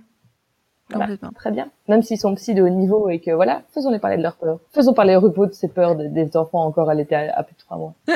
Très 1.37 1.51
bien. 1.51 1.71
Même 1.88 2.03
s'ils 2.03 2.18
sont 2.18 2.35
psy 2.35 2.55
de 2.55 2.62
haut 2.62 2.68
niveau 2.68 3.09
et 3.09 3.18
que 3.18 3.31
voilà, 3.31 3.62
faisons-les 3.71 3.99
parler 3.99 4.18
de 4.18 4.23
leur 4.23 4.37
peur. 4.37 4.59
Faisons 4.73 4.92
parler 4.92 5.16
repos 5.16 5.47
de 5.47 5.53
ces 5.53 5.68
peurs 5.68 5.97
des 5.97 6.37
enfants 6.37 6.64
encore 6.64 6.90
à 6.90 6.95
l'été 6.95 7.14
à, 7.14 7.42
plus 7.42 7.55
de 7.55 7.61
trois 7.61 7.79
mois. 7.79 7.95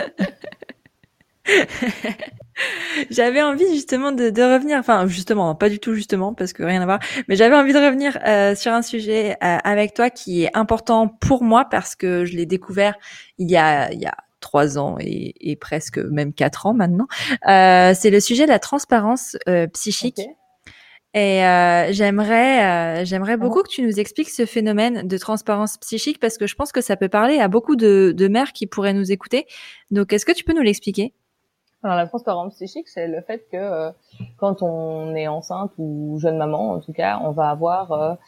j'avais 3.11 3.43
envie 3.43 3.69
justement 3.75 4.13
de, 4.13 4.31
de, 4.31 4.43
revenir, 4.43 4.79
enfin 4.79 5.07
justement, 5.07 5.55
pas 5.55 5.69
du 5.69 5.79
tout 5.79 5.95
justement 5.95 6.35
parce 6.35 6.53
que 6.53 6.63
rien 6.63 6.83
à 6.83 6.85
voir, 6.85 6.99
mais 7.29 7.37
j'avais 7.37 7.57
envie 7.57 7.73
de 7.73 7.79
revenir 7.79 8.19
euh, 8.27 8.55
sur 8.55 8.73
un 8.73 8.83
sujet 8.83 9.37
euh, 9.43 9.59
avec 9.65 9.95
toi 9.95 10.11
qui 10.11 10.45
est 10.45 10.57
important 10.57 11.09
pour 11.09 11.43
moi 11.43 11.67
parce 11.71 11.95
que 11.95 12.25
je 12.25 12.37
l'ai 12.37 12.47
découvert 12.47 12.97
il 13.39 13.51
y 13.51 13.57
a, 13.57 13.93
il 13.93 14.01
y 14.01 14.07
a 14.07 14.15
trois 14.47 14.79
ans 14.79 14.97
et, 15.01 15.57
presque 15.61 15.99
même 15.99 16.33
quatre 16.33 16.67
ans 16.67 16.75
maintenant. 16.75 17.07
Euh, 17.49 17.93
c'est 17.99 18.11
le 18.11 18.21
sujet 18.21 18.45
de 18.45 18.51
la 18.51 18.59
transparence 18.59 19.37
euh, 19.49 19.67
psychique. 19.69 20.21
Et 21.15 21.43
euh, 21.45 21.93
j'aimerais, 21.93 23.05
j'aimerais 23.07 23.39
beaucoup 23.39 23.63
que 23.63 23.71
tu 23.71 23.83
nous 23.83 23.99
expliques 23.99 24.29
ce 24.29 24.45
phénomène 24.45 25.09
de 25.09 25.19
transparence 25.19 25.79
psychique 25.79 26.21
parce 26.21 26.37
que 26.37 26.47
je 26.47 26.55
pense 26.55 26.73
que 26.73 26.83
ça 26.83 26.97
peut 26.97 27.09
parler 27.09 27.39
à 27.39 27.49
beaucoup 27.49 27.75
de, 27.75 28.29
mères 28.31 28.53
qui 28.53 28.67
pourraient 28.67 28.93
nous 28.93 29.11
écouter. 29.11 29.47
Donc, 29.91 30.13
est-ce 30.13 30.27
que 30.27 30.33
tu 30.33 30.45
peux 30.45 30.53
nous 30.53 30.63
l'expliquer? 30.63 31.15
Alors, 31.83 31.97
la 31.97 32.07
transparence 32.07 32.55
psychique, 32.55 32.89
c'est 32.89 33.07
le 33.07 33.21
fait 33.21 33.47
que 33.53 33.93
quand 34.39 34.63
on 34.63 35.15
est 35.15 35.29
enceinte 35.29 35.73
ou 35.79 36.19
jeune 36.19 36.37
maman, 36.37 36.73
en 36.73 36.81
tout 36.81 36.93
cas, 36.93 37.21
on 37.23 37.31
va 37.31 37.51
avoir 37.51 38.19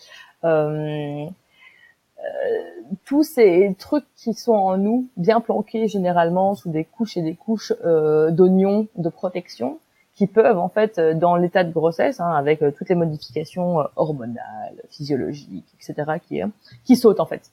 euh, 2.19 2.95
tous 3.05 3.23
ces 3.23 3.75
trucs 3.79 4.07
qui 4.17 4.35
sont 4.35 4.53
en 4.53 4.77
nous, 4.77 5.09
bien 5.17 5.41
planqués 5.41 5.89
généralement 5.89 6.55
sous 6.55 6.71
des 6.71 6.85
couches 6.85 7.17
et 7.17 7.23
des 7.23 7.35
couches 7.35 7.73
euh, 7.85 8.31
d'oignons 8.31 8.89
de 8.97 9.09
protection, 9.09 9.79
qui 10.15 10.27
peuvent 10.27 10.59
en 10.59 10.69
fait, 10.69 10.99
euh, 10.99 11.15
dans 11.15 11.37
l'état 11.37 11.65
de 11.65 11.73
grossesse, 11.73 12.21
hein, 12.21 12.31
avec 12.31 12.61
toutes 12.77 12.89
les 12.89 12.95
modifications 12.97 13.79
hormonales, 13.97 14.83
physiologiques, 14.91 15.73
etc., 15.81 16.19
qui, 16.27 16.41
qui 16.85 16.97
sautent 16.97 17.21
en 17.21 17.27
fait. 17.27 17.51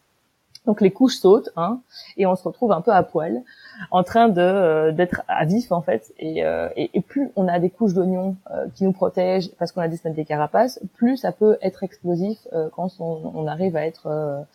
Donc 0.66 0.82
les 0.82 0.92
couches 0.92 1.18
sautent, 1.18 1.50
hein, 1.56 1.80
et 2.18 2.26
on 2.26 2.36
se 2.36 2.44
retrouve 2.44 2.72
un 2.72 2.82
peu 2.82 2.92
à 2.92 3.04
poil, 3.04 3.44
en 3.92 4.04
train 4.04 4.30
de 4.30 4.42
euh, 4.42 4.92
d'être 4.92 5.22
à 5.28 5.46
vif 5.46 5.72
en 5.72 5.82
fait. 5.82 6.14
Et, 6.18 6.44
euh, 6.44 6.70
et, 6.76 7.02
plus 7.02 7.32
on 7.36 7.48
a 7.48 7.60
des 7.60 7.70
couches 7.70 7.94
d'oignons 7.94 8.36
euh, 8.52 8.66
qui 8.74 8.84
nous 8.84 8.92
protègent 8.92 9.52
parce 9.60 9.72
qu'on 9.72 9.82
a 9.82 9.88
des 9.88 10.00
des 10.06 10.26
carapaces, 10.26 10.80
plus 10.96 11.18
ça 11.18 11.32
peut 11.32 11.58
être 11.62 11.84
explosif 11.84 12.40
quand 12.76 12.90
on, 13.00 13.32
on, 13.36 13.48
arrive 13.48 13.76
à 13.76 13.86
être 13.86 14.46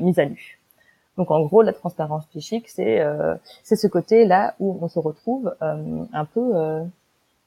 mis 0.00 0.18
à 0.20 0.26
nu. 0.26 0.58
Donc 1.16 1.30
en 1.30 1.42
gros, 1.44 1.62
la 1.62 1.72
transparence 1.72 2.26
psychique, 2.26 2.68
c'est 2.68 3.02
c'est 3.62 3.76
ce 3.76 3.86
côté 3.86 4.26
là 4.26 4.54
où 4.60 4.78
on 4.80 4.88
se 4.88 4.98
retrouve 4.98 5.54
un 5.60 6.24
peu 6.24 6.82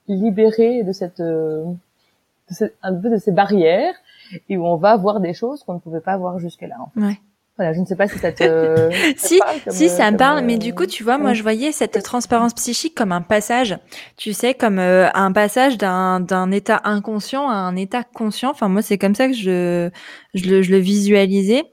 libéré 0.08 0.84
de 0.84 0.92
cette, 0.92 1.22
de 1.22 1.66
un 2.82 2.96
peu 2.96 3.10
de 3.10 3.18
ces 3.18 3.32
barrières 3.32 3.94
et 4.48 4.58
où 4.58 4.66
on 4.66 4.76
va 4.76 4.96
voir 4.98 5.20
des 5.20 5.34
choses 5.34 5.64
qu'on 5.64 5.76
ne 5.76 5.80
pouvait 5.80 6.02
pas 6.02 6.18
voir 6.18 6.40
jusque 6.40 6.62
là. 6.62 6.78
En 6.80 6.88
fait. 6.88 7.02
ouais. 7.02 7.20
Voilà, 7.60 7.74
je 7.74 7.82
ne 7.82 7.86
sais 7.86 7.98
pas 7.98 8.08
si 8.08 8.18
ça 8.18 8.32
te. 8.32 8.90
si, 9.18 9.42
si, 9.68 9.90
ça 9.90 10.12
me 10.12 10.18
parle, 10.18 10.46
mais 10.46 10.58
du 10.58 10.74
coup, 10.74 10.86
tu 10.86 11.04
vois, 11.04 11.18
moi, 11.18 11.34
je 11.34 11.44
voyais 11.44 11.74
cette 11.74 12.02
transparence 12.04 12.54
psychique 12.54 12.96
comme 12.96 13.12
un 13.12 13.20
passage, 13.20 13.78
tu 14.16 14.32
sais, 14.32 14.54
comme 14.54 14.80
euh, 14.80 15.10
un 15.14 15.34
passage 15.34 15.78
d'un 15.78 16.22
d'un 16.22 16.52
état 16.52 16.80
inconscient 16.86 17.50
à 17.50 17.56
un 17.56 17.76
état 17.76 18.06
conscient. 18.06 18.52
Enfin, 18.52 18.70
moi, 18.70 18.82
c'est 18.82 18.98
comme 18.98 19.14
ça 19.14 19.28
que 19.28 19.34
je 19.34 19.90
je 20.34 20.50
le, 20.50 20.62
je 20.62 20.72
le 20.72 20.78
visualisais, 20.78 21.66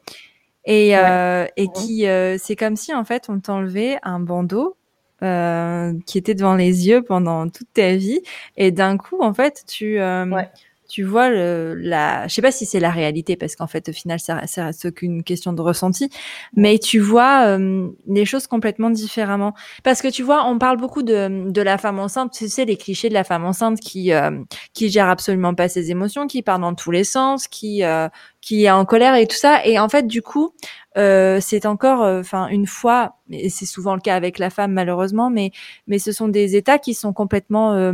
et 0.65 0.99
euh, 0.99 1.47
et 1.57 1.69
qui 1.69 2.09
euh, 2.09 2.37
c'est 2.37 2.57
comme 2.57 2.75
si 2.75 2.93
en 2.93 3.05
fait 3.05 3.27
on 3.29 3.39
t'enlevait 3.39 3.99
un 4.03 4.19
bandeau 4.19 4.77
euh, 5.23 5.93
qui 6.05 6.19
était 6.19 6.35
devant 6.35 6.57
les 6.57 6.89
yeux 6.89 7.03
pendant 7.03 7.49
toute 7.49 7.73
ta 7.73 7.95
vie, 7.95 8.23
et 8.57 8.73
d'un 8.73 8.97
coup, 8.97 9.23
en 9.23 9.33
fait, 9.33 9.63
tu 9.69 10.01
ouais 10.01 10.51
tu 10.89 11.03
vois 11.03 11.29
le, 11.29 11.75
la, 11.75 12.27
je 12.29 12.35
sais 12.35 12.43
pas 12.43 12.53
si 12.53 12.67
c'est 12.67 12.81
la 12.81 12.91
réalité 12.91 13.37
parce 13.37 13.57
qu'en 13.57 13.67
fait 13.67 13.89
au 13.89 13.93
final 13.93 14.21
ça, 14.21 14.47
ça 14.47 14.67
reste 14.67 14.95
qu'une 14.95 15.23
question 15.23 15.53
de 15.53 15.61
ressenti, 15.61 16.09
mais 16.55 16.79
tu 16.79 16.99
vois 16.99 17.47
euh, 17.47 17.89
les 18.09 18.25
choses 18.25 18.47
complètement 18.47 18.91
différemment. 18.91 19.55
Parce 19.83 20.03
que 20.03 20.09
tu 20.09 20.23
vois, 20.23 20.47
on 20.47 20.59
parle 20.59 20.77
beaucoup 20.79 21.03
de, 21.03 21.51
de 21.51 21.63
la 21.63 21.79
femme 21.79 21.99
enceinte, 21.99 22.33
tu 22.33 22.49
sais 22.49 22.65
les 22.65 22.77
clichés 22.77 23.09
de 23.09 23.15
la 23.15 23.25
femme 23.25 23.45
enceinte 23.45 23.81
qui 23.81 24.13
euh, 24.13 24.31
qui 24.73 24.89
gère 24.91 25.09
absolument 25.09 25.55
pas 25.55 25.69
ses 25.69 25.91
émotions, 25.91 26.27
qui 26.27 26.43
part 26.43 26.59
dans 26.59 26.75
tous 26.75 26.91
les 26.91 27.05
sens, 27.05 27.49
qui 27.49 27.83
euh, 27.85 28.09
qui 28.41 28.65
est 28.65 28.71
en 28.71 28.85
colère 28.85 29.15
et 29.17 29.27
tout 29.27 29.37
ça. 29.37 29.65
Et 29.65 29.79
en 29.79 29.89
fait 29.89 30.07
du 30.07 30.23
coup, 30.23 30.55
c'est 30.95 31.67
encore, 31.67 32.01
enfin 32.01 32.49
une 32.49 32.67
fois, 32.67 33.17
et 33.31 33.51
c'est 33.51 33.67
souvent 33.67 33.95
le 33.95 34.01
cas 34.01 34.15
avec 34.17 34.39
la 34.39 34.49
femme 34.49 34.73
malheureusement, 34.73 35.29
mais 35.31 35.51
mais 35.87 35.99
ce 35.99 36.13
sont 36.13 36.29
des 36.29 36.57
états 36.57 36.79
qui 36.79 36.95
sont 36.95 37.13
complètement 37.13 37.93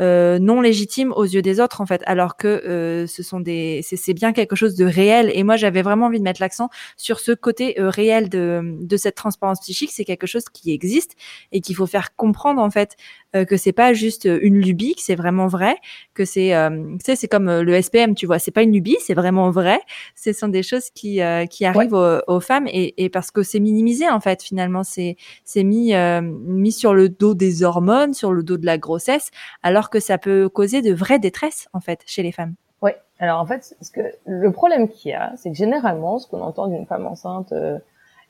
euh, 0.00 0.38
non 0.38 0.60
légitime 0.60 1.12
aux 1.12 1.24
yeux 1.24 1.42
des 1.42 1.60
autres 1.60 1.80
en 1.80 1.86
fait 1.86 2.02
alors 2.06 2.36
que 2.36 2.48
euh, 2.48 3.06
ce 3.06 3.22
sont 3.22 3.40
des 3.40 3.80
c'est 3.82 4.14
bien 4.14 4.32
quelque 4.32 4.56
chose 4.56 4.74
de 4.74 4.84
réel. 4.84 5.30
Et 5.34 5.42
moi 5.42 5.56
j'avais 5.56 5.82
vraiment 5.82 6.06
envie 6.06 6.18
de 6.18 6.24
mettre 6.24 6.40
l'accent 6.40 6.68
sur 6.96 7.20
ce 7.20 7.32
côté 7.32 7.80
euh, 7.80 7.88
réel 7.88 8.28
de, 8.28 8.76
de 8.80 8.96
cette 8.96 9.14
transparence 9.14 9.60
psychique. 9.60 9.90
C'est 9.92 10.04
quelque 10.04 10.26
chose 10.26 10.44
qui 10.52 10.72
existe 10.72 11.12
et 11.52 11.60
qu'il 11.60 11.76
faut 11.76 11.86
faire 11.86 12.14
comprendre 12.16 12.60
en 12.60 12.70
fait 12.70 12.96
que 13.32 13.56
c'est 13.56 13.72
pas 13.72 13.92
juste 13.92 14.24
une 14.24 14.58
lubie 14.60 14.94
que 14.94 15.02
c'est 15.02 15.14
vraiment 15.14 15.46
vrai 15.46 15.76
que 16.14 16.24
c'est 16.24 16.52
tu 16.70 17.04
sais 17.04 17.16
c'est 17.16 17.28
comme 17.28 17.50
le 17.60 17.82
SPM 17.82 18.14
tu 18.14 18.24
vois 18.24 18.38
c'est 18.38 18.50
pas 18.50 18.62
une 18.62 18.72
lubie 18.72 18.96
c'est 19.00 19.12
vraiment 19.12 19.50
vrai 19.50 19.78
ce 20.14 20.32
sont 20.32 20.48
des 20.48 20.62
choses 20.62 20.88
qui 20.90 21.20
qui 21.50 21.64
arrivent 21.66 22.22
aux, 22.26 22.40
femmes 22.40 22.66
et, 22.68 23.04
et 23.04 23.10
parce 23.10 23.30
que 23.30 23.42
c'est 23.42 23.60
minimisé 23.60 24.08
en 24.08 24.20
fait 24.20 24.42
finalement 24.42 24.84
c'est 24.84 25.16
c'est 25.44 25.64
mis 25.64 25.92
mis 26.22 26.72
sur 26.72 26.94
le 26.94 27.08
dos 27.10 27.34
des 27.34 27.62
hormones 27.62 28.14
sur 28.14 28.32
le 28.32 28.42
dos 28.42 28.56
de 28.56 28.64
la 28.64 28.78
grossesse 28.78 29.30
alors 29.62 29.90
que 29.90 30.00
ça 30.00 30.16
peut 30.16 30.48
causer 30.48 30.80
de 30.80 30.94
vraies 30.94 31.18
détresses 31.18 31.68
en 31.72 31.80
fait 31.80 32.00
chez 32.06 32.22
les 32.22 32.32
femmes. 32.32 32.54
Oui. 32.82 32.90
Alors 33.18 33.40
en 33.40 33.46
fait, 33.46 33.76
ce 33.80 33.90
que 33.90 34.00
le 34.26 34.50
problème 34.52 34.88
qu'il 34.88 35.10
y 35.10 35.14
a, 35.14 35.32
c'est 35.36 35.50
que 35.50 35.56
généralement, 35.56 36.18
ce 36.18 36.26
qu'on 36.28 36.40
entend 36.40 36.68
d'une 36.68 36.86
femme 36.86 37.06
enceinte, 37.06 37.52
euh, 37.52 37.78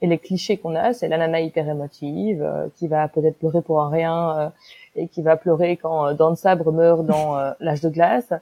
Et 0.02 0.06
les 0.06 0.18
clichés 0.18 0.58
qu'on 0.58 0.74
a, 0.74 0.92
c'est 0.92 1.08
la 1.08 1.18
nana 1.18 1.40
hyper 1.40 1.68
émotive, 1.68 2.42
euh, 2.42 2.68
qui 2.76 2.86
va 2.86 3.08
peut-être 3.08 3.38
pleurer 3.38 3.62
pour 3.62 3.80
un 3.80 3.88
rien 3.88 4.38
euh, 4.38 4.48
et 4.94 5.08
qui 5.08 5.22
va 5.22 5.36
pleurer 5.36 5.76
quand 5.76 6.12
Dan 6.12 6.32
de 6.32 6.38
Sabre 6.38 6.70
meurt 6.72 7.04
dans 7.06 7.36
l'âge 7.60 7.80
de 7.80 7.88
glace. 7.88 8.32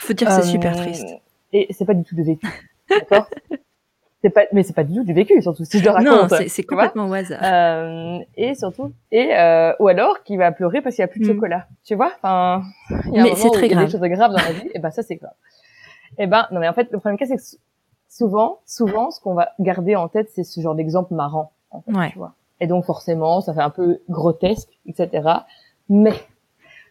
Faut 0.00 0.12
dire 0.12 0.28
que 0.28 0.34
c'est 0.34 0.42
super 0.42 0.76
triste. 0.76 1.06
Et 1.52 1.66
c'est 1.70 1.84
pas 1.84 1.94
du 1.94 2.02
tout 2.02 2.16
de 2.16 2.22
vécu, 2.22 2.46
d'accord? 2.88 3.28
C'est 4.22 4.30
pas 4.30 4.42
mais 4.52 4.62
c'est 4.62 4.72
pas 4.72 4.84
du 4.84 4.94
tout 4.94 5.02
du 5.02 5.12
vécu 5.12 5.42
surtout 5.42 5.64
si 5.64 5.80
je 5.80 5.84
le 5.84 5.90
raconte 5.90 6.30
non 6.30 6.38
c'est 6.46 6.62
complètement 6.62 7.08
au 7.08 7.12
hasard 7.12 7.40
euh, 7.42 8.18
et 8.36 8.54
surtout 8.54 8.92
et 9.10 9.36
euh, 9.36 9.72
ou 9.80 9.88
alors 9.88 10.22
qui 10.22 10.36
va 10.36 10.52
pleurer 10.52 10.80
parce 10.80 10.94
qu'il 10.94 11.02
y 11.02 11.04
a 11.04 11.08
plus 11.08 11.18
de 11.20 11.24
mm. 11.24 11.34
chocolat 11.34 11.66
tu 11.84 11.96
vois? 11.96 12.12
Enfin 12.22 12.62
il 13.06 13.14
y 13.14 13.18
a 13.18 13.24
mais 13.24 13.34
c'est 13.34 13.50
très 13.50 13.66
grave 13.66 13.86
des 13.86 13.90
choses 13.90 14.00
graves 14.00 14.30
dans 14.30 14.36
la 14.36 14.52
vie 14.52 14.70
et 14.72 14.78
ben 14.78 14.92
ça 14.92 15.02
c'est 15.02 15.16
grave 15.16 15.32
et 16.18 16.28
ben 16.28 16.46
non 16.52 16.60
mais 16.60 16.68
en 16.68 16.72
fait 16.72 16.86
le 16.92 17.00
problème 17.00 17.18
c'est 17.20 17.36
que 17.36 17.42
souvent 18.12 18.60
souvent 18.66 19.10
ce 19.10 19.20
qu'on 19.20 19.34
va 19.34 19.50
garder 19.60 19.96
en 19.96 20.08
tête 20.08 20.30
c'est 20.34 20.44
ce 20.44 20.60
genre 20.60 20.74
d'exemple 20.74 21.14
marrant 21.14 21.52
en 21.70 21.80
fait, 21.80 21.92
ouais. 21.92 22.10
tu 22.10 22.18
vois 22.18 22.34
et 22.60 22.66
donc 22.66 22.84
forcément 22.84 23.40
ça 23.40 23.54
fait 23.54 23.62
un 23.62 23.70
peu 23.70 24.00
grotesque 24.08 24.68
etc 24.86 25.28
mais 25.88 26.14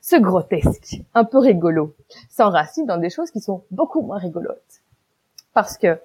ce 0.01 0.15
grotesque 0.15 1.01
un 1.13 1.23
peu 1.23 1.37
rigolo 1.37 1.95
s'enracine 2.29 2.85
dans 2.85 2.97
des 2.97 3.09
choses 3.09 3.29
qui 3.31 3.39
sont 3.39 3.63
beaucoup 3.71 4.01
moins 4.01 4.17
rigolotes 4.17 4.81
parce 5.53 5.77
que 5.77 5.99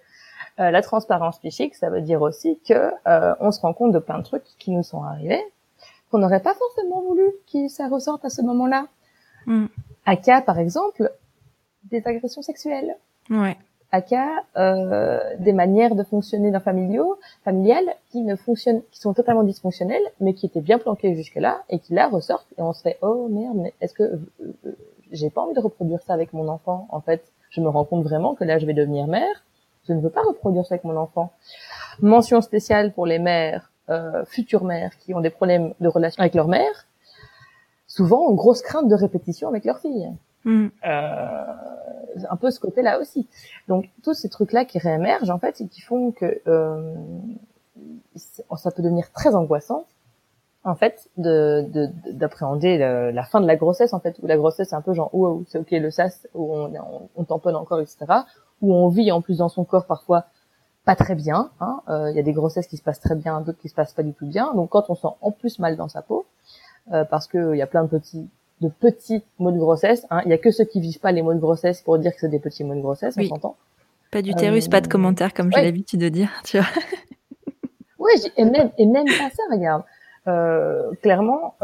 euh, 0.59 0.71
la 0.71 0.81
transparence 0.81 1.39
psychique, 1.39 1.75
ça 1.75 1.91
veut 1.91 2.01
dire 2.01 2.23
aussi 2.23 2.59
que 2.67 2.91
euh, 3.07 3.35
on 3.41 3.51
se 3.51 3.61
rend 3.61 3.75
compte 3.75 3.93
de 3.93 3.99
plein 3.99 4.19
de 4.19 4.25
trucs 4.25 4.47
qui 4.59 4.71
nous 4.71 4.83
sont 4.83 5.03
arrivés, 5.03 5.43
qu'on 6.11 6.19
n'aurait 6.19 6.41
pas 6.41 6.55
forcément 6.55 7.03
voulu 7.03 7.25
que 7.53 7.69
ça 7.69 7.89
ressorte 7.89 8.25
à 8.25 8.31
ce 8.31 8.41
moment-là. 8.41 8.87
Mm. 9.45 9.67
À 10.07 10.17
cas, 10.17 10.41
par 10.41 10.59
exemple, 10.59 11.13
des 11.85 12.03
agressions 12.07 12.41
sexuelles. 12.41 12.97
Ouais. 13.29 13.59
Cas, 14.01 14.43
euh, 14.57 15.19
des 15.39 15.53
manières 15.53 15.95
de 15.95 16.03
fonctionner 16.03 16.51
dans 16.51 16.61
familiaux, 16.61 17.19
familiales 17.45 17.89
qui 18.11 18.23
ne 18.23 18.37
fonctionnent, 18.37 18.83
qui 18.91 19.01
sont 19.01 19.15
totalement 19.15 19.43
dysfonctionnelles, 19.43 20.03
mais 20.21 20.35
qui 20.35 20.47
étaient 20.47 20.61
bien 20.61 20.79
planquées 20.79 21.15
jusque-là 21.15 21.63
et 21.69 21.79
qui 21.79 21.95
là 21.95 22.09
ressortent 22.09 22.49
et 22.59 22.63
on 22.63 22.73
se 22.73 22.83
fait 22.83 22.99
oh 23.03 23.29
merde, 23.29 23.57
mais 23.57 23.75
est-ce 23.81 23.95
que 23.95 24.03
euh, 24.03 24.19
euh, 24.67 24.77
j'ai 25.13 25.31
pas 25.31 25.43
envie 25.43 25.55
de 25.55 25.61
reproduire 25.61 26.03
ça 26.03 26.15
avec 26.15 26.33
mon 26.33 26.49
enfant? 26.49 26.89
En 26.91 27.01
fait, 27.01 27.23
je 27.51 27.61
me 27.61 27.69
rends 27.69 27.85
compte 27.85 28.05
vraiment 28.05 28.35
que 28.35 28.45
là, 28.45 28.59
je 28.59 28.67
vais 28.67 28.75
devenir 28.75 29.07
mère 29.07 29.45
je 29.87 29.93
ne 29.93 30.01
veux 30.01 30.11
pas 30.11 30.23
reproduire 30.23 30.67
ça 30.67 30.75
avec 30.75 30.85
mon 30.85 30.97
enfant. 30.97 31.33
Mention 32.01 32.41
spéciale 32.41 32.93
pour 32.93 33.07
les 33.07 33.19
mères, 33.19 33.71
euh, 33.89 34.25
futures 34.25 34.65
mères 34.65 34.97
qui 34.99 35.15
ont 35.15 35.21
des 35.21 35.31
problèmes 35.31 35.75
de 35.81 35.89
relation 35.89 36.21
avec 36.21 36.35
leur 36.35 36.49
mère. 36.49 36.87
Souvent, 37.87 38.31
une 38.31 38.37
grosse 38.37 38.63
crainte 38.63 38.89
de 38.89 38.95
répétition 38.95 39.49
avec 39.49 39.65
leur 39.65 39.79
fille. 39.79 40.13
Mm. 40.47 40.69
Euh, 40.87 41.45
un 42.31 42.37
peu 42.37 42.51
ce 42.51 42.59
côté-là 42.59 42.99
aussi. 42.99 43.29
Donc, 43.69 43.91
tous 44.03 44.15
ces 44.15 44.31
trucs-là 44.31 44.65
qui 44.65 44.79
réémergent, 44.79 45.31
en 45.31 45.39
fait, 45.39 45.61
et 45.61 45.69
qui 45.69 45.83
font 45.83 46.13
que 46.13 46.41
euh, 46.47 46.95
ça 48.15 48.71
peut 48.71 48.83
devenir 48.83 49.13
très 49.13 49.35
angoissant 49.35 49.85
en 50.65 50.75
fait, 50.75 51.09
de 51.17 51.65
d'appréhender 52.11 52.79
la 52.79 53.23
fin 53.23 53.41
de 53.41 53.47
la 53.47 53.55
grossesse, 53.55 53.93
en 53.93 54.01
fait, 54.01 54.19
où 54.21 54.27
la 54.27 54.37
grossesse 54.37 54.71
c'est 54.71 54.75
un 54.75 54.81
peu 54.81 54.95
genre, 54.95 55.11
oh, 55.13 55.45
c'est 55.47 55.59
ok 55.59 55.71
le 55.71 55.93
sas, 55.93 56.27
où 56.35 56.53
on, 56.53 56.75
on, 56.75 57.09
on 57.15 57.23
tamponne 57.25 57.55
encore, 57.55 57.81
etc 57.81 58.25
où 58.61 58.75
on 58.75 58.89
vit 58.89 59.11
en 59.13 59.21
plus 59.21 59.39
dans 59.39 59.49
son 59.49 59.65
corps 59.65 59.87
parfois 59.87 60.27
pas 60.85 60.95
très 60.95 61.17
bien. 61.17 61.51
Hein. 61.61 61.81
Euh, 61.89 62.11
il 62.11 62.17
y 62.17 62.21
a 62.21 62.23
des 62.23 62.33
grossesses 62.33 62.69
qui 62.69 62.77
se 62.77 62.83
passent 62.83 63.01
très 63.01 63.17
bien, 63.17 63.41
d'autres 63.41 63.59
qui 63.59 63.69
se 63.69 63.75
passent 63.75 63.93
pas 63.93 64.05
du 64.05 64.13
tout 64.13 64.27
bien. 64.27 64.55
Donc 64.55 64.71
quand 64.71 64.89
on 64.89 64.95
sent 64.95 65.09
en 65.21 65.33
plus 65.33 65.59
mal 65.59 65.77
dans 65.77 65.89
sa 65.89 66.01
peau, 66.03 66.27
euh, 66.93 67.05
parce 67.05 67.27
que 67.27 67.55
il 67.55 67.59
y 67.59 67.63
a 67.63 67.67
plein 67.67 67.83
de 67.83 67.89
petits 67.89 68.29
de 68.61 68.69
petits 68.69 69.23
mots 69.39 69.53
de 69.53 69.59
grossesse. 69.59 70.07
Hein. 70.11 70.23
Il 70.25 70.31
y 70.31 70.35
a 70.35 70.39
que 70.39 70.51
ceux 70.51 70.65
qui 70.65 70.81
vivent 70.81 71.01
pas 71.01 71.13
les 71.13 71.23
mots 71.23 71.35
de 71.35 71.39
grossesse 71.39 71.83
pour 71.83 71.99
dire 71.99 72.13
que 72.13 72.21
c'est 72.21 72.29
des 72.29 72.39
petits 72.39 72.65
mots 72.65 72.75
de 72.75 72.81
grossesse, 72.81 73.15
on 73.19 73.25
s'entend. 73.27 73.57
Pas 74.11 74.23
d'utérus, 74.23 74.69
pas 74.69 74.81
de 74.81 74.87
euh, 74.87 74.91
commentaires 74.91 75.35
comme 75.35 75.53
j'ai 75.53 75.63
l'habitude 75.63 76.01
de 76.01 76.09
dire, 76.09 76.31
tu 76.45 76.59
vois. 76.59 76.67
oui, 77.99 78.13
et 78.37 78.45
même 78.45 78.71
et 78.79 78.87
même 78.87 79.07
pas 79.07 79.31
ça, 79.31 79.43
regarde. 79.51 79.83
clairement, 81.03 81.55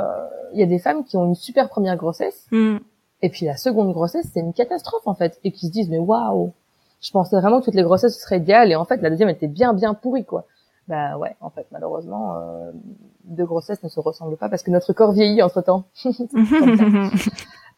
il 0.53 0.61
y 0.61 0.63
a 0.63 0.67
des 0.67 0.79
femmes 0.79 1.05
qui 1.05 1.17
ont 1.17 1.27
une 1.27 1.35
super 1.35 1.69
première 1.69 1.97
grossesse, 1.97 2.47
hmm. 2.51 2.79
et 3.23 3.31
puis 3.31 3.47
la 3.47 3.57
seconde 3.57 3.93
grossesse, 3.93 4.27
c'est 4.35 4.41
une 4.41 4.53
catastrophe 4.53 5.07
en 5.07 5.15
fait, 5.15 5.39
et 5.45 5.53
qui 5.53 5.69
se 5.69 5.73
disent 5.73 5.89
mais 5.89 5.99
waouh, 5.99 6.53
je 7.01 7.11
pensais 7.11 7.37
vraiment 7.37 7.61
que 7.61 7.67
toutes 7.67 7.75
les 7.75 7.83
grossesses 7.83 8.19
seraient 8.19 8.39
idéales 8.39 8.71
et 8.71 8.77
en 8.77 8.85
fait 8.85 9.01
la 9.03 9.11
deuxième 9.11 9.29
était 9.29 9.49
bien 9.49 9.73
bien 9.73 9.95
pourrie 9.95 10.25
quoi. 10.25 10.47
Bah 10.89 11.17
ouais, 11.17 11.37
en 11.41 11.51
fait 11.51 11.67
malheureusement 11.71 12.37
euh, 12.37 12.73
deux 13.25 13.45
grossesses 13.45 13.83
ne 13.83 13.89
se 13.89 14.01
ressemblent 14.01 14.37
pas 14.37 14.49
parce 14.49 14.63
que 14.63 14.71
notre 14.71 14.93
corps 14.93 15.13
vieillit 15.13 15.43
entre 15.43 15.63
temps. 15.63 15.85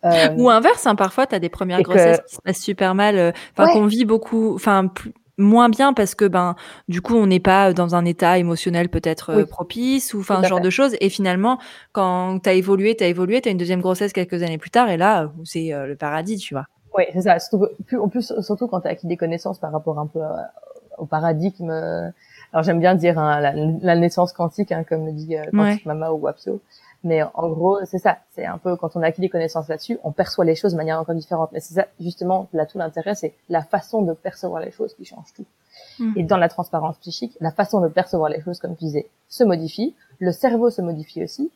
euh, 0.04 0.34
Ou 0.36 0.48
inverse, 0.48 0.86
hein, 0.86 0.94
parfois 0.94 1.26
tu 1.26 1.34
as 1.34 1.38
des 1.38 1.50
premières 1.50 1.82
grossesses 1.82 2.22
qui 2.26 2.36
se 2.36 2.40
passent 2.40 2.60
super 2.60 2.94
mal, 2.94 3.16
euh, 3.16 3.32
enfin 3.56 3.72
qu'on 3.72 3.86
vit 3.86 4.04
beaucoup, 4.06 4.54
enfin 4.54 4.90
moins 5.36 5.68
bien 5.68 5.92
parce 5.92 6.14
que 6.14 6.26
ben 6.26 6.54
du 6.86 7.02
coup 7.02 7.16
on 7.16 7.26
n'est 7.26 7.40
pas 7.40 7.72
dans 7.72 7.96
un 7.96 8.04
état 8.04 8.38
émotionnel 8.38 8.88
peut-être 8.88 9.30
euh, 9.30 9.44
propice 9.44 10.14
ou 10.14 10.20
enfin 10.20 10.40
ce 10.40 10.48
genre 10.48 10.60
de 10.60 10.70
choses 10.70 10.94
et 11.00 11.08
finalement 11.08 11.58
quand 11.90 12.38
tu 12.40 12.48
as 12.48 12.52
évolué 12.52 12.94
tu 12.94 13.02
as 13.02 13.08
évolué 13.08 13.40
tu 13.40 13.48
as 13.48 13.52
une 13.52 13.58
deuxième 13.58 13.80
grossesse 13.80 14.12
quelques 14.12 14.44
années 14.44 14.58
plus 14.58 14.70
tard 14.70 14.88
et 14.90 14.96
là 14.96 15.32
c'est 15.42 15.72
le 15.72 15.96
paradis 15.96 16.38
tu 16.38 16.54
vois 16.54 16.66
oui, 16.96 17.02
c'est 17.12 17.22
ça. 17.22 17.40
Surtout, 17.40 17.66
plus, 17.84 17.98
en 17.98 18.08
plus, 18.08 18.32
surtout 18.40 18.68
quand 18.68 18.82
tu 18.82 18.86
as 18.86 18.92
acquis 18.92 19.08
des 19.08 19.16
connaissances 19.16 19.58
par 19.58 19.72
rapport 19.72 19.98
un 19.98 20.06
peu 20.06 20.20
au 20.96 21.06
paradigme. 21.06 21.72
Alors 22.54 22.62
j'aime 22.62 22.78
bien 22.78 22.94
dire 22.94 23.18
hein, 23.18 23.40
la, 23.82 23.96
naissance 23.96 24.32
quantique, 24.32 24.70
hein, 24.70 24.84
comme 24.88 25.06
le 25.06 25.12
dit 25.12 25.36
euh, 25.36 25.42
Quantique 25.52 25.86
Mama 25.86 26.12
ou 26.12 26.18
Wapso. 26.18 26.60
Mais 27.02 27.22
en 27.34 27.48
gros, 27.48 27.84
c'est 27.84 27.98
ça. 27.98 28.18
C'est 28.30 28.46
un 28.46 28.58
peu 28.58 28.76
quand 28.76 28.94
on 28.94 29.02
a 29.02 29.08
acquis 29.08 29.20
des 29.20 29.28
connaissances 29.28 29.68
là-dessus, 29.68 29.98
on 30.04 30.12
perçoit 30.12 30.44
les 30.44 30.54
choses 30.54 30.70
de 30.72 30.76
manière 30.76 31.00
encore 31.00 31.16
différente. 31.16 31.50
Mais 31.52 31.58
c'est 31.58 31.74
ça, 31.74 31.86
justement, 31.98 32.48
là 32.52 32.64
tout 32.64 32.78
l'intérêt, 32.78 33.16
c'est 33.16 33.34
la 33.48 33.62
façon 33.62 34.02
de 34.02 34.12
percevoir 34.14 34.62
les 34.62 34.70
choses 34.70 34.94
qui 34.94 35.04
change 35.04 35.34
tout. 35.34 35.44
Hmm. 35.98 36.12
Et 36.14 36.22
dans 36.22 36.36
la 36.36 36.48
transparence 36.48 36.96
psychique, 36.98 37.36
la 37.40 37.50
façon 37.50 37.80
de 37.80 37.88
percevoir 37.88 38.30
les 38.30 38.40
choses, 38.40 38.60
comme 38.60 38.76
tu 38.76 38.84
disais, 38.84 39.08
se 39.28 39.42
modifie. 39.42 39.94
Le 40.20 40.30
cerveau 40.30 40.70
se 40.70 40.80
modifie 40.80 41.24
aussi, 41.24 41.50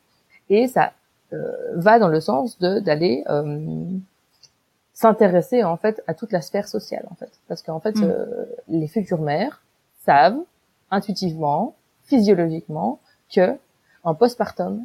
et 0.51 0.67
ça 0.67 0.93
euh, 1.33 1.53
va 1.75 2.01
dans 2.01 2.09
le 2.09 2.21
sens 2.21 2.59
de 2.59 2.81
d'aller 2.81 3.23
euh, 3.29 3.85
s'intéresser 4.95 5.63
en 5.63 5.77
fait 5.77 6.03
à 6.07 6.15
toute 6.15 6.33
la 6.33 6.41
sphère 6.41 6.67
sociale 6.67 7.07
en 7.11 7.15
fait 7.15 7.31
parce 7.47 7.63
qu'en 7.63 7.81
fait 7.81 7.95
mm. 7.95 8.03
euh, 8.03 8.45
les 8.69 8.89
futures 8.89 9.21
mères 9.21 9.63
savent 10.05 10.41
intuitivement 10.91 11.75
physiologiquement 12.05 13.01
que 13.35 13.57
en 14.05 14.15
postpartum. 14.15 14.85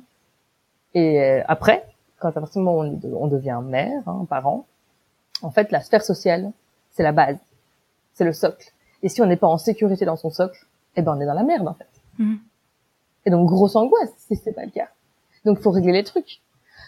Et 0.94 1.22
euh, 1.22 1.42
après 1.48 1.88
quand 2.20 2.30
à 2.30 2.32
partir 2.32 2.62
du 2.62 2.66
moment 2.66 2.80
où 2.80 3.18
on, 3.20 3.28
devient 3.28 3.60
mère 3.63 4.08
hein, 4.08 4.26
parent 4.30 4.66
en 5.42 5.52
fait 5.52 5.72
la 5.72 5.82
sphère 5.82 6.04
sociale 6.04 6.52
c'est 6.92 7.04
la 7.04 7.12
base. 7.12 7.38
C'est 8.13 8.26
le 8.26 8.34
socle. 8.34 8.72
Et 9.02 9.10
si 9.10 9.22
on 9.22 9.26
n'est 9.26 9.38
pas 9.38 9.48
en 9.48 9.58
sécurité 9.58 10.06
dans 10.06 10.16
son 10.16 10.30
socle 10.30 10.68
eh 10.96 11.02
ben 11.02 11.16
on 11.18 11.22
est 11.22 11.26
dans 11.26 11.34
la 11.34 11.44
merde 11.44 11.68
en 11.68 11.74
fait. 11.74 11.88
Mm. 12.20 12.36
et 13.26 13.32
donc 13.32 13.48
grosse 13.48 13.76
angoisse 13.76 14.13
si 14.18 14.36
c'est 14.36 14.54
pas 14.54 14.66
le 14.66 14.72
cas. 14.72 14.89
Donc 15.46 15.60
faut 15.60 15.72
régler 15.72 15.94
les 15.94 16.04
trucs. 16.04 16.42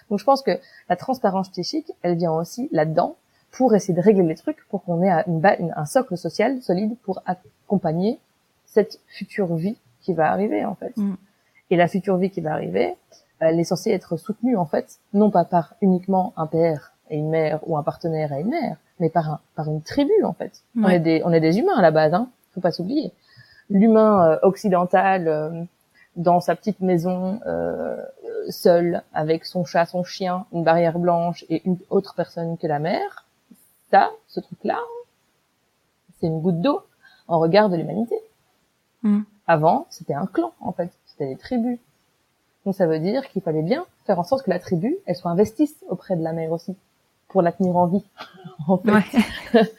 Donc 0.09 0.19
je 0.19 0.23
pense 0.23 0.41
que 0.41 0.59
la 0.89 0.95
transparence 0.95 1.49
psychique, 1.49 1.91
elle 2.01 2.15
vient 2.15 2.31
aussi 2.31 2.69
là-dedans 2.71 3.15
pour 3.51 3.73
essayer 3.73 3.93
de 3.93 4.01
régler 4.01 4.23
les 4.23 4.35
trucs, 4.35 4.67
pour 4.69 4.83
qu'on 4.83 5.01
ait 5.01 5.23
une, 5.27 5.73
un 5.75 5.85
socle 5.85 6.17
social 6.17 6.61
solide 6.61 6.97
pour 7.03 7.21
accompagner 7.25 8.19
cette 8.75 8.99
future 9.07 9.55
vie 9.55 9.77
qui 10.01 10.13
va 10.13 10.31
arriver 10.31 10.65
en 10.65 10.75
fait. 10.75 10.95
Mm. 10.97 11.15
Et 11.71 11.77
la 11.77 11.87
future 11.87 12.17
vie 12.17 12.29
qui 12.29 12.41
va 12.41 12.51
arriver, 12.51 12.95
elle 13.39 13.59
est 13.59 13.63
censée 13.63 13.91
être 13.91 14.17
soutenue 14.17 14.57
en 14.57 14.65
fait, 14.65 14.99
non 15.13 15.31
pas 15.31 15.45
par 15.45 15.75
uniquement 15.81 16.33
un 16.35 16.45
père 16.45 16.93
et 17.09 17.17
une 17.17 17.29
mère 17.29 17.59
ou 17.67 17.77
un 17.77 17.83
partenaire 17.83 18.33
et 18.33 18.41
une 18.41 18.49
mère, 18.49 18.77
mais 18.99 19.09
par 19.09 19.29
un, 19.29 19.39
par 19.55 19.67
une 19.67 19.81
tribu 19.81 20.23
en 20.23 20.33
fait. 20.33 20.61
On 20.77 20.89
est 20.89 20.99
des 20.99 21.21
on 21.23 21.31
est 21.31 21.39
des 21.39 21.57
humains 21.59 21.77
à 21.77 21.81
la 21.81 21.91
base, 21.91 22.13
hein. 22.13 22.29
Faut 22.53 22.61
pas 22.61 22.71
s'oublier. 22.71 23.13
L'humain 23.69 24.13
euh, 24.27 24.37
occidental 24.43 25.27
euh, 25.27 25.63
dans 26.15 26.39
sa 26.39 26.55
petite 26.55 26.81
maison 26.81 27.39
euh, 27.45 27.97
seul 28.49 29.03
avec 29.13 29.45
son 29.45 29.63
chat, 29.65 29.85
son 29.85 30.03
chien, 30.03 30.45
une 30.53 30.63
barrière 30.63 30.99
blanche 30.99 31.45
et 31.49 31.61
une 31.65 31.77
autre 31.89 32.13
personne 32.15 32.57
que 32.57 32.67
la 32.67 32.79
mère, 32.79 33.25
ça, 33.89 34.11
ce 34.27 34.39
truc-là, 34.39 34.79
c'est 36.19 36.27
une 36.27 36.41
goutte 36.41 36.61
d'eau 36.61 36.81
en 37.27 37.39
regard 37.39 37.69
de 37.69 37.77
l'humanité. 37.77 38.15
Hmm. 39.05 39.21
Avant, 39.45 39.85
c'était 39.91 40.15
un 40.15 40.25
clan 40.25 40.51
en 40.59 40.71
fait, 40.71 40.91
c'était 41.05 41.27
des 41.27 41.37
tribus. 41.37 41.77
Donc 42.65 42.73
ça 42.73 42.87
veut 42.87 42.99
dire 42.99 43.29
qu'il 43.29 43.43
fallait 43.43 43.61
bien 43.61 43.85
faire 44.07 44.17
en 44.17 44.23
sorte 44.23 44.43
que 44.43 44.49
la 44.49 44.57
tribu, 44.57 44.97
elle 45.05 45.15
soit 45.15 45.29
investisse 45.29 45.85
auprès 45.87 46.15
de 46.15 46.23
la 46.23 46.33
mère 46.33 46.51
aussi, 46.51 46.75
pour 47.27 47.43
la 47.43 47.51
tenir 47.51 47.77
en 47.77 47.85
vie. 47.85 48.03
en 48.67 48.77
fait. 48.79 49.19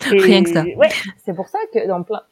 Rien 0.00 0.42
que 0.42 0.50
ça. 0.50 0.64
Ouais, 0.64 0.88
c'est 1.18 1.34
pour 1.34 1.48
ça 1.48 1.58
que 1.74 1.86
dans 1.86 2.02
plein. 2.02 2.22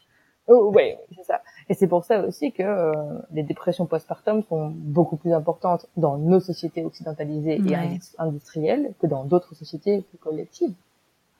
Oh, 0.48 0.72
ouais, 0.74 0.98
c'est 1.14 1.24
ça. 1.24 1.42
Et 1.68 1.74
c'est 1.74 1.88
pour 1.88 2.04
ça 2.04 2.20
aussi 2.20 2.52
que 2.52 2.62
euh, 2.62 2.92
les 3.32 3.42
dépressions 3.42 3.84
postpartum 3.84 4.42
sont 4.44 4.72
beaucoup 4.74 5.16
plus 5.16 5.34
importantes 5.34 5.86
dans 5.98 6.16
nos 6.16 6.40
sociétés 6.40 6.84
occidentalisées 6.84 7.60
et 7.60 7.98
industrielles 8.18 8.94
que 9.00 9.06
dans 9.06 9.24
d'autres 9.24 9.54
sociétés 9.54 10.00
plus 10.02 10.18
collectives. 10.18 10.72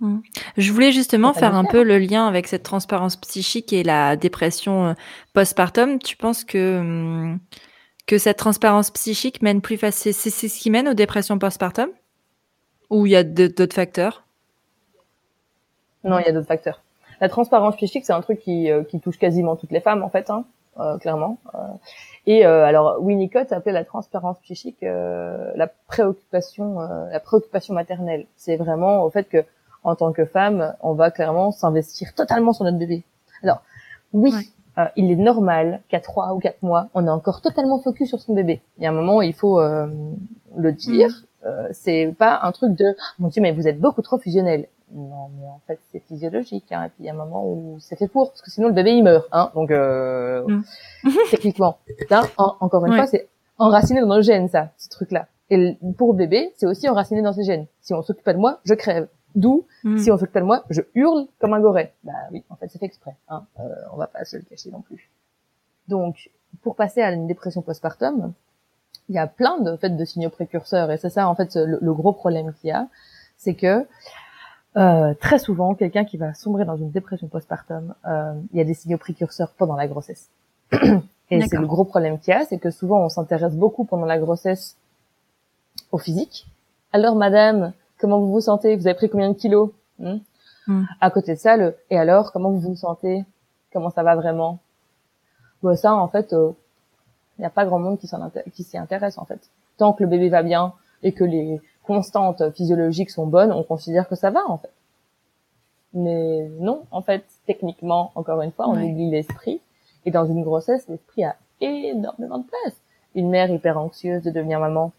Mmh. 0.01 0.19
Je 0.59 0.73
voulais 0.73 0.93
justement 0.93 1.33
faire 1.33 1.55
un 1.55 1.65
peu 1.65 1.83
le 1.83 1.99
lien 1.99 2.27
avec 2.27 2.49
cette 2.49 2.63
transparence 2.63 3.17
psychique 3.17 3.73
et 3.73 3.83
la 3.83 4.17
dépression 4.17 4.89
euh, 4.89 4.93
postpartum. 5.33 5.99
Tu 5.99 6.17
penses 6.17 6.45
que 6.45 6.81
mmh, 6.81 7.39
que 8.07 8.19
cette 8.19 8.37
transparence 8.37 8.91
psychique 8.91 9.43
mène 9.43 9.61
plus 9.61 9.79
facile, 9.79 10.13
c'est 10.13 10.31
ce 10.31 10.61
qui 10.61 10.71
mène 10.71 10.89
aux 10.89 10.95
dépressions 10.95 11.39
postpartum? 11.39 11.89
Ou 12.91 13.07
il 13.07 13.13
y 13.13 13.17
a 13.17 13.25
d'autres 13.25 13.75
facteurs? 13.75 14.25
Non, 16.05 16.19
il 16.19 16.27
y 16.27 16.29
a 16.29 16.33
d'autres 16.33 16.47
facteurs. 16.47 16.83
La 17.21 17.29
transparence 17.29 17.75
psychique, 17.77 18.05
c'est 18.05 18.13
un 18.13 18.21
truc 18.21 18.39
qui, 18.41 18.71
euh, 18.71 18.85
qui 18.85 19.01
touche 19.01 19.19
quasiment 19.19 19.57
toutes 19.57 19.73
les 19.73 19.81
femmes 19.81 20.03
en 20.03 20.11
fait. 20.11 20.31
Hein. 20.31 20.45
clairement. 21.01 21.39
et 22.27 22.45
alors 22.45 22.99
Winnicott 23.01 23.51
appelait 23.51 23.73
la 23.73 23.87
transparence 23.87 24.39
psychique 24.41 24.83
la 24.83 25.69
préoccupation, 25.89 26.81
la 27.11 27.19
préoccupation 27.19 27.73
maternelle. 27.73 28.27
C'est 28.37 28.57
vraiment 28.57 29.03
au 29.03 29.09
fait 29.09 29.27
que 29.27 29.43
en 29.87 29.95
tant 29.95 30.13
que 30.13 30.25
femme, 30.25 30.75
on 30.83 30.95
va 30.95 31.11
clairement 31.11 31.53
s'investir 31.53 32.13
totalement 32.15 32.53
sur 32.53 32.65
notre 32.65 32.77
bébé. 32.77 33.05
Alors 33.43 33.63
oui, 34.13 34.33
euh, 34.79 34.85
il 34.97 35.11
est 35.11 35.17
normal 35.17 35.81
qu'à 35.89 36.01
trois 36.01 36.35
ou 36.35 36.41
quatre 36.41 36.61
mois, 36.63 36.89
on 36.95 37.07
est 37.07 37.11
encore 37.11 37.41
totalement 37.41 37.79
focus 37.79 38.09
sur 38.09 38.21
son 38.21 38.35
bébé. 38.35 38.61
Il 38.79 38.85
y 38.85 38.87
a 38.87 38.91
un 38.91 38.93
moment 38.93 39.19
où 39.19 39.23
il 39.23 39.33
faut 39.33 39.61
euh, 39.61 39.87
le 40.57 40.73
dire. 40.73 41.09
Mm. 41.09 41.47
Euh, 41.47 41.69
c'est 41.71 42.13
pas 42.19 42.41
un 42.43 42.51
truc 42.51 42.75
de 42.75 42.97
mon 43.21 43.29
Dieu, 43.29 43.41
mais 43.41 43.53
vous 43.53 43.69
êtes 43.69 43.79
beaucoup 43.79 44.03
trop 44.03 44.19
fusionnel. 44.19 44.67
Non, 44.93 45.29
mais 45.39 45.47
en 45.47 45.61
fait, 45.69 45.79
c'est 45.93 46.01
physiologique. 46.01 46.73
Hein, 46.73 46.85
et 46.85 46.89
puis 46.89 47.05
il 47.05 47.07
y 47.07 47.09
a 47.09 47.13
un 47.13 47.17
moment 47.17 47.47
où 47.47 47.77
c'est 47.79 47.97
fait 47.97 48.09
pour, 48.09 48.31
parce 48.31 48.43
que 48.43 48.51
sinon 48.51 48.67
le 48.67 48.75
bébé 48.75 48.93
il 48.93 49.05
meurt. 49.05 49.29
Hein, 49.31 49.53
donc 49.55 49.71
euh, 49.71 50.45
mm. 50.49 50.63
techniquement, 51.31 51.79
là, 52.11 52.25
encore 52.37 52.85
une 52.87 52.95
fois, 52.95 53.07
c'est 53.07 53.29
enraciné 53.59 54.01
dans 54.01 54.09
nos 54.17 54.23
gènes, 54.23 54.49
ça, 54.49 54.71
ce 54.79 54.89
truc-là. 54.89 55.27
Et 55.49 55.77
pour 55.97 56.13
le 56.13 56.19
bébé, 56.19 56.53
c'est 56.57 56.67
aussi 56.67 56.89
enraciné 56.89 57.23
dans 57.23 57.33
ses 57.33 57.45
gènes. 57.45 57.67
Si 57.81 57.95
on 57.95 58.03
s'occupe 58.03 58.25
pas 58.25 58.35
de 58.35 58.39
moi, 58.39 58.59
je 58.65 58.75
crève. 58.75 59.07
D'où, 59.37 59.67
hmm. 59.85 59.99
si 59.99 60.11
on 60.11 60.17
fait 60.17 60.27
que 60.27 60.39
de 60.39 60.45
moi, 60.45 60.65
je 60.71 60.81
hurle 60.95 61.27
comme 61.39 61.53
un 61.53 61.61
goret. 61.61 61.93
Bah 62.03 62.13
oui, 62.33 62.43
en 62.49 62.57
fait, 62.57 62.69
c'est 62.69 62.79
fait 62.79 62.87
exprès. 62.87 63.15
Hein. 63.29 63.45
Euh, 63.61 63.63
on 63.93 63.97
va 63.97 64.07
pas 64.07 64.25
se 64.25 64.39
le 64.39 64.43
cacher 64.43 64.71
non 64.71 64.81
plus. 64.81 65.11
Donc, 65.89 66.31
pour 66.63 66.75
passer 66.75 67.03
à 67.03 67.13
une 67.13 67.27
dépression 67.27 67.61
postpartum, 67.61 68.33
il 69.11 69.15
y 69.15 69.19
a 69.19 69.27
plein 69.27 69.61
de, 69.61 69.77
fait, 69.77 69.91
de 69.91 70.05
signaux 70.07 70.31
précurseurs. 70.31 70.91
Et 70.91 70.97
c'est 70.97 71.11
ça, 71.11 71.29
en 71.29 71.35
fait, 71.35 71.55
le, 71.55 71.93
gros 71.93 72.15
problème 72.15 72.55
qu'il 72.55 72.69
y 72.69 72.73
a, 72.73 72.89
c'est 73.37 73.55
que 73.55 73.87
euh, 74.77 75.15
très 75.21 75.39
souvent, 75.39 75.75
quelqu'un 75.75 76.07
qui 76.07 76.17
va 76.17 76.33
sombrer 76.33 76.65
dans 76.65 76.77
une 76.77 76.91
dépression 76.91 77.29
postpartum, 77.29 77.95
euh, 78.07 78.35
il 78.53 78.59
y 78.59 78.61
a 78.61 78.65
des 78.65 78.75
signaux 78.75 78.99
précurseurs 78.99 79.53
pendant 79.53 79.77
la 79.77 79.87
grossesse. 79.87 80.31
et 81.31 81.41
c'est 81.43 81.59
le 81.59 81.67
gros 81.67 81.85
problème 81.85 82.19
qu'il 82.19 82.33
y 82.33 82.37
a, 82.37 82.47
c'est 82.47 82.59
que 82.59 82.71
souvent, 82.71 83.05
on 83.05 83.11
s'intéresse 83.11 83.55
beaucoup 83.55 83.85
pendant 83.85 84.07
la 84.07 84.19
grossesse 84.19 84.77
au 85.93 85.99
physique. 85.99 86.47
Alors, 86.93 87.17
madame, 87.17 87.73
comment 87.99 88.21
vous 88.21 88.33
vous 88.33 88.41
sentez 88.41 88.77
Vous 88.77 88.87
avez 88.87 88.95
pris 88.95 89.09
combien 89.09 89.31
de 89.31 89.37
kilos 89.37 89.71
hmm? 89.99 90.17
Hmm. 90.67 90.85
À 91.01 91.11
côté 91.11 91.35
de 91.35 91.39
ça, 91.39 91.57
le 91.57 91.77
et 91.91 91.99
alors, 91.99 92.33
comment 92.33 92.51
vous 92.51 92.61
vous 92.61 92.77
sentez 92.77 93.25
Comment 93.73 93.91
ça 93.91 94.03
va 94.03 94.17
vraiment? 94.17 94.59
Bon, 95.63 95.77
Ça, 95.77 95.95
en 95.95 96.09
fait, 96.09 96.29
il 96.33 96.37
euh, 96.37 96.51
n'y 97.39 97.45
a 97.45 97.51
pas 97.51 97.65
grand 97.65 97.79
monde 97.79 97.99
qui 97.99 98.09
qui 98.53 98.63
s'y 98.65 98.79
intéresse, 98.79 99.19
en 99.19 99.25
fait. 99.25 99.41
Tant 99.77 99.93
que 99.93 100.03
le 100.03 100.09
bébé 100.09 100.29
va 100.29 100.43
bien 100.43 100.73
et 101.03 101.13
que 101.13 101.25
les 101.25 101.61
constantes 101.85 102.51
physiologiques 102.51 103.11
sont 103.11 103.27
bonnes, 103.27 103.53
on 103.53 103.63
considère 103.63 104.09
que 104.09 104.17
ça 104.17 104.31
va, 104.31 104.49
en 104.49 104.59
fait. 104.59 104.73
Mais 105.95 106.49
non, 106.61 106.85
en 106.91 107.01
fait, 107.01 107.25
techniquement, 107.47 108.13
encore 108.17 108.43
une 108.43 108.53
fois, 108.53 108.69
on 108.69 108.83
oublie 108.83 109.11
l'esprit. 109.11 109.61
Et 110.05 110.11
dans 110.11 110.27
une 110.27 110.43
grossesse, 110.43 110.87
l'esprit 110.89 111.25
a 111.25 111.37
énormément 111.61 112.39
de 112.39 112.45
place. 112.45 112.77
Une 113.15 113.31
mère 113.31 113.51
hyper 113.51 113.79
anxieuse 113.79 114.23
de 114.23 114.31
devenir 114.31 114.61
maman, 114.61 114.93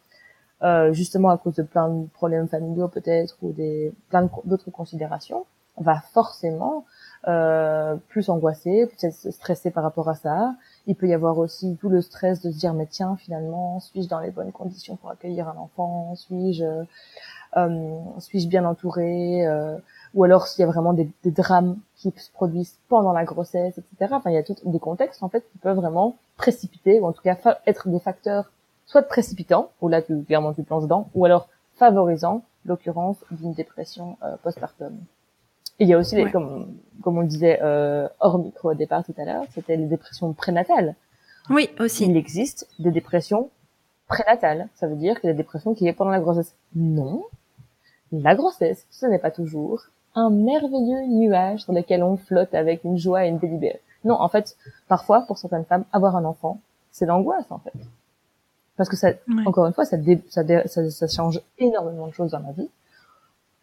euh, 0.64 0.92
justement 0.94 1.30
à 1.30 1.38
cause 1.38 1.56
de 1.56 1.64
plein 1.64 1.90
de 1.90 2.08
problèmes 2.08 2.48
familiaux 2.48 2.88
peut-être 2.88 3.38
ou 3.42 3.52
des 3.52 3.94
plein 4.10 4.30
d'autres 4.46 4.72
considérations, 4.72 5.46
on 5.76 5.84
va 5.84 6.02
forcément 6.14 6.86
euh, 7.28 7.96
plus 8.10 8.30
angoisser, 8.30 8.88
plus 8.88 9.32
stressé 9.32 9.70
par 9.70 9.84
rapport 9.84 10.10
à 10.10 10.16
ça. 10.16 10.56
Il 10.88 10.96
peut 10.96 11.08
y 11.08 11.14
avoir 11.14 11.38
aussi 11.38 11.78
tout 11.80 11.90
le 11.90 12.02
stress 12.02 12.42
de 12.42 12.52
se 12.52 12.58
dire 12.58 12.74
mais 12.74 12.88
tiens 12.88 13.16
finalement 13.18 13.80
suis-je 13.80 14.08
dans 14.08 14.20
les 14.20 14.32
bonnes 14.32 14.52
conditions 14.52 14.96
pour 14.96 15.12
accueillir 15.12 15.48
un 15.48 15.58
enfant, 15.58 16.16
suis-je 16.16 16.64
euh, 17.56 18.00
suis-je 18.20 18.48
bien 18.48 18.66
entouré? 18.66 19.46
Euh, 19.46 19.78
ou 20.14 20.24
alors 20.24 20.48
s'il 20.48 20.62
y 20.62 20.64
a 20.64 20.68
vraiment 20.68 20.94
des, 20.94 21.10
des, 21.24 21.32
drames 21.32 21.78
qui 21.96 22.12
se 22.16 22.32
produisent 22.32 22.80
pendant 22.88 23.14
la 23.14 23.26
grossesse, 23.26 23.78
etc. 23.78 24.14
Enfin 24.14 24.32
il 24.32 24.34
y 24.34 24.38
a 24.38 24.44
tout, 24.44 24.56
des 24.66 24.80
contextes 24.80 25.22
en 25.22 25.30
fait 25.30 25.42
qui 25.52 25.58
peuvent 25.60 25.78
vraiment 25.78 26.16
précipiter 26.38 27.00
ou 27.00 27.06
en 27.06 27.14
tout 27.14 27.22
cas 27.22 27.38
être 27.66 27.90
des 27.90 28.00
facteurs 28.00 28.52
soit 28.88 29.04
précipitant, 29.04 29.70
où 29.82 29.90
là 29.90 30.02
tu 30.02 30.24
clairement 30.24 30.54
tu 30.54 30.64
plonges 30.64 30.84
dedans, 30.84 31.10
ou 31.14 31.26
alors 31.26 31.48
favorisant 31.76 32.42
l'occurrence 32.66 33.18
d'une 33.30 33.54
dépression 33.54 34.18
euh, 34.24 34.36
postpartum. 34.42 34.98
Et 35.80 35.84
il 35.84 35.90
y 35.90 35.94
a 35.94 35.98
aussi, 36.00 36.16
les, 36.16 36.32
comme, 36.32 36.76
comme 37.04 37.20
on 37.20 37.22
le 37.22 37.28
disait 37.28 37.60
euh, 37.62 38.08
hors 38.20 38.40
micro 38.40 38.72
au 38.72 38.74
départ 38.74 39.04
tout 39.04 39.14
à 39.18 39.26
l'heure, 39.26 39.44
c'était 39.52 39.76
les 39.76 39.86
dépressions 39.86 40.34
prénatales. 40.34 40.96
Oui, 41.52 41.70
aussi. 41.80 42.06
Il 42.06 42.18
existe 42.18 42.68
des 42.80 42.90
dépressions 42.90 43.50
prénatales. 44.08 44.70
Ça 44.74 44.88
veut 44.88 44.96
dire 44.96 45.22
que 45.22 45.28
la 45.28 45.34
dépression 45.34 45.76
qui 45.76 45.88
est 45.88 45.94
pendant 45.94 46.12
la 46.12 46.20
grossesse. 46.20 46.56
Non. 46.76 47.26
La 48.12 48.34
grossesse, 48.36 48.88
ce 48.90 49.06
n'est 49.06 49.20
pas 49.20 49.32
toujours 49.32 49.84
un 50.16 50.32
merveilleux 50.32 51.06
nuage 51.08 51.64
sur 51.64 51.74
lequel 51.74 52.02
on 52.02 52.18
flotte 52.18 52.56
avec 52.56 52.84
une 52.84 52.98
joie 52.98 53.26
et 53.26 53.30
une 53.30 53.38
délibérée. 53.38 53.82
Non, 54.04 54.20
en 54.20 54.30
fait, 54.30 54.58
parfois, 54.88 55.22
pour 55.28 55.38
certaines 55.38 55.66
femmes, 55.66 55.86
avoir 55.94 56.16
un 56.16 56.26
enfant, 56.26 56.60
c'est 56.92 57.06
l'angoisse, 57.06 57.46
en 57.52 57.60
fait 57.60 57.74
parce 58.78 58.90
que 58.90 58.96
ça, 58.96 59.10
encore 59.46 59.66
une 59.66 59.74
fois, 59.74 59.86
ça, 59.86 59.98
ça, 60.30 60.90
ça, 60.90 61.08
change 61.08 61.42
énormément 61.58 62.08
de 62.08 62.14
choses 62.14 62.32
dans 62.32 62.40
la 62.40 62.52
vie. 62.52 62.70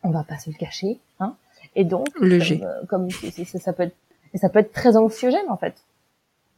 On 0.03 0.11
va 0.11 0.25
pas 0.25 0.39
se 0.39 0.51
le 0.51 0.57
cacher, 0.57 0.99
hein. 1.21 1.35
Et 1.77 1.85
donc, 1.85 2.13
comme, 2.89 3.09
euh, 3.09 3.45
ça, 3.59 3.73
peut 3.73 3.85
être, 3.85 3.97
et 4.35 4.39
ça 4.39 4.49
peut 4.49 4.59
être 4.59 4.73
très 4.73 4.97
anxiogène 4.97 5.49
en 5.49 5.57
fait. 5.57 5.75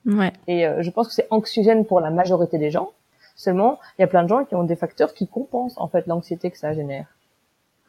Ouais. 0.05 0.33
Et 0.47 0.67
euh, 0.67 0.83
je 0.83 0.91
pense 0.91 1.09
que 1.09 1.15
c'est 1.15 1.27
anxiogène 1.31 1.85
pour 1.85 2.01
la 2.01 2.11
majorité 2.11 2.59
des 2.59 2.71
gens. 2.71 2.91
Seulement, 3.35 3.79
il 3.99 4.03
y 4.03 4.05
a 4.05 4.09
plein 4.09 4.23
de 4.23 4.29
gens 4.29 4.45
qui 4.45 4.55
ont 4.55 4.65
des 4.65 4.77
facteurs 4.77 5.15
qui 5.15 5.29
compensent 5.29 5.79
en 5.79 5.89
fait 5.89 6.07
l'anxiété 6.07 6.51
que 6.51 6.59
ça 6.59 6.73
génère. 6.73 7.07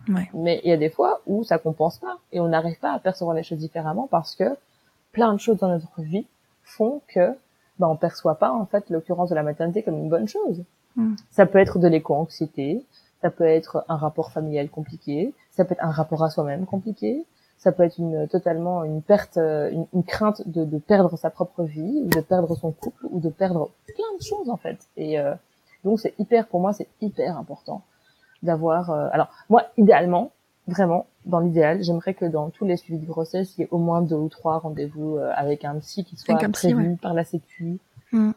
Ouais. 0.09 0.29
Mais 0.33 0.61
il 0.63 0.69
y 0.69 0.73
a 0.73 0.77
des 0.77 0.89
fois 0.89 1.21
où 1.25 1.43
ça 1.43 1.57
compense 1.57 1.97
pas 1.97 2.17
et 2.31 2.39
on 2.39 2.49
n'arrive 2.49 2.79
pas 2.79 2.91
à 2.91 2.99
percevoir 2.99 3.35
les 3.35 3.43
choses 3.43 3.57
différemment 3.57 4.07
parce 4.09 4.35
que 4.35 4.57
plein 5.11 5.33
de 5.33 5.39
choses 5.39 5.57
dans 5.57 5.69
notre 5.69 6.01
vie 6.01 6.27
font 6.63 7.01
que 7.07 7.35
bah, 7.79 7.87
on 7.89 7.95
perçoit 7.95 8.35
pas 8.35 8.51
en 8.51 8.65
fait 8.65 8.89
l'occurrence 8.89 9.29
de 9.29 9.35
la 9.35 9.43
maternité 9.43 9.83
comme 9.83 9.97
une 9.97 10.09
bonne 10.09 10.27
chose. 10.27 10.63
Hmm. 10.95 11.15
Ça 11.31 11.45
peut 11.45 11.59
être 11.59 11.79
de 11.79 11.87
l'éco-anxiété, 11.87 12.85
ça 13.21 13.29
peut 13.29 13.45
être 13.45 13.85
un 13.87 13.95
rapport 13.95 14.31
familial 14.31 14.69
compliqué, 14.69 15.33
ça 15.51 15.65
peut 15.65 15.73
être 15.73 15.83
un 15.83 15.91
rapport 15.91 16.23
à 16.23 16.29
soi-même 16.29 16.65
compliqué, 16.65 17.25
ça 17.57 17.71
peut 17.71 17.83
être 17.83 17.97
une 17.97 18.27
totalement 18.27 18.83
une 18.83 19.01
perte, 19.01 19.37
une, 19.37 19.87
une 19.93 20.03
crainte 20.03 20.47
de, 20.47 20.63
de, 20.63 20.77
perdre 20.77 21.17
sa 21.17 21.29
propre 21.29 21.63
vie, 21.63 22.03
ou 22.05 22.09
de 22.09 22.21
perdre 22.21 22.55
son 22.55 22.71
couple, 22.71 23.05
ou 23.09 23.19
de 23.19 23.29
perdre 23.29 23.71
plein 23.87 24.17
de 24.17 24.23
choses 24.23 24.49
en 24.49 24.57
fait. 24.57 24.77
Et 24.95 25.19
euh, 25.19 25.33
donc 25.83 25.99
c'est 25.99 26.13
hyper, 26.19 26.47
pour 26.47 26.59
moi, 26.59 26.73
c'est 26.73 26.87
hyper 27.01 27.37
important 27.37 27.81
d'avoir. 28.43 28.91
Euh, 28.91 29.09
alors 29.11 29.29
moi, 29.49 29.63
idéalement, 29.77 30.31
vraiment, 30.67 31.07
dans 31.27 31.39
l'idéal, 31.39 31.83
j'aimerais 31.83 32.13
que 32.13 32.25
dans 32.25 32.49
tous 32.49 32.65
les 32.65 32.77
suivis 32.77 32.99
de 32.99 33.05
grossesse, 33.05 33.53
il 33.57 33.61
y 33.61 33.63
ait 33.65 33.67
au 33.71 33.77
moins 33.77 34.01
deux 34.01 34.15
ou 34.15 34.29
trois 34.29 34.59
rendez-vous 34.59 35.17
euh, 35.17 35.31
avec 35.35 35.65
un 35.65 35.75
psy 35.79 36.03
qui 36.03 36.15
soit 36.15 36.35
prévu 36.51 36.97
par 37.01 37.13
la 37.13 37.23
Sécu. 37.23 37.79
Mm. 38.11 38.31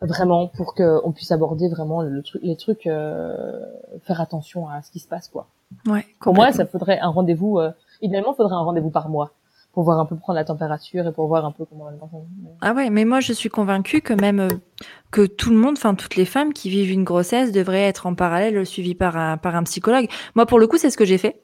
Vraiment 0.00 0.46
pour 0.46 0.74
qu'on 0.74 1.12
puisse 1.12 1.30
aborder 1.30 1.68
vraiment 1.68 2.00
le 2.00 2.22
truc, 2.22 2.40
les 2.42 2.56
trucs, 2.56 2.86
euh, 2.86 3.60
faire 4.04 4.20
attention 4.20 4.66
à 4.68 4.80
ce 4.80 4.90
qui 4.90 4.98
se 4.98 5.08
passe 5.08 5.28
quoi. 5.28 5.46
Ouais. 5.86 6.06
Pour 6.20 6.34
moi, 6.34 6.52
ça 6.52 6.64
faudrait 6.64 6.98
un 7.00 7.08
rendez-vous. 7.08 7.58
Euh, 7.58 7.70
idéalement, 8.00 8.32
il 8.32 8.36
faudrait 8.36 8.54
un 8.54 8.62
rendez-vous 8.62 8.90
par 8.90 9.10
mois 9.10 9.32
pour 9.72 9.84
voir 9.84 10.00
un 10.00 10.06
peu 10.06 10.16
prendre 10.16 10.36
la 10.36 10.44
température 10.44 11.06
et 11.06 11.12
pour 11.12 11.28
voir 11.28 11.44
un 11.44 11.52
peu 11.52 11.64
comment 11.64 11.90
Ah 12.60 12.72
ouais, 12.72 12.90
mais 12.90 13.04
moi 13.04 13.20
je 13.20 13.32
suis 13.32 13.50
convaincue 13.50 14.00
que 14.00 14.14
même 14.14 14.48
que 15.12 15.26
tout 15.26 15.50
le 15.50 15.56
monde, 15.56 15.74
enfin 15.76 15.94
toutes 15.94 16.16
les 16.16 16.24
femmes 16.24 16.52
qui 16.52 16.70
vivent 16.70 16.90
une 16.90 17.04
grossesse 17.04 17.52
devraient 17.52 17.84
être 17.84 18.06
en 18.06 18.14
parallèle 18.16 18.66
suivies 18.66 18.96
par 18.96 19.16
un 19.16 19.36
par 19.36 19.54
un 19.54 19.62
psychologue. 19.62 20.08
Moi 20.34 20.46
pour 20.46 20.58
le 20.58 20.66
coup, 20.66 20.76
c'est 20.76 20.90
ce 20.90 20.96
que 20.96 21.04
j'ai 21.04 21.18
fait. 21.18 21.40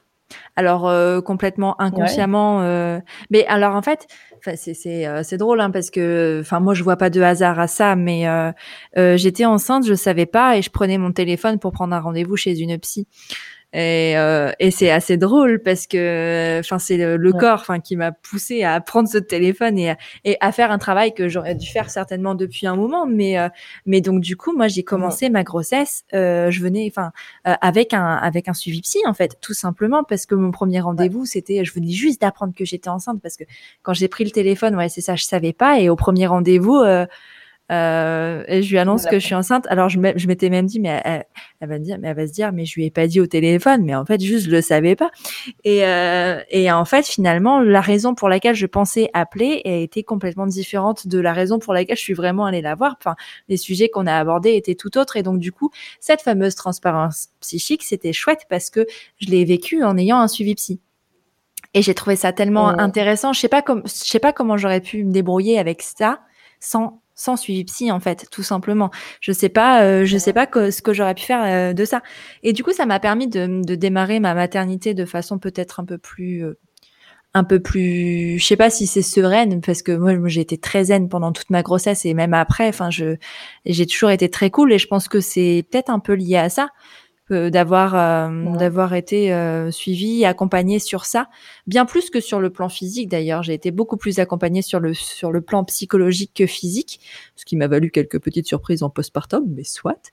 Alors 0.55 0.87
euh, 0.87 1.21
complètement 1.21 1.79
inconsciemment, 1.81 2.61
euh, 2.61 2.99
mais 3.29 3.45
alors 3.47 3.75
en 3.75 3.81
fait, 3.81 4.07
c'est 4.55 4.73
c'est 4.73 5.07
euh, 5.07 5.23
c'est 5.23 5.37
drôle 5.37 5.61
hein, 5.61 5.71
parce 5.71 5.89
que 5.89 6.39
enfin 6.41 6.59
moi 6.59 6.73
je 6.73 6.83
vois 6.83 6.97
pas 6.97 7.09
de 7.09 7.21
hasard 7.21 7.59
à 7.59 7.67
ça, 7.67 7.95
mais 7.95 8.25
j'étais 8.95 9.45
enceinte, 9.45 9.85
je 9.85 9.93
savais 9.93 10.25
pas 10.25 10.57
et 10.57 10.61
je 10.61 10.69
prenais 10.69 10.97
mon 10.97 11.11
téléphone 11.11 11.59
pour 11.59 11.71
prendre 11.71 11.95
un 11.95 11.99
rendez-vous 11.99 12.35
chez 12.35 12.59
une 12.59 12.77
psy. 12.79 13.07
Et, 13.77 14.17
euh, 14.17 14.51
et 14.59 14.71
c'est 14.71 14.89
assez 14.89 15.17
drôle 15.17 15.61
parce 15.61 15.85
que, 15.85 16.59
enfin, 16.61 16.79
c'est 16.79 16.97
le, 16.97 17.31
corps, 17.31 17.59
enfin, 17.59 17.79
qui 17.79 17.95
m'a 17.95 18.11
poussé 18.11 18.63
à 18.63 18.81
prendre 18.81 19.07
ce 19.07 19.19
téléphone 19.19 19.77
et, 19.77 19.93
et 20.25 20.35
à 20.41 20.51
faire 20.51 20.71
un 20.71 20.79
travail 20.79 21.13
que 21.13 21.27
j'aurais 21.27 21.53
dû 21.53 21.67
faire 21.67 21.91
certainement 21.91 22.33
depuis 22.33 22.65
un 22.65 22.75
moment. 22.75 23.05
Mais, 23.05 23.37
euh, 23.37 23.49
mais 23.85 24.01
donc 24.01 24.21
du 24.21 24.35
coup, 24.35 24.57
moi, 24.57 24.67
j'ai 24.67 24.81
commencé 24.81 25.29
ma 25.29 25.43
grossesse. 25.43 26.05
Euh, 26.15 26.49
je 26.49 26.59
venais, 26.63 26.87
enfin, 26.89 27.11
euh, 27.47 27.53
avec 27.61 27.93
un 27.93 28.15
avec 28.15 28.47
un 28.47 28.55
suivi 28.55 28.81
psy 28.81 28.97
en 29.05 29.13
fait, 29.13 29.37
tout 29.41 29.53
simplement 29.53 30.03
parce 30.03 30.25
que 30.25 30.33
mon 30.33 30.49
premier 30.49 30.79
rendez-vous, 30.79 31.25
c'était, 31.25 31.63
je 31.63 31.71
venais 31.71 31.91
juste 31.91 32.21
d'apprendre 32.21 32.55
que 32.55 32.65
j'étais 32.65 32.89
enceinte 32.89 33.21
parce 33.21 33.37
que 33.37 33.43
quand 33.83 33.93
j'ai 33.93 34.07
pris 34.07 34.23
le 34.23 34.31
téléphone, 34.31 34.75
ouais, 34.75 34.89
c'est 34.89 35.01
ça, 35.01 35.15
je 35.15 35.23
savais 35.23 35.53
pas. 35.53 35.79
Et 35.79 35.89
au 35.89 35.95
premier 35.95 36.25
rendez-vous. 36.25 36.83
Euh, 37.71 38.43
et 38.47 38.63
je 38.63 38.69
lui 38.69 38.77
annonce 38.77 39.05
que 39.05 39.19
je 39.19 39.25
suis 39.25 39.35
enceinte. 39.35 39.67
Alors 39.69 39.89
je 39.89 39.99
m'étais 39.99 40.49
même 40.49 40.65
dit, 40.65 40.79
mais 40.79 41.01
elle, 41.03 41.25
elle, 41.59 41.69
va 41.69 41.77
me 41.79 41.83
dire, 41.83 41.97
mais 41.99 42.07
elle 42.09 42.15
va 42.15 42.27
se 42.27 42.31
dire, 42.31 42.51
mais 42.53 42.65
je 42.65 42.75
lui 42.75 42.85
ai 42.85 42.91
pas 42.91 43.07
dit 43.07 43.19
au 43.19 43.27
téléphone, 43.27 43.83
mais 43.83 43.95
en 43.95 44.05
fait 44.05 44.21
juste 44.21 44.45
je 44.45 44.51
le 44.51 44.61
savais 44.61 44.95
pas. 44.95 45.11
Et, 45.63 45.85
euh, 45.85 46.39
et 46.49 46.71
en 46.71 46.85
fait 46.85 47.05
finalement 47.05 47.59
la 47.59 47.81
raison 47.81 48.15
pour 48.15 48.29
laquelle 48.29 48.55
je 48.55 48.65
pensais 48.65 49.09
appeler 49.13 49.61
a 49.65 49.75
été 49.75 50.03
complètement 50.03 50.47
différente 50.47 51.07
de 51.07 51.19
la 51.19 51.33
raison 51.33 51.59
pour 51.59 51.73
laquelle 51.73 51.97
je 51.97 52.03
suis 52.03 52.13
vraiment 52.13 52.45
allée 52.45 52.61
la 52.61 52.75
voir. 52.75 52.95
Enfin, 52.99 53.15
les 53.49 53.57
sujets 53.57 53.89
qu'on 53.89 54.07
a 54.07 54.15
abordés 54.15 54.53
étaient 54.53 54.75
tout 54.75 54.97
autres 54.97 55.17
et 55.17 55.23
donc 55.23 55.39
du 55.39 55.51
coup 55.51 55.71
cette 55.99 56.21
fameuse 56.21 56.55
transparence 56.55 57.29
psychique 57.41 57.83
c'était 57.83 58.13
chouette 58.13 58.45
parce 58.49 58.69
que 58.69 58.85
je 59.19 59.27
l'ai 59.29 59.43
vécu 59.43 59.83
en 59.83 59.97
ayant 59.97 60.19
un 60.19 60.27
suivi 60.27 60.55
psy. 60.55 60.79
Et 61.73 61.81
j'ai 61.81 61.93
trouvé 61.93 62.15
ça 62.15 62.31
tellement 62.31 62.69
intéressant. 62.69 63.33
Je 63.33 63.39
sais 63.39 63.49
pas 63.49 63.61
comme, 63.61 63.83
je 63.85 63.91
sais 63.91 64.19
pas 64.19 64.33
comment 64.33 64.57
j'aurais 64.57 64.81
pu 64.81 65.03
me 65.03 65.11
débrouiller 65.11 65.59
avec 65.59 65.81
ça 65.81 66.21
sans 66.59 67.01
sans 67.17 67.35
suivi 67.35 67.65
psy 67.65 67.91
en 67.91 67.99
fait, 67.99 68.27
tout 68.31 68.43
simplement. 68.43 68.91
Je 69.19 69.33
sais 69.33 69.49
pas, 69.49 69.83
euh, 69.83 70.05
je 70.05 70.17
sais 70.17 70.31
pas 70.33 70.47
ce 70.71 70.81
que 70.81 70.93
j'aurais 70.93 71.15
pu 71.15 71.23
faire 71.23 71.43
euh, 71.43 71.73
de 71.73 71.83
ça. 71.83 72.01
Et 72.43 72.53
du 72.53 72.63
coup, 72.63 72.71
ça 72.71 72.85
m'a 72.85 72.99
permis 72.99 73.27
de, 73.27 73.61
de, 73.65 73.75
démarrer 73.75 74.21
ma 74.21 74.33
maternité 74.33 74.93
de 74.93 75.03
façon 75.03 75.39
peut-être 75.39 75.79
un 75.81 75.85
peu 75.85 75.97
plus, 75.97 76.45
euh, 76.45 76.57
un 77.33 77.43
peu 77.43 77.59
plus, 77.59 78.37
je 78.39 78.45
sais 78.45 78.55
pas 78.55 78.69
si 78.69 78.87
c'est 78.87 79.01
sereine 79.01 79.61
parce 79.61 79.81
que 79.81 79.91
moi, 79.91 80.13
j'ai 80.27 80.41
été 80.41 80.57
très 80.57 80.85
zen 80.85 81.09
pendant 81.09 81.31
toute 81.33 81.49
ma 81.49 81.63
grossesse 81.63 82.05
et 82.05 82.13
même 82.13 82.33
après. 82.35 82.69
Enfin, 82.69 82.91
je, 82.91 83.17
j'ai 83.65 83.87
toujours 83.87 84.11
été 84.11 84.29
très 84.29 84.51
cool 84.51 84.71
et 84.71 84.77
je 84.77 84.87
pense 84.87 85.07
que 85.07 85.19
c'est 85.19 85.65
peut-être 85.71 85.89
un 85.89 85.99
peu 85.99 86.13
lié 86.13 86.37
à 86.37 86.49
ça 86.49 86.69
d'avoir 87.29 87.95
euh, 87.95 88.55
d'avoir 88.57 88.93
été 88.93 89.33
euh, 89.33 89.71
suivi, 89.71 90.25
accompagné 90.25 90.79
sur 90.79 91.05
ça, 91.05 91.27
bien 91.65 91.85
plus 91.85 92.09
que 92.09 92.19
sur 92.19 92.39
le 92.39 92.49
plan 92.49 92.69
physique 92.69 93.09
d'ailleurs. 93.09 93.43
J'ai 93.43 93.53
été 93.53 93.71
beaucoup 93.71 93.97
plus 93.97 94.19
accompagnée 94.19 94.61
sur 94.61 94.79
le 94.79 94.93
sur 94.93 95.31
le 95.31 95.41
plan 95.41 95.63
psychologique 95.65 96.31
que 96.33 96.45
physique, 96.45 96.99
ce 97.35 97.45
qui 97.45 97.57
m'a 97.57 97.67
valu 97.67 97.91
quelques 97.91 98.19
petites 98.19 98.47
surprises 98.47 98.83
en 98.83 98.89
postpartum, 98.89 99.43
mais 99.47 99.63
soit. 99.63 100.11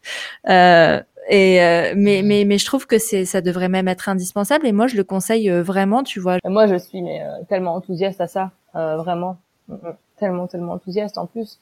Euh, 0.49 1.01
et 1.29 1.63
euh, 1.63 1.95
mais 1.97 2.23
mais 2.25 2.45
mais 2.45 2.59
je 2.59 2.67
trouve 2.67 2.87
que 2.87 2.99
c'est 2.99 3.25
ça 3.25 3.41
devrait 3.41 3.69
même 3.69 3.89
être 3.89 4.09
indispensable 4.09 4.67
et 4.67 4.73
moi 4.73 4.87
je 4.87 4.97
le 4.97 5.05
conseille 5.05 5.49
vraiment, 5.51 6.03
tu 6.03 6.21
vois. 6.21 6.39
Moi 6.45 6.67
je 6.67 6.77
suis 6.77 7.01
mais 7.03 7.23
tellement 7.49 7.75
enthousiaste 7.75 8.21
à 8.21 8.27
ça, 8.27 8.51
vraiment, 8.75 9.39
mm, 9.69 9.75
mm. 9.75 9.79
tellement 10.19 10.47
tellement 10.47 10.73
enthousiaste 10.73 11.17
en 11.17 11.27
plus. 11.27 11.61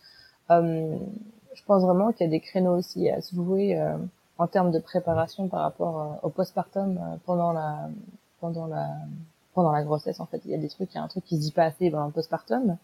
je 0.50 1.62
pense 1.66 1.82
vraiment 1.82 2.12
qu'il 2.12 2.26
y 2.26 2.28
a 2.28 2.30
des 2.30 2.40
créneaux 2.40 2.76
aussi 2.76 3.10
à 3.10 3.20
se 3.20 3.34
jouer 3.34 3.78
en 4.42 4.46
termes 4.48 4.72
de 4.72 4.78
préparation 4.78 5.48
par 5.48 5.62
rapport 5.62 6.00
euh, 6.00 6.26
au 6.26 6.30
postpartum 6.30 6.98
euh, 6.98 7.16
pendant 7.24 7.52
la 7.52 7.88
pendant 8.40 8.66
la 8.66 8.88
pendant 9.54 9.72
la 9.72 9.82
grossesse 9.84 10.20
en 10.20 10.26
fait. 10.26 10.40
Il 10.44 10.50
y 10.50 10.54
a 10.54 10.58
des 10.58 10.68
trucs 10.68 10.92
il 10.92 10.96
y 10.96 10.98
a 10.98 11.02
un 11.02 11.08
truc 11.08 11.24
qui 11.24 11.36
se 11.36 11.42
dit 11.42 11.52
pas 11.52 11.64
assez 11.64 11.90
pendant 11.90 12.06
le 12.06 12.12
postpartum. 12.12 12.76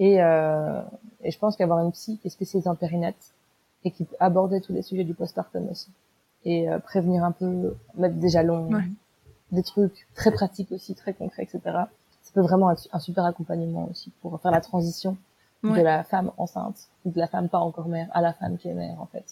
Et 0.00 0.22
euh, 0.22 0.82
et 1.22 1.30
je 1.30 1.38
pense 1.38 1.56
qu'avoir 1.56 1.78
une 1.84 1.92
psy 1.92 2.18
qui 2.18 2.28
est 2.28 2.30
spécialisée 2.30 2.68
en 2.68 2.74
périnette 2.74 3.32
et 3.84 3.90
qui 3.90 4.04
peut 4.04 4.16
aborder 4.18 4.60
tous 4.60 4.72
les 4.72 4.82
sujets 4.82 5.04
du 5.04 5.14
postpartum 5.14 5.68
aussi 5.70 5.90
et 6.44 6.68
euh, 6.68 6.78
prévenir 6.78 7.24
un 7.24 7.32
peu 7.32 7.76
mettre 7.96 8.16
des 8.16 8.28
jalons 8.28 8.70
des 9.50 9.62
trucs 9.62 10.06
très 10.14 10.30
pratiques 10.30 10.72
aussi 10.72 10.94
très 10.94 11.14
concrets 11.14 11.44
etc 11.44 11.60
ça 11.64 12.32
peut 12.34 12.42
vraiment 12.42 12.70
être 12.70 12.86
un 12.92 12.98
super 12.98 13.24
accompagnement 13.24 13.88
aussi 13.90 14.12
pour 14.20 14.40
faire 14.40 14.50
la 14.50 14.60
transition 14.60 15.16
de 15.64 15.80
la 15.80 16.04
femme 16.04 16.30
enceinte 16.36 16.88
ou 17.04 17.10
de 17.10 17.18
la 17.18 17.26
femme 17.26 17.48
pas 17.48 17.58
encore 17.58 17.88
mère 17.88 18.08
à 18.12 18.20
la 18.20 18.32
femme 18.32 18.58
qui 18.58 18.68
est 18.68 18.74
mère 18.74 19.00
en 19.00 19.06
fait 19.06 19.24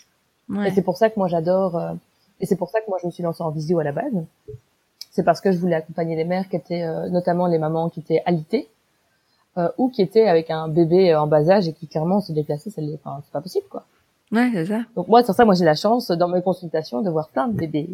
et 0.64 0.70
c'est 0.70 0.82
pour 0.82 0.96
ça 0.96 1.10
que 1.10 1.18
moi 1.18 1.28
j'adore, 1.28 1.76
euh, 1.76 1.92
et 2.40 2.46
c'est 2.46 2.56
pour 2.56 2.70
ça 2.70 2.80
que 2.80 2.88
moi 2.88 2.98
je 3.00 3.06
me 3.06 3.12
suis 3.12 3.22
lancée 3.22 3.42
en 3.42 3.50
visio 3.50 3.78
à 3.78 3.84
la 3.84 3.92
base. 3.92 4.24
C'est 5.10 5.22
parce 5.22 5.40
que 5.40 5.50
je 5.50 5.58
voulais 5.58 5.74
accompagner 5.74 6.14
les 6.14 6.24
mères 6.24 6.48
qui 6.48 6.56
étaient, 6.56 6.82
euh, 6.82 7.08
notamment 7.08 7.46
les 7.46 7.58
mamans 7.58 7.88
qui 7.88 8.00
étaient 8.00 8.22
alitées, 8.26 8.68
euh, 9.56 9.70
ou 9.78 9.88
qui 9.88 10.02
étaient 10.02 10.28
avec 10.28 10.50
un 10.50 10.68
bébé 10.68 11.14
en 11.16 11.26
bas 11.26 11.48
âge 11.48 11.66
et 11.68 11.72
qui 11.72 11.88
clairement 11.88 12.20
se 12.20 12.32
déplaçaient, 12.32 12.70
c'est 12.70 12.82
enfin, 13.04 13.22
pas 13.32 13.40
possible 13.40 13.66
quoi. 13.68 13.84
Ouais, 14.32 14.50
c'est 14.52 14.66
ça. 14.66 14.82
Donc 14.96 15.08
moi, 15.08 15.22
sur 15.22 15.34
ça, 15.34 15.44
moi 15.44 15.54
j'ai 15.54 15.64
la 15.64 15.76
chance 15.76 16.10
dans 16.10 16.28
mes 16.28 16.42
consultations 16.42 17.00
de 17.00 17.10
voir 17.10 17.28
plein 17.28 17.48
de 17.48 17.54
bébés 17.54 17.88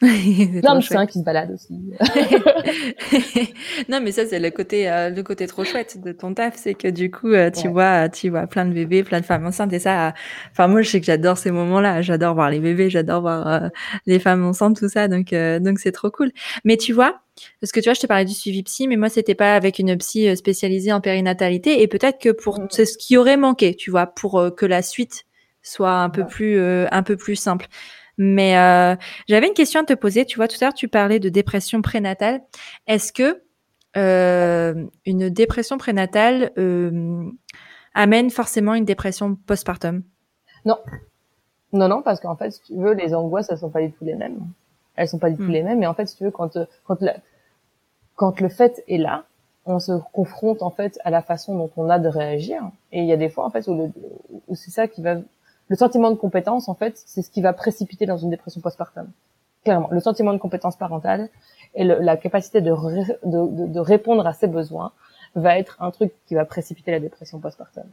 Plein 0.00 0.78
de 0.78 0.80
seins 0.82 1.06
qui 1.06 1.20
se 1.20 1.24
baladent 1.24 1.52
aussi. 1.52 1.74
non, 3.88 4.00
mais 4.00 4.10
ça 4.10 4.26
c'est 4.26 4.40
le 4.40 4.50
côté 4.50 4.90
euh, 4.90 5.10
le 5.10 5.22
côté 5.22 5.46
trop 5.46 5.64
chouette 5.64 6.02
de 6.02 6.10
ton 6.10 6.34
taf, 6.34 6.56
c'est 6.56 6.74
que 6.74 6.88
du 6.88 7.10
coup 7.10 7.28
euh, 7.28 7.50
tu 7.50 7.68
vois 7.68 8.08
tu 8.08 8.28
vois 8.28 8.48
plein 8.48 8.64
de 8.64 8.72
bébés, 8.72 9.04
plein 9.04 9.20
de 9.20 9.24
femmes 9.24 9.46
enceintes 9.46 9.72
et 9.72 9.78
ça. 9.78 10.12
Enfin 10.50 10.66
moi 10.66 10.82
je 10.82 10.90
sais 10.90 10.98
que 10.98 11.06
j'adore 11.06 11.38
ces 11.38 11.52
moments-là, 11.52 12.02
j'adore 12.02 12.34
voir 12.34 12.50
les 12.50 12.58
bébés, 12.58 12.90
j'adore 12.90 13.20
voir 13.20 13.46
euh, 13.46 13.68
les 14.06 14.18
femmes 14.18 14.44
enceintes 14.44 14.76
tout 14.76 14.88
ça, 14.88 15.06
donc 15.06 15.32
donc 15.32 15.78
c'est 15.78 15.92
trop 15.92 16.10
cool. 16.10 16.32
Mais 16.64 16.76
tu 16.76 16.92
vois, 16.92 17.20
parce 17.60 17.70
que 17.70 17.78
tu 17.78 17.84
vois, 17.84 17.94
je 17.94 18.00
te 18.00 18.06
parlais 18.06 18.24
du 18.24 18.34
suivi 18.34 18.64
psy, 18.64 18.88
mais 18.88 18.96
moi 18.96 19.08
c'était 19.08 19.36
pas 19.36 19.54
avec 19.54 19.78
une 19.78 19.96
psy 19.98 20.36
spécialisée 20.36 20.92
en 20.92 21.00
périnatalité 21.00 21.80
et 21.82 21.86
peut-être 21.86 22.18
que 22.18 22.30
pour 22.30 22.60
mmh. 22.60 22.66
c'est 22.70 22.86
ce 22.86 22.98
qui 22.98 23.16
aurait 23.16 23.36
manqué, 23.36 23.76
tu 23.76 23.90
vois, 23.90 24.06
pour 24.06 24.50
que 24.56 24.66
la 24.66 24.82
suite 24.82 25.26
soit 25.62 25.94
un 25.94 26.10
peu 26.10 26.26
plus 26.26 26.60
un 26.60 27.02
peu 27.04 27.16
plus 27.16 27.36
simple. 27.36 27.68
Mais 28.18 28.56
euh, 28.56 28.96
j'avais 29.28 29.48
une 29.48 29.54
question 29.54 29.80
à 29.80 29.84
te 29.84 29.94
poser. 29.94 30.24
Tu 30.24 30.36
vois, 30.36 30.48
tout 30.48 30.56
à 30.60 30.66
l'heure, 30.66 30.74
tu 30.74 30.88
parlais 30.88 31.18
de 31.18 31.28
dépression 31.28 31.82
prénatale. 31.82 32.42
Est-ce 32.86 33.12
que 33.12 33.42
euh, 33.96 34.86
une 35.04 35.28
dépression 35.30 35.78
prénatale 35.78 36.52
euh, 36.58 37.30
amène 37.94 38.30
forcément 38.30 38.74
une 38.74 38.84
dépression 38.84 39.36
postpartum? 39.46 40.02
Non. 40.64 40.78
Non, 41.72 41.88
non, 41.88 42.02
parce 42.02 42.20
qu'en 42.20 42.36
fait, 42.36 42.50
si 42.50 42.62
tu 42.62 42.74
veux, 42.74 42.92
les 42.92 43.14
angoisses, 43.14 43.48
elles 43.50 43.58
sont 43.58 43.70
pas 43.70 43.80
du 43.80 43.90
tout 43.92 44.04
les 44.04 44.14
mêmes. 44.14 44.40
Elles 44.96 45.08
sont 45.08 45.18
pas 45.18 45.30
du 45.30 45.36
tout 45.36 45.44
hmm. 45.44 45.50
les 45.50 45.62
mêmes. 45.62 45.78
Mais 45.78 45.86
en 45.86 45.94
fait, 45.94 46.06
si 46.06 46.16
tu 46.16 46.24
veux, 46.24 46.30
quand 46.30 46.58
quand 46.84 46.98
quand 48.14 48.40
le 48.40 48.48
fait 48.50 48.84
est 48.88 48.98
là, 48.98 49.24
on 49.64 49.78
se 49.78 49.92
confronte 50.12 50.62
en 50.62 50.70
fait 50.70 50.98
à 51.04 51.10
la 51.10 51.22
façon 51.22 51.56
dont 51.56 51.70
on 51.76 51.88
a 51.88 51.98
de 51.98 52.08
réagir. 52.08 52.62
Et 52.92 53.00
il 53.00 53.06
y 53.06 53.12
a 53.12 53.16
des 53.16 53.30
fois 53.30 53.46
en 53.46 53.50
fait 53.50 53.66
où, 53.68 53.92
où 54.48 54.54
c'est 54.54 54.70
ça 54.70 54.86
qui 54.86 55.00
va 55.00 55.16
le 55.72 55.76
sentiment 55.78 56.10
de 56.10 56.16
compétence, 56.16 56.68
en 56.68 56.74
fait, 56.74 57.02
c'est 57.06 57.22
ce 57.22 57.30
qui 57.30 57.40
va 57.40 57.54
précipiter 57.54 58.04
dans 58.04 58.18
une 58.18 58.28
dépression 58.28 58.60
postpartum. 58.60 59.08
Clairement, 59.64 59.88
le 59.90 60.00
sentiment 60.00 60.34
de 60.34 60.38
compétence 60.38 60.76
parentale 60.76 61.30
et 61.74 61.82
la 61.82 62.18
capacité 62.18 62.60
de, 62.60 62.74
de, 63.24 63.80
répondre 63.80 64.26
à 64.26 64.34
ses 64.34 64.48
besoins 64.48 64.92
va 65.34 65.58
être 65.58 65.78
un 65.80 65.90
truc 65.90 66.12
qui 66.26 66.34
va 66.34 66.44
précipiter 66.44 66.90
la 66.90 67.00
dépression 67.00 67.38
postpartum. 67.38 67.84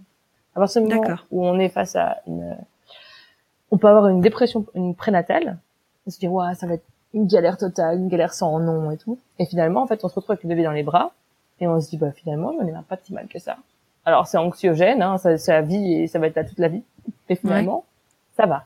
À 0.56 0.60
partir 0.60 0.82
du 0.82 0.94
moment 0.94 1.20
où 1.32 1.46
on 1.46 1.58
est 1.58 1.70
face 1.70 1.96
à 1.96 2.18
une, 2.28 2.58
on 3.72 3.78
peut 3.78 3.88
avoir 3.88 4.10
une 4.10 4.20
dépression, 4.20 4.66
une 4.76 4.94
prénatale, 4.94 5.58
on 6.06 6.12
se 6.12 6.20
dit 6.20 6.28
ouais, 6.28 6.54
ça 6.56 6.68
va 6.68 6.74
être 6.74 6.86
une 7.14 7.28
galère 7.28 7.58
totale, 7.58 7.98
une 7.98 8.10
galère 8.10 8.34
sans 8.34 8.60
nom 8.60 8.92
et 8.92 8.98
tout. 8.98 9.18
Et 9.38 9.46
finalement, 9.46 9.84
en 9.84 9.88
fait, 9.88 10.04
on 10.04 10.10
se 10.10 10.16
retrouve 10.16 10.32
avec 10.32 10.44
le 10.44 10.50
bébé 10.50 10.64
dans 10.64 10.74
les 10.74 10.84
bras 10.84 11.14
et 11.62 11.68
on 11.70 11.80
se 11.80 11.90
dit 11.90 11.98
bah 11.98 12.12
finalement, 12.12 12.52
je 12.60 12.66
n'ai 12.66 12.74
pas 12.90 12.98
si 13.02 13.14
mal 13.14 13.30
que 13.30 13.40
ça. 13.40 13.56
Alors 14.10 14.26
c'est 14.26 14.40
anxiogène, 14.40 15.04
hein, 15.04 15.20
c'est 15.20 15.48
la 15.50 15.62
vie 15.62 15.94
et 15.94 16.08
ça 16.08 16.18
va 16.18 16.26
être 16.26 16.36
là 16.36 16.44
toute 16.44 16.58
la 16.58 16.68
vie. 16.68 16.82
Et 17.30 17.36
finalement, 17.36 17.86
ça 18.36 18.48
va. 18.48 18.66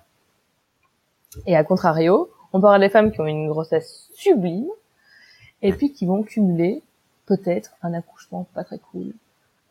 Et 1.46 1.58
à 1.58 1.66
contrario, 1.66 2.32
on 2.54 2.62
parle 2.62 2.80
des 2.80 2.88
femmes 2.88 3.12
qui 3.12 3.20
ont 3.20 3.26
une 3.26 3.50
grossesse 3.50 4.10
sublime 4.14 4.70
et 5.62 5.74
puis 5.74 5.92
qui 5.92 6.06
vont 6.06 6.24
cumuler 6.24 6.82
peut-être 7.26 7.76
un 7.82 7.94
accouchement 7.94 8.48
pas 8.54 8.64
très 8.64 8.78
cool 8.78 9.12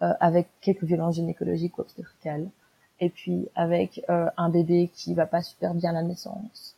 euh, 0.03 0.13
avec 0.21 0.49
quelques 0.61 0.85
violences 0.85 1.15
gynécologiques 1.15 1.79
ou 1.79 1.81
obstétricales 1.81 2.49
et 3.01 3.09
puis 3.09 3.49
avec 3.55 4.05
euh, 4.11 4.29
un 4.37 4.51
bébé 4.51 4.91
qui 4.93 5.15
va 5.15 5.25
pas 5.25 5.43
super 5.43 5.73
bien 5.73 5.91
à 5.91 5.95
la 5.95 6.03
naissance 6.03 6.77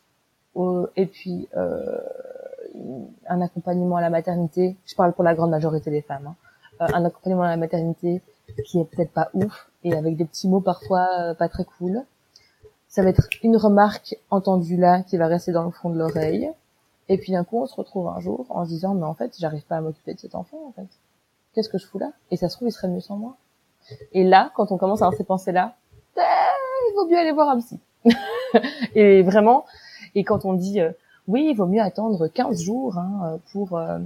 et 0.95 1.05
puis 1.05 1.49
euh, 1.57 1.99
un 3.27 3.41
accompagnement 3.41 3.97
à 3.97 4.01
la 4.01 4.09
maternité 4.09 4.77
je 4.85 4.95
parle 4.95 5.11
pour 5.11 5.25
la 5.25 5.33
grande 5.33 5.51
majorité 5.51 5.91
des 5.91 6.01
femmes 6.01 6.33
hein, 6.79 6.87
un 6.93 7.03
accompagnement 7.03 7.43
à 7.43 7.49
la 7.49 7.57
maternité 7.57 8.21
qui 8.65 8.79
est 8.79 8.85
peut-être 8.85 9.11
pas 9.11 9.29
ouf 9.33 9.69
et 9.83 9.93
avec 9.93 10.15
des 10.17 10.25
petits 10.25 10.47
mots 10.47 10.61
parfois 10.61 11.07
euh, 11.19 11.33
pas 11.33 11.49
très 11.49 11.65
cool. 11.65 12.03
Ça 12.87 13.03
va 13.03 13.09
être 13.09 13.27
une 13.43 13.57
remarque 13.57 14.15
entendue 14.29 14.77
là 14.77 15.03
qui 15.03 15.17
va 15.17 15.27
rester 15.27 15.51
dans 15.51 15.63
le 15.63 15.71
fond 15.71 15.89
de 15.89 15.97
l'oreille. 15.97 16.49
Et 17.09 17.17
puis 17.17 17.33
d'un 17.33 17.43
coup, 17.43 17.61
on 17.61 17.67
se 17.67 17.75
retrouve 17.75 18.07
un 18.07 18.19
jour 18.19 18.45
en 18.49 18.65
se 18.65 18.69
disant, 18.69 18.95
mais 18.95 19.05
en 19.05 19.13
fait, 19.13 19.35
j'arrive 19.39 19.63
pas 19.65 19.77
à 19.77 19.81
m'occuper 19.81 20.13
de 20.13 20.19
cet 20.19 20.33
enfant, 20.33 20.57
en 20.67 20.71
fait. 20.71 20.87
Qu'est-ce 21.53 21.69
que 21.69 21.77
je 21.77 21.85
fous 21.85 21.99
là? 21.99 22.11
Et 22.31 22.37
ça 22.37 22.49
se 22.49 22.55
trouve, 22.55 22.67
il 22.67 22.71
serait 22.71 22.87
mieux 22.87 23.01
sans 23.01 23.17
moi. 23.17 23.35
Et 24.13 24.23
là, 24.23 24.51
quand 24.55 24.71
on 24.71 24.77
commence 24.77 25.01
à 25.01 25.05
avoir 25.05 25.17
ces 25.17 25.23
pensées-là, 25.23 25.75
eh, 26.17 26.21
il 26.21 26.95
vaut 26.95 27.07
mieux 27.07 27.17
aller 27.17 27.31
voir 27.31 27.49
un 27.49 27.59
psy. 27.59 27.79
et 28.95 29.21
vraiment, 29.21 29.65
et 30.15 30.23
quand 30.23 30.45
on 30.45 30.53
dit, 30.53 30.81
euh, 30.81 30.91
oui, 31.27 31.47
il 31.49 31.55
vaut 31.55 31.67
mieux 31.67 31.81
attendre 31.81 32.27
15 32.27 32.61
jours 32.61 32.97
hein, 32.97 33.39
pour 33.51 33.77
euh, 33.77 33.99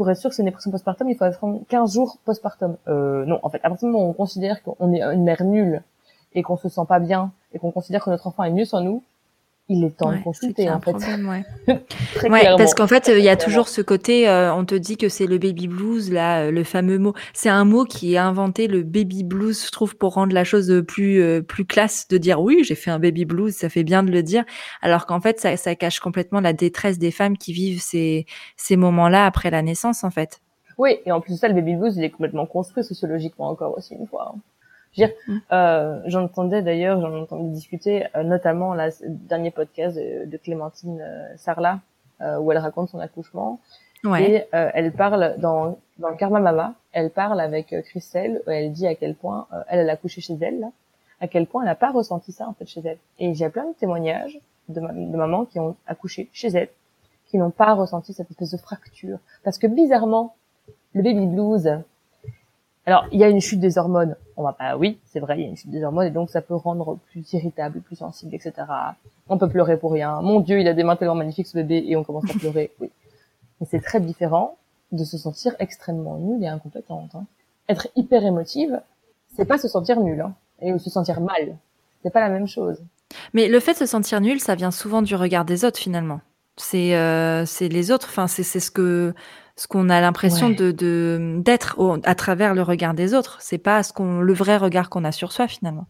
pour 0.00 0.08
être 0.08 0.16
sûr 0.16 0.30
que 0.30 0.36
c'est 0.36 0.40
une 0.40 0.46
dépression 0.46 0.70
postpartum, 0.70 1.10
il 1.10 1.14
faut 1.14 1.24
attendre 1.24 1.60
15 1.68 1.92
jours 1.92 2.16
postpartum. 2.24 2.78
Euh, 2.88 3.26
non, 3.26 3.38
en 3.42 3.50
fait, 3.50 3.60
à 3.62 3.68
partir 3.68 3.86
du 3.86 3.92
moment 3.92 4.06
où 4.06 4.08
on 4.08 4.14
considère 4.14 4.62
qu'on 4.62 4.94
est 4.94 5.02
une 5.02 5.24
mère 5.24 5.44
nulle 5.44 5.82
et 6.32 6.42
qu'on 6.42 6.56
se 6.56 6.70
sent 6.70 6.86
pas 6.88 7.00
bien 7.00 7.32
et 7.52 7.58
qu'on 7.58 7.70
considère 7.70 8.02
que 8.02 8.08
notre 8.08 8.26
enfant 8.26 8.44
est 8.44 8.50
mieux 8.50 8.64
sans 8.64 8.80
nous, 8.80 9.02
il 9.70 9.84
est 9.84 9.96
temps 9.96 10.12
de 10.12 10.18
consulter 10.18 10.68
en 10.68 10.80
fait. 10.80 10.90
Problème, 10.90 11.28
ouais. 11.28 11.44
ouais 12.28 12.44
parce 12.56 12.74
qu'en 12.74 12.88
fait, 12.88 13.08
il 13.08 13.22
y 13.22 13.28
a 13.28 13.36
toujours 13.36 13.68
ce 13.68 13.80
côté, 13.80 14.28
euh, 14.28 14.52
on 14.52 14.64
te 14.64 14.74
dit 14.74 14.96
que 14.96 15.08
c'est 15.08 15.26
le 15.26 15.38
baby 15.38 15.68
blues, 15.68 16.10
là, 16.10 16.42
euh, 16.42 16.50
le 16.50 16.64
fameux 16.64 16.98
mot. 16.98 17.14
C'est 17.32 17.48
un 17.48 17.64
mot 17.64 17.84
qui 17.84 18.14
est 18.14 18.18
inventé, 18.18 18.66
le 18.66 18.82
baby 18.82 19.22
blues, 19.22 19.64
je 19.64 19.70
trouve, 19.70 19.96
pour 19.96 20.14
rendre 20.14 20.34
la 20.34 20.42
chose 20.42 20.82
plus 20.86 21.22
euh, 21.22 21.40
plus 21.40 21.64
classe, 21.64 22.08
de 22.08 22.18
dire 22.18 22.42
oui, 22.42 22.64
j'ai 22.64 22.74
fait 22.74 22.90
un 22.90 22.98
baby 22.98 23.24
blues, 23.24 23.54
ça 23.54 23.68
fait 23.68 23.84
bien 23.84 24.02
de 24.02 24.10
le 24.10 24.24
dire, 24.24 24.44
alors 24.82 25.06
qu'en 25.06 25.20
fait, 25.20 25.38
ça, 25.38 25.56
ça 25.56 25.76
cache 25.76 26.00
complètement 26.00 26.40
la 26.40 26.52
détresse 26.52 26.98
des 26.98 27.12
femmes 27.12 27.38
qui 27.38 27.52
vivent 27.52 27.80
ces 27.80 28.26
ces 28.56 28.76
moments-là 28.76 29.24
après 29.24 29.50
la 29.50 29.62
naissance, 29.62 30.02
en 30.02 30.10
fait. 30.10 30.40
Oui, 30.78 30.98
et 31.06 31.12
en 31.12 31.20
plus 31.20 31.34
de 31.34 31.38
ça, 31.38 31.46
le 31.46 31.54
baby 31.54 31.76
blues, 31.76 31.96
il 31.96 32.02
est 32.02 32.10
complètement 32.10 32.46
construit 32.46 32.82
sociologiquement 32.82 33.50
encore 33.50 33.78
aussi 33.78 33.94
une 33.94 34.08
fois. 34.08 34.32
Hein. 34.34 34.40
Je 34.96 35.04
mm. 35.04 35.40
euh, 35.52 36.00
j'entendais 36.06 36.62
d'ailleurs, 36.62 37.00
j'en 37.00 37.22
entendais 37.22 37.50
discuter, 37.50 38.06
euh, 38.16 38.22
notamment 38.22 38.74
le 38.74 38.90
dernier 39.06 39.50
podcast 39.50 39.96
de, 39.96 40.36
Clémentine 40.36 41.00
euh, 41.00 41.36
Sarla, 41.36 41.80
euh, 42.20 42.38
où 42.38 42.50
elle 42.52 42.58
raconte 42.58 42.90
son 42.90 42.98
accouchement. 42.98 43.60
Ouais. 44.02 44.30
Et 44.30 44.44
elle 44.52 44.92
parle 44.92 45.34
dans, 45.38 45.78
dans 45.98 46.16
Karma 46.16 46.40
Mama, 46.40 46.74
elle 46.92 47.10
parle 47.10 47.38
avec 47.38 47.74
Christelle, 47.84 48.40
où 48.46 48.50
elle 48.50 48.72
dit 48.72 48.86
à 48.86 48.94
quel 48.94 49.14
point 49.14 49.46
elle, 49.68 49.80
elle 49.80 49.90
a 49.90 49.92
accouché 49.92 50.22
chez 50.22 50.38
elle, 50.40 50.58
là, 50.58 50.70
à 51.20 51.28
quel 51.28 51.46
point 51.46 51.62
elle 51.62 51.68
n'a 51.68 51.74
pas 51.74 51.90
ressenti 51.90 52.32
ça 52.32 52.48
en 52.48 52.54
fait 52.54 52.66
chez 52.66 52.80
elle. 52.82 52.96
Et 53.18 53.34
j'ai 53.34 53.50
plein 53.50 53.66
de 53.66 53.74
témoignages 53.74 54.40
de, 54.70 54.80
de 54.80 55.16
mamans 55.16 55.44
qui 55.44 55.58
ont 55.60 55.76
accouché 55.86 56.30
chez 56.32 56.48
elle, 56.48 56.70
qui 57.26 57.36
n'ont 57.36 57.50
pas 57.50 57.74
ressenti 57.74 58.14
cette 58.14 58.30
espèce 58.30 58.52
de 58.52 58.56
fracture, 58.56 59.18
parce 59.44 59.58
que 59.58 59.66
bizarrement, 59.66 60.34
le 60.94 61.02
baby 61.02 61.26
blues, 61.26 61.70
Alors, 62.90 63.06
il 63.12 63.20
y 63.20 63.24
a 63.24 63.28
une 63.28 63.40
chute 63.40 63.60
des 63.60 63.78
hormones. 63.78 64.16
On 64.36 64.42
va 64.42 64.52
pas, 64.52 64.76
oui, 64.76 64.98
c'est 65.06 65.20
vrai, 65.20 65.38
il 65.38 65.42
y 65.42 65.44
a 65.44 65.48
une 65.48 65.56
chute 65.56 65.70
des 65.70 65.84
hormones 65.84 66.08
et 66.08 66.10
donc 66.10 66.28
ça 66.28 66.42
peut 66.42 66.56
rendre 66.56 66.98
plus 67.12 67.32
irritable, 67.34 67.82
plus 67.82 67.94
sensible, 67.94 68.34
etc. 68.34 68.52
On 69.28 69.38
peut 69.38 69.48
pleurer 69.48 69.76
pour 69.76 69.92
rien. 69.92 70.20
Mon 70.22 70.40
Dieu, 70.40 70.58
il 70.58 70.66
a 70.66 70.74
des 70.74 70.82
mains 70.82 70.96
tellement 70.96 71.14
magnifiques 71.14 71.46
ce 71.46 71.56
bébé 71.56 71.84
et 71.86 71.94
on 71.94 72.02
commence 72.02 72.28
à 72.28 72.36
pleurer. 72.36 72.72
Oui. 72.80 72.90
Mais 73.60 73.68
c'est 73.70 73.80
très 73.80 74.00
différent 74.00 74.56
de 74.90 75.04
se 75.04 75.18
sentir 75.18 75.54
extrêmement 75.60 76.16
nulle 76.16 76.42
et 76.42 76.48
incompétente. 76.48 77.14
Hein. 77.14 77.26
Être 77.68 77.86
hyper 77.94 78.24
émotive, 78.24 78.80
c'est 79.36 79.44
pas 79.44 79.58
se 79.58 79.68
sentir 79.68 80.00
nulle 80.00 80.22
hein, 80.22 80.34
et 80.60 80.76
se 80.76 80.90
sentir 80.90 81.20
mal. 81.20 81.58
C'est 82.02 82.10
pas 82.10 82.20
la 82.20 82.28
même 82.28 82.48
chose. 82.48 82.82
Mais 83.34 83.46
le 83.46 83.60
fait 83.60 83.74
de 83.74 83.78
se 83.78 83.86
sentir 83.86 84.20
nul, 84.20 84.40
ça 84.40 84.56
vient 84.56 84.72
souvent 84.72 85.02
du 85.02 85.14
regard 85.14 85.44
des 85.44 85.64
autres 85.64 85.78
finalement. 85.78 86.22
C'est 86.56 86.96
euh, 86.96 87.46
c'est 87.46 87.68
les 87.68 87.92
autres. 87.92 88.08
Enfin, 88.10 88.26
c'est 88.26 88.42
c'est 88.42 88.58
ce 88.58 88.72
que 88.72 89.14
ce 89.60 89.66
qu'on 89.66 89.90
a 89.90 90.00
l'impression 90.00 90.48
de 90.48 90.70
d'être 91.42 91.78
à 92.04 92.14
travers 92.14 92.54
le 92.54 92.62
regard 92.62 92.94
des 92.94 93.12
autres. 93.12 93.36
C'est 93.42 93.58
pas 93.58 93.82
ce 93.82 93.92
qu'on 93.92 94.20
le 94.20 94.32
vrai 94.32 94.56
regard 94.56 94.88
qu'on 94.88 95.04
a 95.04 95.12
sur 95.12 95.32
soi 95.32 95.48
finalement. 95.48 95.84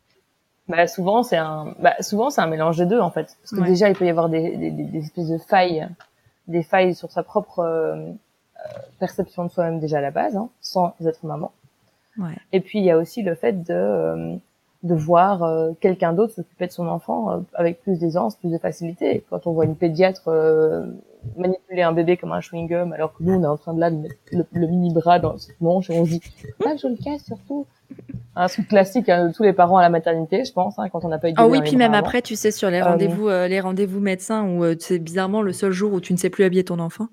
Bah 0.67 0.89
souvent 0.89 1.23
c'est 1.23 1.37
un 1.37 1.73
bah, 1.79 1.95
souvent 2.01 2.31
c'est 2.31 2.41
un 2.41 2.49
mélange 2.49 2.79
des 2.79 2.87
deux 2.87 2.99
en 2.99 3.13
fait. 3.13 3.37
Parce 3.41 3.53
que 3.53 3.65
déjà 3.65 3.89
il 3.89 3.95
peut 3.95 4.07
y 4.07 4.11
avoir 4.11 4.29
des, 4.29 4.57
des, 4.57 4.73
des, 4.73 4.99
espèces 4.99 5.29
de 5.29 5.39
failles, 5.39 5.89
des 6.49 6.65
failles 6.65 6.97
sur 6.97 7.13
sa 7.13 7.23
propre 7.23 7.61
euh, 7.61 8.11
perception 8.99 9.45
de 9.45 9.51
soi-même 9.51 9.79
déjà 9.79 9.99
à 9.99 10.01
la 10.01 10.11
base, 10.11 10.37
hein, 10.37 10.49
sans 10.61 10.93
être 11.07 11.25
maman. 11.25 11.53
Ouais. 12.19 12.37
Et 12.53 12.59
puis 12.59 12.81
il 12.81 12.85
y 12.85 12.91
a 12.91 12.99
aussi 12.99 13.23
le 13.23 13.37
fait 13.37 13.63
de 13.63 13.73
euh, 13.73 14.35
de 14.83 14.95
voir 14.95 15.45
euh, 15.45 15.73
quelqu'un 15.81 16.13
d'autre 16.13 16.35
s'occuper 16.35 16.67
de 16.67 16.73
son 16.73 16.89
enfant 16.89 17.31
euh, 17.31 17.39
avec 17.55 17.83
plus 17.83 18.01
d'aisance, 18.01 18.35
plus 18.35 18.51
de 18.51 18.59
facilité. 18.59 19.25
Quand 19.31 19.47
on 19.47 19.53
voit 19.53 19.67
une 19.67 19.77
pédiatre 19.77 20.29
euh, 20.29 20.87
manipuler 21.37 21.83
un 21.83 21.93
bébé 21.93 22.17
comme 22.17 22.33
un 22.33 22.41
chewing-gum, 22.41 22.93
alors 22.93 23.13
que 23.15 23.23
nous, 23.23 23.35
on 23.35 23.43
est 23.43 23.47
en 23.47 23.57
train 23.57 23.75
de 23.75 23.81
là 23.81 23.91
de 23.91 23.97
mettre 23.97 24.17
le, 24.33 24.67
mini 24.67 24.93
bras 24.93 25.19
dans 25.19 25.37
cette 25.39 25.61
manche 25.61 25.91
et 25.91 25.99
on 25.99 26.05
se 26.05 26.11
dit 26.11 26.21
je 26.61 26.89
le 26.89 27.03
casse 27.03 27.25
surtout. 27.25 27.67
Un 28.37 28.47
truc 28.47 28.69
classique 28.69 29.09
hein, 29.09 29.29
de 29.29 29.33
tous 29.33 29.43
les 29.43 29.53
parents 29.53 29.77
à 29.77 29.83
la 29.83 29.89
maternité, 29.89 30.45
je 30.45 30.53
pense, 30.53 30.79
hein, 30.79 30.89
quand 30.89 31.05
on 31.05 31.09
n'a 31.09 31.19
pas 31.19 31.31
eu. 31.31 31.35
Ah 31.37 31.49
oui, 31.49 31.61
puis 31.63 31.77
même 31.77 31.95
après, 31.95 32.23
tu 32.23 32.37
sais, 32.37 32.51
sur 32.51 32.71
les 32.71 32.81
rendez-vous, 32.81 33.29
les 33.29 33.61
rendez-vous 33.61 34.01
médecins, 34.01 34.45
où 34.45 34.65
c'est 34.79 34.99
bizarrement 34.99 35.43
le 35.43 35.53
seul 35.53 35.73
jour 35.73 35.93
où 35.93 36.01
tu 36.01 36.13
ne 36.13 36.19
sais 36.19 36.31
plus 36.31 36.45
habiller 36.45 36.65
ton 36.65 36.79
enfant. 36.79 37.09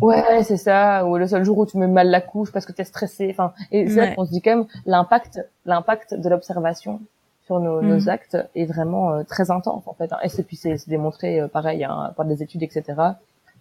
Ouais, 0.00 0.42
c'est 0.42 0.56
ça. 0.56 1.06
Ou 1.06 1.16
le 1.16 1.26
seul 1.26 1.44
jour 1.44 1.58
où 1.58 1.66
tu 1.66 1.78
mets 1.78 1.86
mal 1.86 2.08
la 2.08 2.20
couche 2.20 2.52
parce 2.52 2.66
que 2.66 2.72
t'es 2.72 2.84
stressé. 2.84 3.28
Enfin, 3.30 3.52
et 3.70 3.88
c'est 3.88 4.00
ouais. 4.00 4.14
qu'on 4.14 4.26
se 4.26 4.30
dit 4.30 4.42
quand 4.42 4.56
même 4.56 4.66
l'impact, 4.86 5.40
l'impact 5.66 6.14
de 6.14 6.28
l'observation 6.28 7.00
sur 7.46 7.60
nos, 7.60 7.82
nos, 7.82 8.00
mm. 8.00 8.08
actes 8.08 8.36
est 8.54 8.64
vraiment 8.64 9.12
euh, 9.12 9.22
très 9.22 9.50
intense 9.50 9.86
en 9.86 9.94
fait. 9.94 10.12
Hein. 10.12 10.18
Et 10.22 10.42
puis 10.42 10.56
c'est 10.56 10.88
démontré 10.88 11.40
euh, 11.40 11.48
pareil 11.48 11.84
hein, 11.84 12.12
par 12.16 12.26
des 12.26 12.42
études 12.42 12.62
etc. 12.62 12.94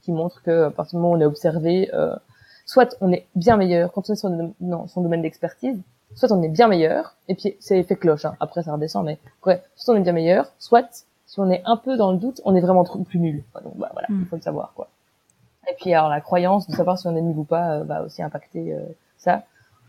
qui 0.02 0.12
montrent 0.12 0.42
que 0.42 0.66
à 0.66 0.72
partir 0.72 0.98
du 0.98 1.02
moment 1.02 1.14
où 1.14 1.18
on 1.18 1.22
est 1.22 1.26
observé, 1.26 1.90
euh, 1.94 2.16
soit 2.66 2.96
on 3.02 3.12
est 3.12 3.28
bien 3.36 3.58
meilleur 3.58 3.92
quand 3.92 4.10
on 4.10 4.14
est 4.14 4.18
sur 4.18 4.30
non, 4.62 4.88
son 4.88 5.02
domaine 5.02 5.22
d'expertise, 5.22 5.80
soit 6.16 6.32
on 6.32 6.42
est 6.42 6.50
bien 6.50 6.68
meilleur. 6.68 7.16
Et 7.28 7.36
puis 7.36 7.56
c'est 7.60 7.80
effet 7.80 7.96
cloche. 7.96 8.26
Hein. 8.26 8.36
Après 8.40 8.64
ça 8.64 8.74
redescend, 8.74 9.06
mais 9.06 9.20
ouais, 9.46 9.62
soit 9.76 9.96
on 9.96 9.98
est 9.98 10.02
bien 10.02 10.14
meilleur, 10.14 10.52
soit 10.60 11.06
si 11.26 11.40
on 11.40 11.50
est 11.50 11.64
un 11.66 11.78
peu 11.78 11.98
dans 11.98 12.12
le 12.12 12.18
doute, 12.18 12.42
on 12.46 12.56
est 12.56 12.62
vraiment 12.62 12.84
trop, 12.84 13.00
plus 13.00 13.20
nul. 13.20 13.44
Donc 13.64 13.78
bah, 13.78 13.90
voilà, 13.94 14.08
mm. 14.10 14.22
il 14.22 14.28
faut 14.28 14.36
le 14.36 14.42
savoir 14.42 14.74
quoi. 14.76 14.88
Et 15.70 15.76
puis 15.80 15.94
alors 15.94 16.10
la 16.10 16.22
croyance 16.22 16.68
de 16.68 16.76
savoir 16.76 16.98
si 16.98 17.08
on 17.08 17.16
est 17.16 17.22
nul 17.22 17.38
ou 17.38 17.44
pas 17.44 17.72
euh, 17.72 17.84
va 17.84 18.04
aussi 18.04 18.22
impacter 18.22 18.74
euh, 18.74 18.82
ça 19.18 19.44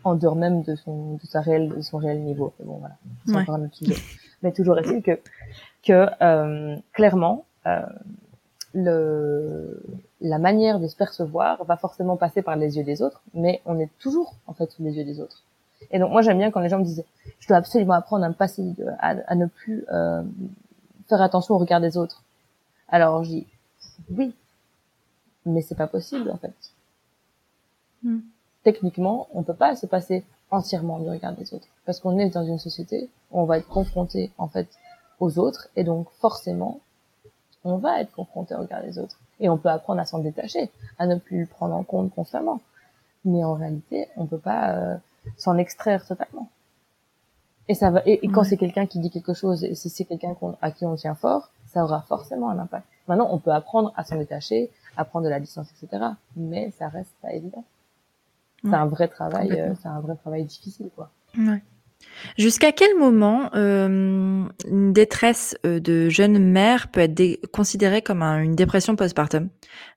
en 0.05 0.15
dehors 0.15 0.37
même 0.37 0.63
de 0.63 0.77
son 0.77 1.15
de 1.15 1.27
sa 1.27 1.41
réelle 1.41 1.71
de 1.71 1.81
son 1.81 1.99
réel 1.99 2.21
niveau. 2.23 2.53
bon 2.63 2.77
voilà, 2.79 2.97
c'est 3.27 3.37
encore 3.37 3.57
un 3.57 3.65
autre 3.65 3.75
sujet. 3.75 3.97
Mais 4.43 4.53
toujours 4.53 4.79
est-il 4.79 5.03
que 5.03 5.19
que 5.83 6.09
euh, 6.23 6.77
clairement 6.93 7.45
le 8.75 9.83
la 10.21 10.39
manière 10.39 10.81
de 10.81 10.87
se 10.87 10.97
percevoir 10.97 11.65
va 11.65 11.77
forcément 11.77 12.17
passer 12.17 12.43
par 12.43 12.57
les 12.57 12.77
yeux 12.77 12.85
des 12.85 13.03
autres, 13.03 13.23
mais 13.35 13.61
on 13.67 13.79
est 13.79 13.91
toujours 13.99 14.35
en 14.47 14.55
fait 14.55 14.71
sous 14.71 14.83
les 14.83 14.97
yeux 14.97 15.05
des 15.05 15.21
autres. 15.21 15.43
Et 15.91 15.99
donc 15.99 16.11
moi 16.11 16.23
j'aime 16.23 16.39
bien 16.39 16.51
quand 16.51 16.61
les 16.61 16.69
gens 16.69 16.79
me 16.79 16.85
disent 16.85 17.05
je 17.41 17.49
dois 17.49 17.57
absolument 17.59 17.95
apprendre 17.95 18.25
à 18.25 18.29
me 18.29 18.35
passer 18.35 18.75
à, 18.99 19.17
à 19.27 19.35
ne 19.35 19.47
plus 19.47 19.85
faire 21.09 21.23
attention 21.23 21.55
au 21.55 21.59
regard 21.59 21.81
des 21.81 21.97
autres. 21.97 22.23
Alors 22.89 23.25
je 23.25 23.31
dis 23.31 23.47
oui, 24.11 24.35
mais 25.47 25.63
c'est 25.63 25.75
pas 25.75 25.87
possible 25.87 26.31
en 26.31 26.37
fait. 26.37 26.55
Hmm. 28.03 28.21
Techniquement, 28.65 29.29
on 29.33 29.43
peut 29.43 29.55
pas 29.55 29.77
se 29.77 29.87
passer 29.87 30.25
entièrement 30.51 30.99
du 30.99 31.09
regard 31.09 31.35
des 31.35 31.55
autres 31.55 31.69
parce 31.85 32.01
qu'on 32.01 32.19
est 32.19 32.31
dans 32.31 32.45
une 32.45 32.59
société 32.59 33.09
où 33.31 33.41
on 33.41 33.45
va 33.45 33.59
être 33.59 33.69
confronté 33.69 34.31
en 34.39 34.49
fait 34.49 34.69
aux 35.21 35.39
autres 35.39 35.69
et 35.77 35.85
donc 35.85 36.09
forcément 36.21 36.81
on 37.65 37.77
va 37.77 38.01
être 38.01 38.13
confronté 38.13 38.55
au 38.55 38.59
regard 38.59 38.83
des 38.83 38.99
autres 38.99 39.19
et 39.41 39.49
on 39.49 39.59
peut 39.59 39.69
apprendre 39.69 40.01
à 40.01 40.05
s'en 40.05 40.19
détacher, 40.19 40.71
à 40.99 41.07
ne 41.07 41.17
plus 41.17 41.41
le 41.41 41.47
prendre 41.47 41.75
en 41.75 41.83
compte 41.83 42.15
constamment. 42.15 42.61
Mais 43.25 43.43
en 43.45 43.55
réalité, 43.55 44.09
on 44.17 44.27
peut 44.27 44.39
pas 44.39 44.73
euh, 44.73 44.97
s'en 45.37 45.57
extraire 45.57 46.07
totalement. 46.07 46.49
Et 47.69 47.75
ça 47.75 47.91
va. 47.91 48.03
Et, 48.05 48.29
quand 48.29 48.45
c'est 48.45 48.59
quelqu'un 48.59 48.87
qui 48.87 48.99
dit 48.99 49.11
quelque 49.11 49.33
chose, 49.33 49.65
et 49.65 49.75
si 49.75 49.89
c'est 49.89 50.05
quelqu'un 50.05 50.37
à 50.61 50.71
qui 50.71 50.85
on 50.85 50.95
tient 50.97 51.15
fort, 51.15 51.51
ça 51.67 51.83
aura 51.83 52.03
forcément 52.03 52.51
un 52.51 52.59
impact. 52.59 52.87
Maintenant, 53.09 53.29
on 53.31 53.39
peut 53.39 53.53
apprendre 53.53 53.93
à 53.97 54.05
s'en 54.05 54.17
détacher, 54.17 54.71
à 54.97 55.05
prendre 55.05 55.25
de 55.25 55.31
la 55.31 55.41
distance, 55.41 55.69
etc. 55.83 56.05
Mais 56.37 56.71
ça 56.79 56.89
reste 56.89 57.15
pas 57.23 57.33
évident. 57.33 57.65
C'est 58.65 58.75
un 58.75 58.87
vrai 58.87 59.09
travail, 59.09 59.53
euh, 59.53 59.75
c'est 59.81 59.89
un 59.89 60.01
vrai 60.01 60.17
travail 60.17 60.45
difficile, 60.45 60.91
quoi. 60.95 61.11
Ouais. 61.37 61.63
Jusqu'à 62.39 62.73
quel 62.73 62.97
moment 62.97 63.51
euh, 63.55 64.45
une 64.67 64.93
détresse 64.93 65.57
euh, 65.65 65.81
de 65.81 66.09
jeune 66.09 66.39
mère 66.39 66.89
peut 66.89 67.01
être 67.01 67.47
considérée 67.51 68.03
comme 68.03 68.23
une 68.23 68.55
dépression 68.55 68.97
postpartum? 68.97 69.49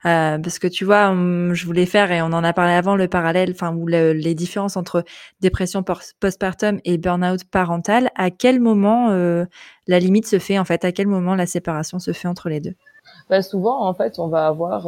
Euh, 0.05 0.37
Parce 0.37 0.59
que 0.59 0.67
tu 0.67 0.85
vois, 0.85 1.13
je 1.13 1.65
voulais 1.65 1.85
faire 1.85 2.11
et 2.11 2.21
on 2.21 2.27
en 2.27 2.43
a 2.43 2.53
parlé 2.53 2.73
avant 2.73 2.95
le 2.95 3.07
parallèle, 3.07 3.51
enfin 3.51 3.73
ou 3.73 3.87
les 3.87 4.35
différences 4.35 4.77
entre 4.77 5.03
dépression 5.41 5.83
postpartum 6.19 6.79
et 6.85 6.97
burn-out 6.97 7.43
parental. 7.45 8.09
À 8.15 8.31
quel 8.31 8.59
moment 8.59 9.09
euh, 9.11 9.45
la 9.87 9.99
limite 9.99 10.27
se 10.27 10.39
fait 10.39 10.59
en 10.59 10.65
fait? 10.65 10.85
À 10.85 10.91
quel 10.91 11.07
moment 11.07 11.35
la 11.35 11.45
séparation 11.45 11.99
se 11.99 12.11
fait 12.13 12.27
entre 12.27 12.49
les 12.49 12.59
deux? 12.59 12.75
Bah, 13.29 13.41
souvent 13.41 13.85
en 13.85 13.93
fait, 13.93 14.19
on 14.19 14.27
va 14.27 14.47
avoir 14.47 14.87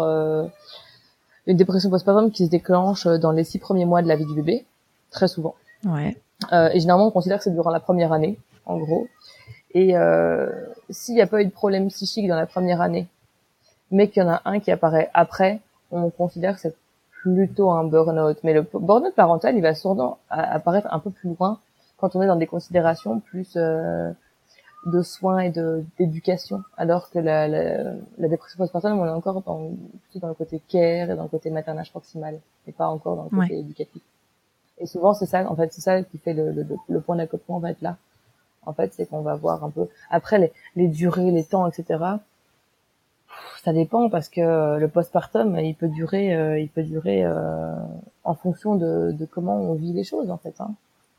une 1.49 1.57
dépression 1.57 1.89
postpartum 1.89 2.31
qui 2.31 2.45
se 2.45 2.51
déclenche 2.51 3.07
dans 3.07 3.31
les 3.31 3.43
six 3.43 3.57
premiers 3.57 3.85
mois 3.85 4.01
de 4.01 4.07
la 4.07 4.15
vie 4.15 4.25
du 4.25 4.35
bébé, 4.35 4.65
très 5.09 5.27
souvent. 5.27 5.55
Ouais. 5.83 6.15
Euh, 6.53 6.69
et 6.71 6.79
généralement, 6.79 7.07
on 7.07 7.11
considère 7.11 7.39
que 7.39 7.43
c'est 7.43 7.53
durant 7.53 7.71
la 7.71 7.79
première 7.79 8.13
année, 8.13 8.37
en 8.65 8.77
gros. 8.77 9.07
Et 9.73 9.97
euh, 9.97 10.47
s'il 10.91 11.15
n'y 11.15 11.21
a 11.21 11.27
pas 11.27 11.41
eu 11.41 11.45
de 11.45 11.51
problème 11.51 11.87
psychique 11.89 12.27
dans 12.27 12.35
la 12.35 12.45
première 12.45 12.81
année, 12.81 13.07
mais 13.89 14.09
qu'il 14.09 14.21
y 14.21 14.25
en 14.25 14.29
a 14.29 14.41
un 14.45 14.59
qui 14.59 14.71
apparaît 14.71 15.09
après, 15.15 15.59
on 15.91 16.11
considère 16.11 16.53
que 16.53 16.61
c'est 16.61 16.75
plutôt 17.23 17.71
un 17.71 17.83
burn-out. 17.83 18.37
Mais 18.43 18.53
le 18.53 18.61
burn-out 18.61 19.15
parental, 19.15 19.55
il 19.55 19.61
va 19.61 19.73
souvent 19.73 20.19
apparaître 20.29 20.87
un 20.91 20.99
peu 20.99 21.09
plus 21.09 21.35
loin 21.35 21.59
quand 21.97 22.15
on 22.15 22.21
est 22.21 22.27
dans 22.27 22.35
des 22.35 22.47
considérations 22.47 23.19
plus 23.19 23.53
euh, 23.55 24.11
de 24.85 25.01
soins 25.01 25.39
et 25.39 25.49
de 25.49 25.83
d'éducation, 25.97 26.63
alors 26.77 27.09
que 27.09 27.19
la, 27.19 27.47
la, 27.47 27.93
la 28.17 28.27
dépression 28.27 28.57
postpartum, 28.57 28.97
on 28.99 29.05
est 29.05 29.09
encore 29.09 29.41
dans, 29.41 29.71
plutôt 30.03 30.19
dans 30.19 30.29
le 30.29 30.33
côté 30.33 30.61
care 30.69 31.09
et 31.09 31.15
dans 31.15 31.23
le 31.23 31.29
côté 31.29 31.49
maternage 31.49 31.91
proximal, 31.91 32.39
et 32.67 32.71
pas 32.71 32.87
encore 32.87 33.15
dans 33.17 33.23
le 33.23 33.29
côté 33.29 33.59
éducatif. 33.59 34.01
Et 34.77 34.85
souvent, 34.85 35.13
c'est 35.13 35.25
ça, 35.25 35.49
en 35.51 35.55
fait, 35.55 35.73
c'est 35.73 35.81
ça 35.81 36.01
qui 36.03 36.17
fait 36.17 36.33
le, 36.33 36.51
le, 36.51 36.65
le 36.87 37.01
point 37.01 37.17
d'accotement 37.17 37.59
va 37.59 37.71
être 37.71 37.81
là. 37.81 37.97
En 38.65 38.73
fait, 38.73 38.93
c'est 38.93 39.05
qu'on 39.05 39.21
va 39.21 39.35
voir 39.35 39.63
un 39.63 39.69
peu. 39.69 39.87
Après, 40.09 40.37
les, 40.39 40.53
les 40.75 40.87
durées, 40.87 41.31
les 41.31 41.43
temps, 41.43 41.67
etc. 41.67 42.03
Ça 43.63 43.73
dépend 43.73 44.09
parce 44.09 44.29
que 44.29 44.77
le 44.77 44.87
postpartum, 44.87 45.57
il 45.59 45.75
peut 45.75 45.89
durer, 45.89 46.33
euh, 46.35 46.59
il 46.59 46.69
peut 46.69 46.83
durer 46.83 47.25
euh, 47.25 47.73
en 48.23 48.33
fonction 48.33 48.75
de, 48.75 49.11
de, 49.11 49.25
comment 49.25 49.57
on 49.57 49.73
vit 49.73 49.91
les 49.91 50.05
choses, 50.05 50.31
en 50.31 50.37
fait. 50.37 50.55
Hein. 50.59 50.71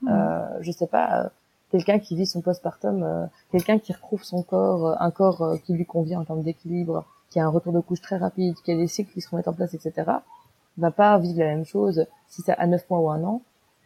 Mmh. 0.03 0.09
Euh, 0.09 0.63
je 0.63 0.73
sais 0.73 0.87
pas, 0.87 1.25
euh, 1.25 1.29
quelqu'un 1.71 1.99
qui 1.99 2.17
vit 2.17 2.27
son 2.27 2.41
postpartum, 2.41 3.03
euh, 3.03 3.27
quelqu'un 3.53 3.79
qui 3.79 3.93
retrouve 3.93 4.23
son 4.25 4.43
corps, 4.43 5.01
un 5.01 5.11
corps 5.11 5.57
qui 5.65 5.73
lui 5.73 5.87
convient 5.87 6.21
en 6.21 6.25
termes 6.25 6.43
d'équilibre, 6.43 7.05
qui 7.31 7.41
a 7.41 7.45
un 7.45 7.49
retour 7.49 7.73
de 7.73 7.81
couche 7.81 8.01
très 8.01 8.17
rapide, 8.17 8.55
qui 8.65 8.73
a 8.73 8.77
des 8.77 8.89
cycles 8.89 9.13
qui 9.13 9.21
se 9.21 9.31
remettent 9.31 9.49
en 9.49 9.53
place, 9.53 9.75
etc. 9.75 10.11
Va 10.79 10.91
pas 10.91 11.19
vivre 11.19 11.39
la 11.39 11.47
même 11.47 11.65
chose 11.65 12.07
si 12.29 12.43
c'est 12.43 12.57
à 12.57 12.67
9 12.67 12.89
mois 12.91 13.01
ou 13.01 13.11
un 13.11 13.23
an 13.25 13.43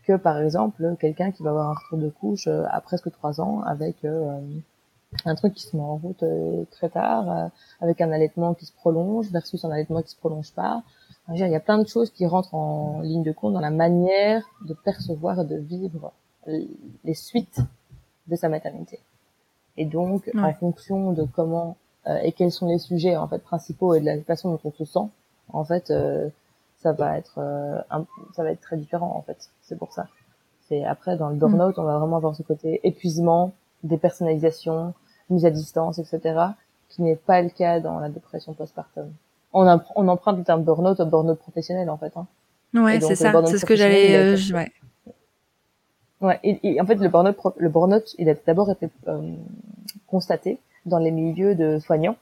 que 0.06 0.16
par 0.16 0.38
exemple 0.38 0.96
quelqu'un 1.00 1.30
qui 1.30 1.42
va 1.42 1.50
avoir 1.50 1.70
un 1.70 1.74
retour 1.74 1.98
de 1.98 2.08
couche 2.08 2.46
euh, 2.46 2.64
à 2.70 2.80
presque 2.80 3.10
trois 3.10 3.40
ans 3.40 3.62
avec 3.62 4.04
euh, 4.04 4.38
un 5.24 5.34
truc 5.34 5.54
qui 5.54 5.62
se 5.62 5.76
met 5.76 5.82
en 5.82 5.96
route 5.96 6.22
euh, 6.22 6.64
très 6.70 6.88
tard, 6.88 7.50
avec 7.80 8.00
un 8.00 8.10
allaitement 8.12 8.54
qui 8.54 8.66
se 8.66 8.72
prolonge 8.72 9.30
versus 9.30 9.64
un 9.64 9.70
allaitement 9.70 10.02
qui 10.02 10.10
se 10.10 10.16
prolonge 10.16 10.52
pas. 10.52 10.82
il 11.28 11.38
y 11.38 11.54
a 11.54 11.60
plein 11.60 11.78
de 11.78 11.86
choses 11.86 12.10
qui 12.10 12.26
rentrent 12.26 12.54
en 12.54 13.00
ligne 13.00 13.22
de 13.22 13.32
compte 13.32 13.54
dans 13.54 13.60
la 13.60 13.70
manière 13.70 14.42
de 14.66 14.74
percevoir 14.74 15.40
et 15.40 15.44
de 15.44 15.56
vivre 15.56 16.12
les 16.46 17.14
suites 17.14 17.60
de 18.26 18.36
sa 18.36 18.48
maternité. 18.48 19.00
Et 19.76 19.84
donc, 19.84 20.30
en 20.36 20.52
fonction 20.52 21.12
de 21.12 21.24
comment 21.24 21.76
et 22.22 22.32
quels 22.32 22.52
sont 22.52 22.68
les 22.68 22.78
sujets 22.78 23.16
en 23.16 23.26
fait 23.26 23.38
principaux 23.38 23.94
et 23.94 24.00
de 24.00 24.04
la 24.04 24.20
façon 24.22 24.50
dont 24.50 24.60
on 24.64 24.72
se 24.72 24.84
sent, 24.84 25.08
en 25.52 25.64
fait, 25.64 25.90
ça 26.84 26.92
va 26.92 27.16
être 27.16 27.38
euh, 27.38 27.80
ça 28.34 28.44
va 28.44 28.50
être 28.50 28.60
très 28.60 28.76
différent 28.76 29.14
en 29.16 29.22
fait. 29.22 29.48
C'est 29.62 29.78
pour 29.78 29.92
ça. 29.92 30.06
C'est 30.68 30.84
après 30.84 31.16
dans 31.16 31.30
le 31.30 31.34
burn-out, 31.34 31.76
mm. 31.76 31.80
on 31.80 31.84
va 31.84 31.98
vraiment 31.98 32.18
avoir 32.18 32.36
ce 32.36 32.42
côté 32.42 32.80
épuisement, 32.84 33.52
dépersonnalisation, 33.82 34.92
mise 35.30 35.46
à 35.46 35.50
distance, 35.50 35.98
etc. 35.98 36.20
qui 36.90 37.02
n'est 37.02 37.16
pas 37.16 37.40
le 37.40 37.48
cas 37.48 37.80
dans 37.80 37.98
la 37.98 38.10
dépression 38.10 38.52
postpartum. 38.52 39.10
On, 39.54 39.66
on 39.96 40.08
emprunte 40.08 40.36
le 40.36 40.44
terme 40.44 40.62
burn-out 40.62 41.00
au 41.00 41.06
burn-out 41.06 41.38
professionnel 41.38 41.88
en 41.88 41.96
fait. 41.96 42.12
Hein. 42.16 42.26
Ouais, 42.74 43.00
c'est 43.00 43.16
ça. 43.16 43.32
C'est 43.46 43.58
ce 43.58 43.64
que 43.66 43.76
j'allais. 43.76 44.16
Euh, 44.16 44.36
ouais. 44.54 44.70
Ouais, 46.24 46.40
et, 46.42 46.80
en 46.80 46.86
fait, 46.86 46.94
le 46.94 47.08
burn-out, 47.08 47.36
le 47.58 47.68
burn-out, 47.68 48.14
il 48.18 48.30
a 48.30 48.34
d'abord 48.46 48.70
été 48.70 48.88
euh, 49.08 49.34
constaté 50.06 50.58
dans 50.86 50.98
les 50.98 51.10
milieux 51.10 51.54
de 51.54 51.78
soignants, 51.78 52.16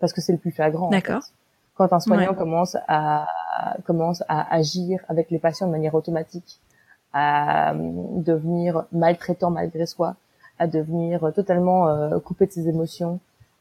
parce 0.00 0.14
que 0.14 0.22
c'est 0.22 0.32
le 0.32 0.38
plus 0.38 0.50
flagrant. 0.50 0.88
D'accord. 0.88 1.22
Quand 1.74 1.92
un 1.92 2.00
soignant 2.00 2.34
commence 2.34 2.76
à 2.88 3.26
commence 3.84 4.22
à 4.28 4.52
agir 4.54 5.00
avec 5.08 5.30
les 5.30 5.38
patients 5.38 5.66
de 5.66 5.72
manière 5.72 5.94
automatique, 5.94 6.60
à 7.12 7.74
euh, 7.74 7.92
devenir 8.16 8.84
maltraitant 8.92 9.50
malgré 9.50 9.84
soi, 9.84 10.16
à 10.58 10.66
devenir 10.66 11.32
totalement 11.34 11.88
euh, 11.88 12.18
coupé 12.20 12.46
de 12.46 12.52
ses 12.52 12.68
émotions 12.68 13.20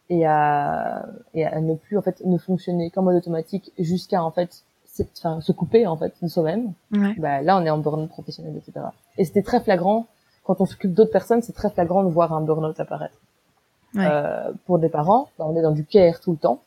et 0.09 0.25
à, 0.25 1.05
et 1.33 1.45
à 1.45 1.59
ne 1.59 1.75
plus 1.75 1.97
en 1.97 2.01
fait 2.01 2.23
ne 2.23 2.37
fonctionner 2.37 2.89
qu'en 2.89 3.01
mode 3.01 3.15
automatique 3.15 3.71
jusqu'à 3.79 4.23
en 4.23 4.31
fait 4.31 4.63
enfin, 5.17 5.41
se 5.41 5.51
couper 5.51 5.87
en 5.87 5.97
fait 5.97 6.13
de 6.21 6.27
soi-même. 6.27 6.73
Bah, 7.17 7.41
là, 7.41 7.57
on 7.57 7.65
est 7.65 7.69
en 7.69 7.79
burn-out 7.79 8.09
professionnel, 8.09 8.55
etc. 8.55 8.85
Et 9.17 9.25
c'était 9.25 9.43
très 9.43 9.59
flagrant 9.59 10.07
quand 10.43 10.59
on 10.59 10.65
s'occupe 10.65 10.93
d'autres 10.93 11.11
personnes, 11.11 11.41
c'est 11.41 11.53
très 11.53 11.69
flagrant 11.69 12.03
de 12.03 12.09
voir 12.09 12.33
un 12.33 12.41
burn-out 12.41 12.79
apparaître. 12.79 13.15
Euh, 13.95 14.51
pour 14.65 14.79
des 14.79 14.89
parents, 14.89 15.29
bah, 15.37 15.45
on 15.47 15.55
est 15.55 15.61
dans 15.61 15.71
du 15.71 15.85
care 15.85 16.19
tout 16.19 16.31
le 16.31 16.37
temps, 16.37 16.61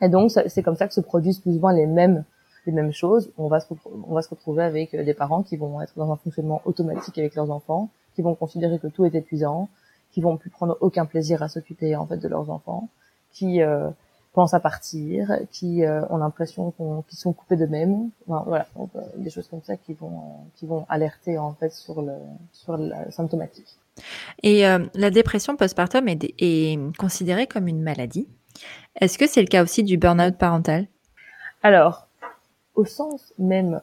et 0.00 0.08
donc 0.08 0.30
c'est 0.30 0.62
comme 0.62 0.76
ça 0.76 0.88
que 0.88 0.94
se 0.94 1.02
produisent 1.02 1.38
plus 1.38 1.56
ou 1.56 1.60
moins 1.60 1.74
les 1.74 1.86
mêmes 1.86 2.24
les 2.64 2.72
mêmes 2.72 2.92
choses. 2.92 3.30
On 3.36 3.48
va 3.48 3.60
se 3.60 3.66
on 4.08 4.14
va 4.14 4.22
se 4.22 4.30
retrouver 4.30 4.62
avec 4.64 4.94
euh, 4.94 5.04
des 5.04 5.12
parents 5.12 5.42
qui 5.42 5.56
vont 5.56 5.82
être 5.82 5.92
dans 5.96 6.10
un 6.10 6.16
fonctionnement 6.16 6.62
automatique 6.64 7.18
avec 7.18 7.34
leurs 7.34 7.50
enfants, 7.50 7.90
qui 8.14 8.22
vont 8.22 8.34
considérer 8.34 8.78
que 8.78 8.86
tout 8.86 9.04
est 9.04 9.14
épuisant, 9.14 9.68
qui 10.12 10.22
vont 10.22 10.38
plus 10.38 10.48
prendre 10.48 10.78
aucun 10.80 11.04
plaisir 11.04 11.42
à 11.42 11.48
s'occuper 11.48 11.94
en 11.94 12.06
fait 12.06 12.16
de 12.16 12.28
leurs 12.28 12.48
enfants, 12.50 12.88
qui 13.32 13.62
euh, 13.62 13.90
pensent 14.36 14.52
à 14.52 14.60
partir, 14.60 15.32
qui 15.50 15.82
euh, 15.82 16.06
ont 16.10 16.18
l'impression 16.18 16.70
qu'ils 17.08 17.18
sont 17.18 17.32
coupés 17.32 17.56
d'eux-mêmes. 17.56 18.10
Enfin, 18.28 18.44
voilà, 18.46 18.66
donc, 18.76 18.90
euh, 18.94 19.00
des 19.16 19.30
choses 19.30 19.48
comme 19.48 19.62
ça 19.62 19.78
qui 19.78 19.94
vont 19.94 20.18
euh, 20.18 20.48
qui 20.56 20.66
vont 20.66 20.84
alerter 20.90 21.38
en 21.38 21.54
fait 21.54 21.72
sur 21.72 22.02
le 22.02 22.12
sur 22.52 22.76
la 22.76 23.10
symptomatique. 23.10 23.78
Et 24.42 24.64
la 24.94 25.10
dépression 25.10 25.56
postpartum 25.56 26.06
est, 26.06 26.34
est 26.38 26.78
considérée 26.98 27.46
comme 27.46 27.66
une 27.66 27.80
maladie. 27.80 28.28
Est-ce 29.00 29.16
que 29.16 29.26
c'est 29.26 29.40
le 29.40 29.46
cas 29.46 29.62
aussi 29.62 29.82
du 29.84 29.96
burn-out 29.96 30.36
parental? 30.36 30.86
Alors, 31.62 32.06
au 32.74 32.84
sens 32.84 33.32
même 33.38 33.80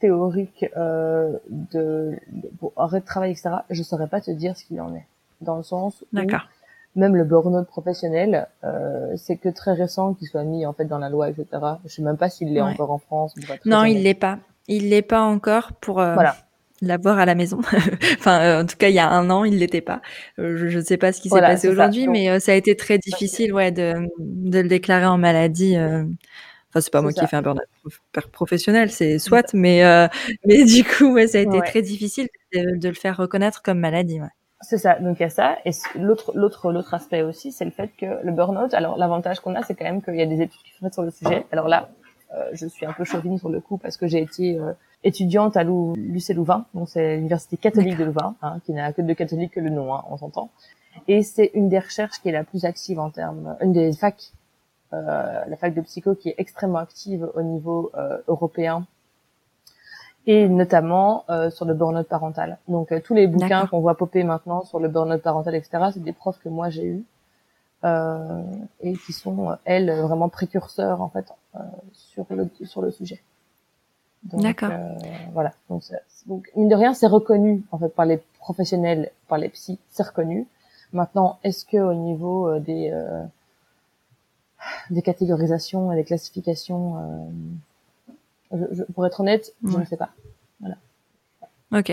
théorique 0.00 0.64
de, 0.74 1.38
de 1.74 2.48
pour 2.58 2.72
arrêt 2.76 3.00
de 3.00 3.04
travail, 3.04 3.32
etc., 3.32 3.56
je 3.68 3.82
saurais 3.82 4.08
pas 4.08 4.22
te 4.22 4.30
dire 4.30 4.56
ce 4.56 4.64
qu'il 4.64 4.80
en 4.80 4.94
est. 4.94 5.06
Dans 5.42 5.58
le 5.58 5.62
sens 5.62 6.02
où 6.14 6.18
même 6.94 7.16
le 7.16 7.24
burn-out 7.24 7.66
professionnel, 7.66 8.48
euh, 8.64 9.12
c'est 9.16 9.36
que 9.36 9.48
très 9.48 9.72
récent 9.72 10.14
qu'il 10.14 10.28
soit 10.28 10.44
mis 10.44 10.66
en 10.66 10.72
fait 10.72 10.84
dans 10.84 10.98
la 10.98 11.08
loi, 11.08 11.30
etc. 11.30 11.46
Je 11.84 11.92
sais 11.92 12.02
même 12.02 12.18
pas 12.18 12.28
s'il 12.28 12.52
l'est 12.52 12.60
encore 12.60 12.90
en 12.90 12.98
France. 12.98 13.34
Non, 13.64 13.84
il 13.84 14.02
l'est 14.02 14.14
pas. 14.14 14.38
Il 14.68 14.90
l'est 14.90 15.02
pas 15.02 15.22
encore 15.22 15.72
pour 15.72 16.00
euh, 16.00 16.14
voilà. 16.14 16.36
l'avoir 16.82 17.18
à 17.18 17.24
la 17.24 17.34
maison. 17.34 17.60
enfin, 18.18 18.40
euh, 18.42 18.62
en 18.62 18.66
tout 18.66 18.76
cas, 18.76 18.88
il 18.88 18.94
y 18.94 18.98
a 18.98 19.08
un 19.08 19.30
an, 19.30 19.44
il 19.44 19.58
l'était 19.58 19.80
pas. 19.80 20.02
Euh, 20.38 20.68
je 20.68 20.78
ne 20.78 20.84
sais 20.84 20.98
pas 20.98 21.12
ce 21.12 21.20
qui 21.20 21.30
s'est 21.30 21.40
passé 21.40 21.68
aujourd'hui, 21.68 22.08
mais 22.08 22.28
euh, 22.28 22.38
ça 22.38 22.52
a 22.52 22.54
été 22.54 22.76
très 22.76 22.98
difficile, 22.98 23.52
ouais, 23.52 23.72
de, 23.72 23.94
de 24.18 24.60
le 24.60 24.68
déclarer 24.68 25.06
en 25.06 25.18
maladie. 25.18 25.76
Enfin, 25.76 26.80
c'est 26.80 26.92
pas 26.92 27.02
moi 27.02 27.12
qui 27.12 27.24
ai 27.24 27.26
fait 27.26 27.36
un 27.36 27.42
burn-out 27.42 28.26
professionnel, 28.32 28.90
c'est 28.90 29.18
soit, 29.18 29.52
mais 29.54 29.82
mais 30.46 30.64
du 30.64 30.84
coup, 30.84 31.14
ouais, 31.14 31.26
ça 31.26 31.38
a 31.38 31.40
été 31.40 31.58
très 31.60 31.82
difficile 31.82 32.28
de, 32.54 32.78
de, 32.78 32.88
le 32.88 32.94
faire 32.94 33.16
reconnaître 33.16 33.62
comme 33.62 33.78
maladie. 33.78 34.20
Ouais. 34.20 34.28
C'est 34.62 34.78
ça. 34.78 34.98
Donc 35.00 35.18
il 35.18 35.22
y 35.22 35.26
a 35.26 35.30
ça. 35.30 35.58
Et 35.64 35.72
l'autre, 35.96 36.32
l'autre, 36.34 36.72
l'autre 36.72 36.94
aspect 36.94 37.22
aussi, 37.22 37.52
c'est 37.52 37.64
le 37.64 37.70
fait 37.70 37.88
que 37.98 38.24
le 38.24 38.32
burn-out. 38.32 38.72
Alors 38.74 38.96
l'avantage 38.96 39.40
qu'on 39.40 39.54
a, 39.54 39.62
c'est 39.62 39.74
quand 39.74 39.84
même 39.84 40.02
qu'il 40.02 40.16
y 40.16 40.22
a 40.22 40.26
des 40.26 40.40
études 40.40 40.62
qui 40.62 40.72
sont 40.72 40.84
faites 40.84 40.94
sur 40.94 41.02
le 41.02 41.10
sujet. 41.10 41.46
Alors 41.52 41.68
là, 41.68 41.90
euh, 42.34 42.48
je 42.52 42.66
suis 42.66 42.86
un 42.86 42.92
peu 42.92 43.04
chauvine 43.04 43.38
sur 43.38 43.48
le 43.48 43.60
coup 43.60 43.76
parce 43.76 43.96
que 43.96 44.06
j'ai 44.06 44.22
été 44.22 44.58
euh, 44.58 44.72
étudiante 45.04 45.56
à 45.56 45.64
l'UC 45.64 46.34
Louvain, 46.34 46.64
donc 46.74 46.88
c'est 46.88 47.16
l'université 47.16 47.56
catholique 47.56 47.98
de 47.98 48.04
Louvain, 48.04 48.36
hein, 48.42 48.58
qui 48.64 48.72
n'a 48.72 48.92
que 48.92 49.02
de 49.02 49.12
catholique 49.12 49.52
que 49.52 49.60
le 49.60 49.70
nom, 49.70 49.94
hein, 49.94 50.04
on 50.10 50.16
s'entend. 50.16 50.50
Et 51.08 51.22
c'est 51.22 51.50
une 51.54 51.68
des 51.68 51.78
recherches 51.78 52.20
qui 52.20 52.28
est 52.28 52.32
la 52.32 52.44
plus 52.44 52.64
active 52.64 53.00
en 53.00 53.10
termes, 53.10 53.56
une 53.60 53.72
des 53.72 53.92
facs, 53.92 54.32
euh, 54.92 55.44
la 55.46 55.56
fac 55.56 55.74
de 55.74 55.80
psycho 55.80 56.14
qui 56.14 56.30
est 56.30 56.34
extrêmement 56.38 56.78
active 56.78 57.28
au 57.34 57.42
niveau 57.42 57.90
euh, 57.96 58.18
européen 58.28 58.86
et 60.26 60.48
notamment 60.48 61.24
euh, 61.30 61.50
sur 61.50 61.64
le 61.64 61.74
burn-out 61.74 62.06
parental. 62.06 62.58
Donc 62.68 62.92
euh, 62.92 63.00
tous 63.00 63.14
les 63.14 63.26
bouquins 63.26 63.66
qu'on 63.66 63.80
voit 63.80 63.96
popper 63.96 64.22
maintenant 64.22 64.64
sur 64.64 64.78
le 64.78 64.88
burn-out 64.88 65.22
parental, 65.22 65.54
etc., 65.54 65.90
c'est 65.92 66.02
des 66.02 66.12
profs 66.12 66.38
que 66.38 66.48
moi 66.48 66.70
j'ai 66.70 66.84
eus 66.84 67.04
euh, 67.84 68.42
et 68.80 68.92
qui 68.94 69.12
sont 69.12 69.56
elles 69.64 69.90
vraiment 70.00 70.28
précurseurs 70.28 71.00
en 71.02 71.08
fait 71.08 71.26
euh, 71.56 71.58
sur 71.92 72.26
le 72.30 72.48
sur 72.64 72.82
le 72.82 72.90
sujet. 72.90 73.20
D'accord. 74.24 74.70
voilà. 75.32 75.52
Donc, 75.68 75.82
donc 76.26 76.48
mine 76.54 76.68
de 76.68 76.76
rien, 76.76 76.94
c'est 76.94 77.08
reconnu 77.08 77.64
en 77.72 77.78
fait 77.78 77.88
par 77.88 78.06
les 78.06 78.22
professionnels, 78.38 79.10
par 79.26 79.38
les 79.38 79.48
psys, 79.48 79.80
c'est 79.88 80.04
reconnu. 80.04 80.46
Maintenant, 80.92 81.40
est-ce 81.42 81.64
que 81.64 81.78
au 81.78 81.94
niveau 81.94 82.56
des 82.60 82.92
des 84.90 85.02
catégorisations 85.02 85.90
et 85.90 85.96
des 85.96 86.04
classifications 86.04 87.26
je, 88.52 88.82
pour 88.84 89.06
être 89.06 89.20
honnête, 89.20 89.54
je 89.64 89.76
ne 89.76 89.84
sais 89.84 89.96
pas. 89.96 90.10
Voilà. 90.60 90.76
Ok. 91.72 91.90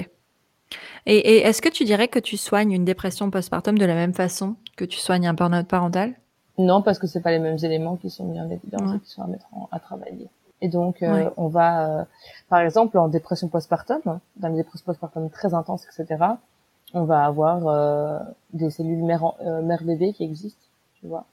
Et, 1.05 1.17
et 1.17 1.37
est-ce 1.39 1.61
que 1.61 1.69
tu 1.69 1.83
dirais 1.83 2.07
que 2.07 2.19
tu 2.19 2.37
soignes 2.37 2.71
une 2.71 2.85
dépression 2.85 3.31
postpartum 3.31 3.77
de 3.77 3.85
la 3.85 3.95
même 3.95 4.13
façon 4.13 4.55
que 4.77 4.85
tu 4.85 4.99
soignes 4.99 5.27
un 5.27 5.33
burn-out 5.33 5.67
parental? 5.67 6.13
Non, 6.57 6.81
parce 6.81 6.99
que 6.99 7.07
c'est 7.07 7.21
pas 7.21 7.31
les 7.31 7.39
mêmes 7.39 7.57
éléments 7.63 7.95
qui 7.95 8.09
sont 8.09 8.25
mis 8.25 8.39
en 8.39 8.49
évidence 8.49 8.95
et 8.95 8.99
qui 8.99 9.09
sont 9.09 9.21
à 9.23 9.27
mettre 9.27 9.47
à 9.71 9.79
travailler. 9.79 10.27
Et 10.61 10.67
donc, 10.67 11.01
euh, 11.01 11.29
on 11.37 11.47
va, 11.47 12.01
euh, 12.01 12.03
par 12.49 12.59
exemple, 12.59 12.97
en 12.97 13.07
dépression 13.07 13.47
postpartum, 13.47 14.19
dans 14.35 14.47
les 14.49 14.57
dépressions 14.57 14.85
postpartum 14.85 15.29
très 15.29 15.53
intenses, 15.53 15.85
etc., 15.85 16.21
on 16.93 17.03
va 17.05 17.23
avoir 17.23 17.67
euh, 17.67 18.19
des 18.51 18.69
cellules 18.69 19.03
mère, 19.03 19.35
mère 19.63 19.79
qui 20.15 20.23
existent, 20.23 20.65
tu 20.99 21.07
vois, 21.07 21.25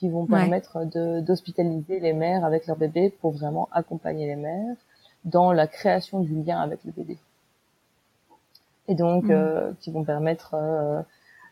qui 0.00 0.08
vont 0.08 0.24
permettre 0.24 0.86
d'hospitaliser 1.20 2.00
les 2.00 2.14
mères 2.14 2.46
avec 2.46 2.66
leur 2.66 2.78
bébé 2.78 3.10
pour 3.20 3.32
vraiment 3.32 3.68
accompagner 3.70 4.26
les 4.26 4.34
mères 4.34 4.76
dans 5.26 5.52
la 5.52 5.66
création 5.66 6.20
du 6.20 6.42
lien 6.42 6.58
avec 6.58 6.82
le 6.84 6.92
bébé. 6.92 7.18
Et 8.88 8.94
donc, 8.94 9.24
mm. 9.24 9.30
euh, 9.30 9.72
qui 9.82 9.90
vont 9.90 10.02
permettre 10.02 10.54
euh, 10.54 11.02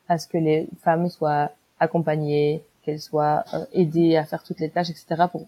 à 0.08 0.16
ce 0.16 0.26
que 0.26 0.38
les 0.38 0.66
femmes 0.80 1.10
soient 1.10 1.50
accompagnées, 1.78 2.64
qu'elles 2.82 3.02
soient 3.02 3.44
euh, 3.52 3.66
aidées 3.74 4.16
à 4.16 4.24
faire 4.24 4.42
toutes 4.42 4.60
les 4.60 4.70
tâches, 4.70 4.88
etc., 4.88 5.24
pour 5.30 5.46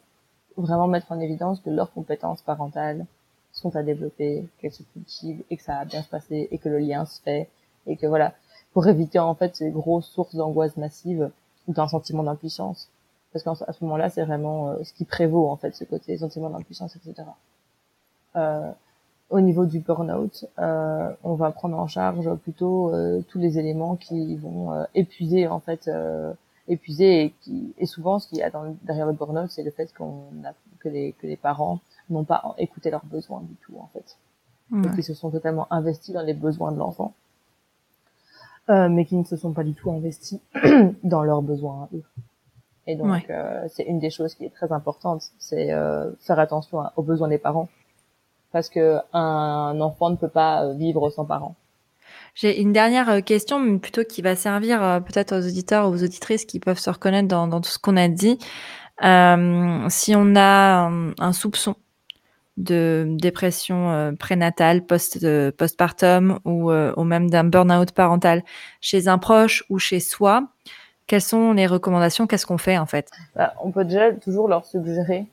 vraiment 0.59 0.86
mettre 0.86 1.11
en 1.11 1.20
évidence 1.20 1.61
que 1.61 1.70
leurs 1.70 1.94
compétences 1.94 2.42
parentales 2.42 3.07
sont 3.51 3.74
à 3.76 3.82
développer, 3.82 4.44
qu'elles 4.59 4.74
se 4.74 4.82
cultivent 4.82 5.42
et 5.48 5.57
que 5.57 5.62
ça 5.62 5.78
va 5.78 5.84
bien 5.86 6.03
se 6.03 6.09
passer 6.11 6.48
et 6.51 6.59
que 6.59 6.68
le 6.68 6.80
lien 6.80 7.07
se 7.07 7.22
fait 7.22 7.48
et 7.86 7.96
que 7.96 8.07
voilà, 8.07 8.34
pour 8.74 8.86
éviter 8.86 9.18
en 9.18 9.34
fait 9.34 9.57
ces 9.57 9.70
grosses 9.70 10.07
sources 10.07 10.34
d'angoisse 10.34 10.76
massive 10.76 11.30
d'un 11.68 11.88
sentiment 11.88 12.22
d'impuissance. 12.22 12.88
Parce 13.32 13.44
qu'à 13.44 13.72
ce 13.72 13.84
moment-là, 13.84 14.11
c'est 14.11 14.24
vraiment 14.24 14.70
euh, 14.70 14.82
ce 14.82 14.92
qui 14.92 15.04
prévaut, 15.04 15.48
en 15.48 15.56
fait, 15.56 15.74
ce 15.74 15.84
côté 15.84 16.16
sentiment 16.18 16.50
d'impuissance, 16.50 16.96
etc. 16.96 17.28
Euh, 18.36 18.72
au 19.30 19.40
niveau 19.40 19.64
du 19.64 19.78
burn-out, 19.78 20.46
euh, 20.58 21.11
on 21.22 21.34
va 21.34 21.52
prendre 21.52 21.78
en 21.78 21.86
charge 21.86 22.34
plutôt 22.34 22.92
euh, 22.92 23.22
tous 23.28 23.38
les 23.38 23.58
éléments 23.58 23.94
qui 23.94 24.36
vont 24.36 24.72
euh, 24.72 24.84
épuiser, 24.94 25.46
en 25.46 25.61
fait, 25.61 25.88
épuiser 26.68 27.24
et 27.24 27.34
qui, 27.40 27.72
et 27.78 27.86
souvent, 27.86 28.18
ce 28.18 28.28
qu'il 28.28 28.38
y 28.38 28.42
a 28.42 28.50
dans, 28.50 28.76
derrière 28.82 29.06
le 29.06 29.12
burn-out, 29.12 29.50
c'est 29.50 29.62
le 29.62 29.70
fait 29.70 29.92
qu'on 29.94 30.24
a, 30.44 30.52
que 30.80 30.88
les, 30.88 31.12
que 31.12 31.26
les 31.26 31.36
parents 31.36 31.78
n'ont 32.11 32.24
pas 32.24 32.54
écouté 32.58 32.90
leurs 32.90 33.04
besoins 33.04 33.40
du 33.42 33.54
tout, 33.56 33.74
en 33.78 33.88
fait. 33.92 34.18
Et 34.72 34.94
qu'ils 34.94 35.04
se 35.04 35.14
sont 35.14 35.30
totalement 35.30 35.66
investis 35.72 36.14
dans 36.14 36.22
les 36.22 36.34
besoins 36.34 36.70
de 36.70 36.78
l'enfant. 36.78 37.12
Euh, 38.70 38.88
mais 38.88 39.04
qui 39.04 39.16
ne 39.16 39.24
se 39.24 39.36
sont 39.36 39.52
pas 39.52 39.64
du 39.64 39.74
tout 39.74 39.90
investis 39.90 40.38
dans 41.02 41.24
leurs 41.24 41.42
besoins 41.42 41.88
eux. 41.92 42.04
Et 42.86 42.94
donc, 42.94 43.28
euh, 43.28 43.66
c'est 43.68 43.82
une 43.82 43.98
des 43.98 44.10
choses 44.10 44.34
qui 44.34 44.44
est 44.44 44.54
très 44.54 44.70
importante, 44.70 45.24
c'est 45.38 45.72
euh, 45.72 46.10
faire 46.20 46.38
attention 46.38 46.82
aux 46.96 47.02
besoins 47.02 47.28
des 47.28 47.38
parents, 47.38 47.68
parce 48.52 48.68
que 48.68 48.98
un 49.12 49.80
enfant 49.80 50.10
ne 50.10 50.16
peut 50.16 50.28
pas 50.28 50.72
vivre 50.72 51.10
sans 51.10 51.24
parents. 51.24 51.56
J'ai 52.34 52.60
une 52.60 52.72
dernière 52.72 53.24
question, 53.24 53.58
mais 53.58 53.78
plutôt 53.78 54.04
qui 54.04 54.22
va 54.22 54.36
servir 54.36 55.02
peut-être 55.04 55.32
aux 55.32 55.46
auditeurs 55.46 55.88
ou 55.88 55.94
aux 55.94 56.04
auditrices 56.04 56.44
qui 56.44 56.60
peuvent 56.60 56.78
se 56.78 56.90
reconnaître 56.90 57.28
dans, 57.28 57.48
dans 57.48 57.60
tout 57.60 57.70
ce 57.70 57.78
qu'on 57.78 57.96
a 57.96 58.08
dit. 58.08 58.38
si 59.00 60.14
on 60.16 60.36
a 60.36 60.90
un 61.18 61.32
soupçon 61.32 61.74
de 62.61 63.06
dépression 63.08 63.90
euh, 63.90 64.12
prénatale, 64.12 64.84
post 64.84 65.22
euh, 65.24 65.50
postpartum 65.50 66.38
ou, 66.44 66.70
euh, 66.70 66.92
ou 66.96 67.04
même 67.04 67.30
d'un 67.30 67.44
burn-out 67.44 67.92
parental 67.92 68.42
chez 68.80 69.08
un 69.08 69.18
proche 69.18 69.64
ou 69.70 69.78
chez 69.78 70.00
soi, 70.00 70.48
quelles 71.06 71.22
sont 71.22 71.52
les 71.52 71.66
recommandations? 71.66 72.26
Qu'est-ce 72.26 72.46
qu'on 72.46 72.58
fait 72.58 72.78
en 72.78 72.86
fait? 72.86 73.11
Bah, 73.34 73.54
On 73.62 73.72
peut 73.72 73.84
déjà 73.84 74.12
toujours 74.12 74.46
leur 74.46 74.64
suggérer, 74.64 75.26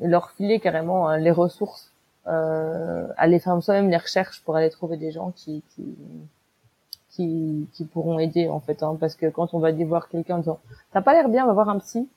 leur 0.00 0.30
filer 0.32 0.60
carrément 0.60 1.16
les 1.16 1.32
ressources, 1.32 1.90
aller 2.24 3.40
faire 3.40 3.60
soi-même 3.60 3.90
les 3.90 3.96
recherches 3.96 4.40
pour 4.44 4.54
aller 4.54 4.70
trouver 4.70 4.96
des 4.96 5.10
gens 5.10 5.32
qui, 5.34 5.64
qui, 5.74 7.66
qui, 7.72 7.84
pourront 7.84 8.20
aider 8.20 8.48
en 8.48 8.60
fait. 8.60 8.84
Hein, 8.84 8.96
parce 9.00 9.16
que 9.16 9.26
quand 9.26 9.54
on 9.54 9.58
va 9.58 9.68
aller 9.68 9.84
voir 9.84 10.08
quelqu'un 10.08 10.36
en 10.36 10.38
disant 10.38 10.60
«t'as 10.92 11.02
pas 11.02 11.14
l'air 11.14 11.28
bien, 11.28 11.44
va 11.46 11.52
voir 11.52 11.68
un 11.68 11.80
psy», 11.80 12.08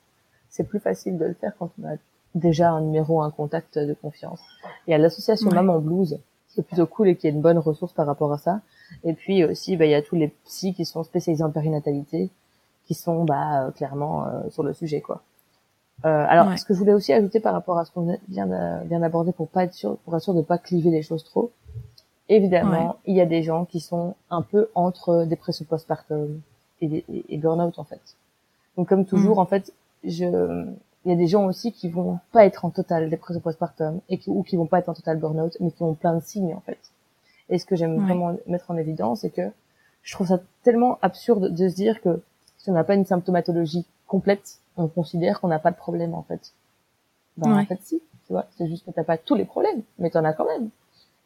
c'est 0.48 0.62
plus 0.62 0.78
facile 0.78 1.18
de 1.18 1.24
le 1.24 1.34
faire 1.34 1.54
quand 1.58 1.70
on 1.82 1.88
a 1.88 1.96
déjà 2.34 2.70
un 2.70 2.80
numéro, 2.80 3.22
un 3.22 3.30
contact 3.30 3.78
de 3.78 3.94
confiance. 3.94 4.40
Il 4.86 4.90
y 4.90 4.94
a 4.94 4.98
l'association 4.98 5.50
Maman 5.50 5.78
Blues 5.78 6.18
c'est 6.54 6.66
plutôt 6.66 6.86
cool 6.86 7.08
et 7.08 7.16
qu'il 7.16 7.30
y 7.30 7.32
ait 7.32 7.36
une 7.36 7.42
bonne 7.42 7.58
ressource 7.58 7.92
par 7.92 8.06
rapport 8.06 8.32
à 8.32 8.38
ça. 8.38 8.60
Et 9.04 9.14
puis 9.14 9.44
aussi, 9.44 9.76
bah, 9.76 9.86
il 9.86 9.90
y 9.90 9.94
a 9.94 10.02
tous 10.02 10.16
les 10.16 10.28
psys 10.44 10.74
qui 10.74 10.84
sont 10.84 11.02
spécialisés 11.02 11.44
en 11.44 11.50
périnatalité, 11.50 12.30
qui 12.86 12.94
sont 12.94 13.24
bah, 13.24 13.70
clairement 13.74 14.26
sur 14.50 14.62
le 14.62 14.74
sujet, 14.74 15.00
quoi. 15.00 15.22
Euh, 16.04 16.26
alors, 16.28 16.58
ce 16.58 16.64
que 16.64 16.74
je 16.74 16.78
voulais 16.78 16.92
aussi 16.92 17.12
ajouter 17.12 17.38
par 17.38 17.52
rapport 17.52 17.78
à 17.78 17.84
ce 17.84 17.92
qu'on 17.92 18.18
vient 18.28 18.46
d'aborder 18.46 19.32
pour 19.32 19.48
pas 19.48 19.64
être 19.64 19.74
sûr, 19.74 19.96
pour 19.98 20.16
être 20.16 20.22
sûr 20.22 20.34
de 20.34 20.42
pas 20.42 20.58
cliver 20.58 20.90
les 20.90 21.02
choses 21.02 21.24
trop. 21.24 21.52
Évidemment, 22.28 22.96
il 23.06 23.14
y 23.14 23.20
a 23.20 23.26
des 23.26 23.42
gens 23.42 23.64
qui 23.64 23.80
sont 23.80 24.14
un 24.30 24.42
peu 24.42 24.68
entre 24.74 25.24
dépression 25.24 25.64
postpartum 25.64 26.40
et, 26.80 27.04
et, 27.08 27.24
et 27.28 27.38
burn-out 27.38 27.78
en 27.78 27.84
fait. 27.84 28.00
Donc 28.76 28.88
comme 28.88 29.04
toujours, 29.04 29.36
mm. 29.36 29.40
en 29.40 29.46
fait, 29.46 29.72
je, 30.02 30.66
il 31.04 31.10
y 31.10 31.14
a 31.14 31.16
des 31.16 31.26
gens 31.26 31.46
aussi 31.46 31.72
qui 31.72 31.88
vont 31.88 32.18
pas 32.30 32.44
être 32.44 32.64
en 32.64 32.70
total 32.70 33.10
dépression 33.10 33.40
postpartum 33.40 34.00
et 34.08 34.18
qui, 34.18 34.30
ou 34.30 34.42
qui 34.42 34.56
vont 34.56 34.66
pas 34.66 34.78
être 34.78 34.88
en 34.88 34.94
total 34.94 35.18
burn-out, 35.18 35.56
mais 35.60 35.70
qui 35.70 35.82
ont 35.82 35.94
plein 35.94 36.14
de 36.14 36.22
signes 36.22 36.54
en 36.54 36.60
fait. 36.60 36.78
Et 37.48 37.58
ce 37.58 37.66
que 37.66 37.76
j'aime 37.76 37.98
vraiment 37.98 38.36
mettre 38.46 38.70
en 38.70 38.76
évidence, 38.76 39.20
c'est 39.20 39.30
que 39.30 39.50
je 40.02 40.14
trouve 40.14 40.28
ça 40.28 40.40
tellement 40.62 40.98
absurde 41.02 41.52
de 41.52 41.68
se 41.68 41.74
dire 41.74 42.00
que 42.00 42.22
si 42.58 42.70
on 42.70 42.74
n'a 42.74 42.84
pas 42.84 42.94
une 42.94 43.04
symptomatologie 43.04 43.84
complète, 44.06 44.58
on 44.76 44.86
considère 44.86 45.40
qu'on 45.40 45.48
n'a 45.48 45.58
pas 45.58 45.70
de 45.70 45.76
problème 45.76 46.14
en 46.14 46.22
fait. 46.22 46.52
Ben, 47.36 47.52
En 47.52 47.64
fait, 47.64 47.80
si, 47.82 48.00
tu 48.26 48.32
vois, 48.32 48.46
c'est 48.56 48.68
juste 48.68 48.84
que 48.84 48.90
t'as 48.90 49.04
pas 49.04 49.18
tous 49.18 49.34
les 49.34 49.44
problèmes, 49.44 49.82
mais 49.98 50.10
t'en 50.10 50.24
as 50.24 50.32
quand 50.32 50.46
même. 50.46 50.70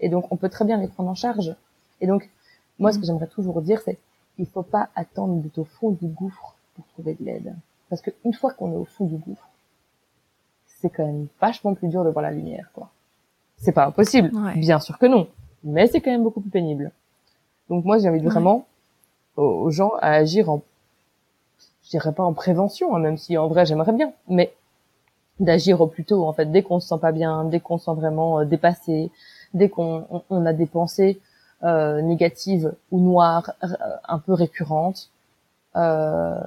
Et 0.01 0.09
donc, 0.09 0.31
on 0.31 0.37
peut 0.37 0.49
très 0.49 0.65
bien 0.65 0.79
les 0.79 0.89
prendre 0.89 1.11
en 1.11 1.15
charge. 1.15 1.55
Et 2.01 2.07
donc, 2.07 2.31
moi, 2.79 2.93
ce 2.93 2.99
que 2.99 3.03
mm. 3.03 3.07
j'aimerais 3.07 3.27
toujours 3.27 3.61
dire, 3.63 3.81
c'est 3.85 3.99
il 4.39 4.47
faut 4.47 4.63
pas 4.63 4.89
attendre 4.95 5.35
d'être 5.43 5.59
au 5.59 5.65
fond 5.65 5.91
du 5.91 6.07
gouffre 6.07 6.55
pour 6.75 6.87
trouver 6.89 7.15
de 7.15 7.25
l'aide. 7.25 7.55
Parce 7.89 8.03
que 8.03 8.11
une 8.25 8.35
fois 8.35 8.53
qu'on 8.53 8.73
est 8.73 8.77
au 8.77 8.85
fond 8.85 9.07
du 9.07 9.17
gouffre, 9.17 9.49
c'est 10.81 10.91
quand 10.91 11.05
même 11.05 11.27
vachement 11.41 11.75
plus 11.75 11.89
dur 11.89 12.05
de 12.05 12.11
voir 12.11 12.23
la 12.23 12.31
lumière, 12.31 12.71
quoi. 12.75 12.91
C'est 13.59 13.73
pas 13.73 13.87
impossible, 13.87 14.31
bien 14.57 14.79
sûr 14.79 14.99
que 14.99 15.07
non, 15.07 15.29
mais 15.65 15.87
c'est 15.87 16.01
quand 16.01 16.11
même 16.11 16.23
beaucoup 16.23 16.41
plus 16.41 16.51
pénible. 16.51 16.91
Donc 17.71 17.85
moi, 17.85 17.99
j'invite 17.99 18.25
vraiment 18.25 18.67
aux 19.37 19.71
gens 19.71 19.93
à 20.01 20.13
agir 20.13 20.51
en 20.51 20.63
je 21.87 21.91
dirais 21.91 22.13
pas 22.13 22.25
en 22.25 22.33
prévention, 22.33 22.97
hein, 22.97 22.99
même 22.99 23.17
si 23.17 23.39
en 23.39 23.47
vrai 23.47 23.65
j'aimerais 23.65 23.93
bien, 23.93 24.13
mais 24.29 24.53
d'agir 25.39 25.81
au 25.81 25.87
plus 25.87 26.05
tôt 26.05 26.27
en 26.27 26.33
fait 26.33 26.47
dès 26.47 26.63
qu'on 26.63 26.81
se 26.81 26.89
sent 26.89 26.99
pas 27.01 27.13
bien, 27.13 27.45
dès 27.45 27.61
qu'on 27.61 27.79
se 27.79 27.85
sent 27.85 27.95
vraiment 27.95 28.41
euh, 28.41 28.45
dépassé, 28.45 29.13
dès 29.55 29.69
qu'on 29.69 30.05
on, 30.31 30.47
a 30.47 30.53
des 30.53 30.67
pensées 30.67 31.21
euh, 31.63 32.03
négatives 32.03 32.73
ou 32.91 33.01
noires 33.01 33.53
euh, 33.63 33.69
un 34.09 34.19
peu 34.19 34.33
récurrentes. 34.33 35.11
Euh, 35.77 36.41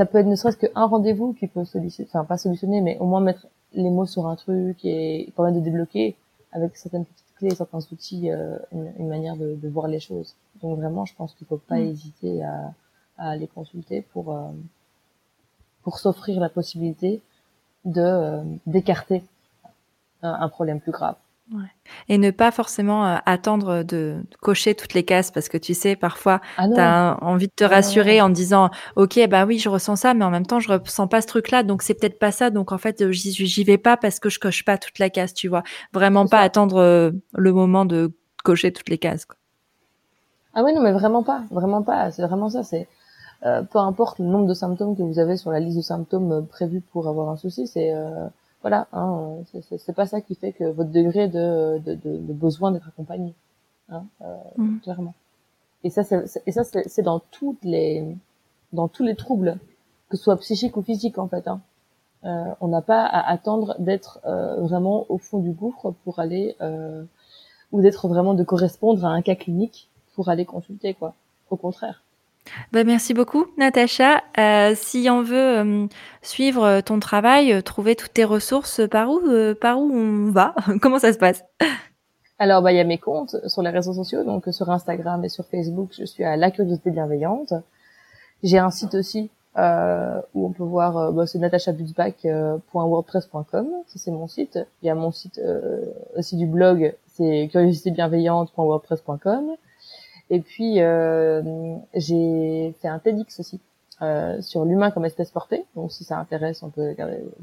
ça 0.00 0.06
peut 0.06 0.16
être 0.16 0.26
ne 0.26 0.34
serait-ce 0.34 0.56
qu'un 0.56 0.86
rendez-vous 0.86 1.34
qui 1.34 1.46
peut 1.46 1.66
solutionner, 1.66 2.08
enfin 2.10 2.24
pas 2.24 2.38
solutionner, 2.38 2.80
mais 2.80 2.96
au 3.00 3.04
moins 3.04 3.20
mettre 3.20 3.48
les 3.74 3.90
mots 3.90 4.06
sur 4.06 4.28
un 4.28 4.34
truc 4.34 4.82
et 4.82 5.30
permettre 5.36 5.58
de 5.58 5.62
débloquer 5.62 6.16
avec 6.52 6.74
certaines 6.74 7.04
petites 7.04 7.34
clés, 7.36 7.50
certains 7.50 7.80
outils, 7.92 8.30
euh, 8.30 8.56
une, 8.72 8.90
une, 8.98 9.08
manière 9.08 9.36
de, 9.36 9.56
de, 9.56 9.68
voir 9.68 9.88
les 9.88 10.00
choses. 10.00 10.36
Donc 10.62 10.78
vraiment, 10.78 11.04
je 11.04 11.14
pense 11.14 11.34
qu'il 11.34 11.46
faut 11.46 11.58
pas 11.58 11.76
mm. 11.76 11.82
hésiter 11.82 12.42
à, 12.42 12.72
à 13.18 13.36
les 13.36 13.46
consulter 13.46 14.00
pour 14.00 14.34
euh, 14.34 14.48
pour 15.82 15.98
s'offrir 15.98 16.40
la 16.40 16.48
possibilité 16.48 17.20
de 17.84 18.00
euh, 18.00 18.42
d'écarter 18.64 19.22
un, 20.22 20.48
problème 20.48 20.80
plus 20.80 20.92
grave. 20.92 21.16
Ouais. 21.52 21.66
Et 22.08 22.18
ne 22.18 22.30
pas 22.30 22.52
forcément 22.52 23.06
euh, 23.06 23.16
attendre 23.26 23.82
de 23.82 24.22
cocher 24.40 24.74
toutes 24.74 24.94
les 24.94 25.04
cases 25.04 25.30
parce 25.30 25.48
que 25.48 25.58
tu 25.58 25.74
sais, 25.74 25.96
parfois, 25.96 26.40
ah 26.56 26.68
tu 26.68 26.78
as 26.78 27.18
envie 27.22 27.48
de 27.48 27.52
te 27.54 27.64
rassurer 27.64 28.20
en 28.20 28.30
disant, 28.30 28.70
OK, 28.96 29.18
bah 29.28 29.44
oui, 29.46 29.58
je 29.58 29.68
ressens 29.68 29.96
ça, 29.96 30.14
mais 30.14 30.24
en 30.24 30.30
même 30.30 30.46
temps, 30.46 30.60
je 30.60 30.72
ressens 30.72 31.08
pas 31.08 31.20
ce 31.20 31.26
truc-là, 31.26 31.62
donc 31.62 31.82
c'est 31.82 31.94
peut-être 31.94 32.18
pas 32.18 32.30
ça. 32.30 32.50
Donc 32.50 32.70
en 32.70 32.78
fait, 32.78 33.10
j'y 33.10 33.64
vais 33.64 33.78
pas 33.78 33.96
parce 33.96 34.20
que 34.20 34.28
je 34.28 34.38
coche 34.38 34.64
pas 34.64 34.78
toute 34.78 34.98
la 34.98 35.10
case, 35.10 35.34
tu 35.34 35.48
vois. 35.48 35.64
Vraiment 35.92 36.26
pas 36.26 36.38
attendre 36.38 37.12
le 37.34 37.52
moment 37.52 37.84
de 37.84 38.12
cocher 38.44 38.72
toutes 38.72 38.88
les 38.88 38.98
cases. 38.98 39.24
Quoi. 39.24 39.36
Ah 40.54 40.62
oui, 40.64 40.72
non, 40.72 40.82
mais 40.82 40.92
vraiment 40.92 41.22
pas, 41.22 41.42
vraiment 41.50 41.82
pas. 41.82 42.10
C'est 42.10 42.22
vraiment 42.22 42.48
ça. 42.48 42.62
C'est 42.62 42.88
euh, 43.46 43.62
peu 43.62 43.78
importe 43.78 44.18
le 44.18 44.26
nombre 44.26 44.46
de 44.46 44.54
symptômes 44.54 44.96
que 44.96 45.02
vous 45.02 45.18
avez 45.18 45.36
sur 45.36 45.50
la 45.50 45.60
liste 45.60 45.76
de 45.78 45.82
symptômes 45.82 46.32
euh, 46.32 46.40
prévus 46.42 46.82
pour 46.92 47.08
avoir 47.08 47.30
un 47.30 47.36
souci, 47.36 47.66
c'est 47.66 47.94
euh, 47.94 48.26
voilà, 48.62 48.88
hein, 48.92 49.38
c'est 49.78 49.94
pas 49.94 50.06
ça 50.06 50.20
qui 50.20 50.34
fait 50.34 50.52
que 50.52 50.64
votre 50.64 50.90
degré 50.90 51.28
de, 51.28 51.78
de, 51.78 51.94
de, 51.94 52.18
de 52.18 52.32
besoin 52.32 52.72
d'être 52.72 52.88
accompagné, 52.88 53.34
hein, 53.88 54.04
mmh. 54.56 54.78
clairement. 54.80 55.14
Et 55.82 55.90
ça, 55.90 56.04
c'est, 56.04 56.42
et 56.46 56.52
ça, 56.52 56.62
c'est 56.64 57.02
dans 57.02 57.20
toutes 57.20 57.64
les, 57.64 58.16
dans 58.72 58.88
tous 58.88 59.02
les 59.02 59.16
troubles, 59.16 59.58
que 60.08 60.16
ce 60.16 60.24
soit 60.24 60.36
psychique 60.36 60.76
ou 60.76 60.82
physique 60.82 61.18
en 61.18 61.26
fait. 61.26 61.48
Hein. 61.48 61.60
Euh, 62.24 62.52
on 62.60 62.68
n'a 62.68 62.82
pas 62.82 63.04
à 63.04 63.30
attendre 63.30 63.76
d'être 63.78 64.20
vraiment 64.24 65.06
au 65.08 65.16
fond 65.16 65.38
du 65.38 65.52
gouffre 65.52 65.92
pour 66.04 66.18
aller, 66.18 66.56
ou 67.72 67.80
d'être 67.80 68.08
vraiment 68.08 68.34
de 68.34 68.44
correspondre 68.44 69.04
à 69.06 69.10
un 69.10 69.22
cas 69.22 69.36
clinique 69.36 69.88
pour 70.14 70.28
aller 70.28 70.44
consulter 70.44 70.92
quoi. 70.92 71.14
Au 71.48 71.56
contraire. 71.56 72.02
Bah, 72.72 72.84
merci 72.84 73.12
beaucoup, 73.14 73.46
Natacha. 73.58 74.22
Euh, 74.38 74.74
si 74.76 75.08
on 75.10 75.22
veut 75.22 75.58
euh, 75.58 75.86
suivre 76.22 76.80
ton 76.80 77.00
travail, 77.00 77.52
euh, 77.52 77.62
trouver 77.62 77.96
toutes 77.96 78.14
tes 78.14 78.24
ressources, 78.24 78.80
par 78.90 79.10
où, 79.10 79.20
par 79.60 79.78
où 79.78 79.92
on 79.92 80.30
va? 80.30 80.54
Comment 80.80 80.98
ça 80.98 81.12
se 81.12 81.18
passe? 81.18 81.44
Alors, 82.38 82.62
bah, 82.62 82.72
il 82.72 82.76
y 82.76 82.80
a 82.80 82.84
mes 82.84 82.96
comptes 82.98 83.36
sur 83.48 83.62
les 83.62 83.70
réseaux 83.70 83.92
sociaux, 83.92 84.24
donc 84.24 84.44
sur 84.50 84.70
Instagram 84.70 85.24
et 85.24 85.28
sur 85.28 85.44
Facebook, 85.46 85.90
je 85.96 86.04
suis 86.04 86.24
à 86.24 86.36
La 86.36 86.50
Curiosité 86.50 86.90
Bienveillante. 86.90 87.52
J'ai 88.42 88.58
un 88.58 88.70
site 88.70 88.94
aussi 88.94 89.30
où 89.56 90.46
on 90.46 90.52
peut 90.52 90.64
voir, 90.64 91.12
bah, 91.12 91.26
c'est 91.26 91.38
natachabusback.wordpress.com, 91.38 93.68
ça 93.86 93.98
c'est 93.98 94.10
mon 94.10 94.26
site. 94.26 94.58
Il 94.82 94.86
y 94.86 94.90
a 94.90 94.94
mon 94.94 95.12
site 95.12 95.38
aussi 96.16 96.36
du 96.36 96.46
blog, 96.46 96.94
c'est 97.08 97.50
curiositébienveillante.wordpress.com. 97.52 99.56
Et 100.30 100.40
puis 100.40 100.80
euh, 100.80 101.42
j'ai 101.94 102.74
fait 102.80 102.88
un 102.88 102.98
TEDx 103.00 103.40
aussi 103.40 103.60
euh, 104.02 104.40
sur 104.40 104.64
l'humain 104.64 104.90
comme 104.90 105.04
espèce 105.04 105.30
portée. 105.30 105.64
Donc 105.76 105.92
si 105.92 106.04
ça 106.04 106.18
intéresse, 106.18 106.62
on 106.62 106.70
peut 106.70 106.94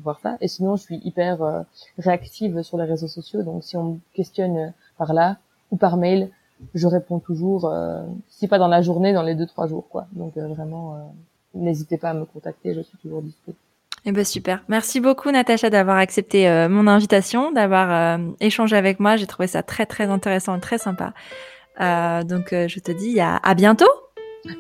voir 0.02 0.20
ça. 0.20 0.38
Et 0.42 0.48
sinon, 0.48 0.76
je 0.76 0.82
suis 0.82 1.02
hyper 1.04 1.44
euh, 1.44 1.62
réactive 2.00 2.64
sur 2.64 2.78
les 2.78 2.86
réseaux 2.86 3.08
sociaux. 3.08 3.44
Donc 3.44 3.64
si 3.64 3.78
on 3.78 3.84
me 3.84 4.00
questionne 4.14 4.74
par 4.98 5.14
là 5.14 5.38
ou 5.70 5.78
par 5.78 5.98
mail, 5.98 6.30
je 6.74 6.88
réponds 6.88 7.20
toujours. 7.20 7.66
Euh, 7.66 8.04
si 8.28 8.48
pas 8.48 8.58
dans 8.58 8.68
la 8.68 8.82
journée, 8.82 9.14
dans 9.14 9.22
les 9.22 9.36
deux 9.36 9.46
trois 9.46 9.68
jours, 9.68 9.88
quoi. 9.88 10.08
Donc 10.14 10.36
euh, 10.38 10.48
vraiment, 10.48 11.14
n'hésitez 11.54 11.98
pas 11.98 12.10
à 12.10 12.14
me 12.16 12.26
contacter. 12.26 12.74
Je 12.74 12.82
suis 12.82 12.98
toujours 12.98 13.22
disponible. 13.22 13.60
Eh 14.06 14.12
ben 14.12 14.24
super. 14.24 14.64
Merci 14.68 15.00
beaucoup 15.00 15.30
Natacha 15.30 15.70
d'avoir 15.70 15.98
accepté 15.98 16.48
mon 16.70 16.88
invitation, 16.88 17.52
d'avoir 17.52 18.20
échangé 18.40 18.78
avec 18.78 19.02
moi. 19.02 19.18
J'ai 19.18 19.28
trouvé 19.28 19.48
ça 19.48 19.64
très 19.64 19.86
très 19.86 20.06
intéressant 20.06 20.56
et 20.56 20.62
très 20.62 20.78
sympa. 20.78 21.14
Euh, 21.80 22.24
donc 22.24 22.54
euh, 22.54 22.68
je 22.68 22.80
te 22.80 22.92
dis 22.92 23.20
à, 23.20 23.38
à 23.38 23.54
bientôt. 23.54 23.90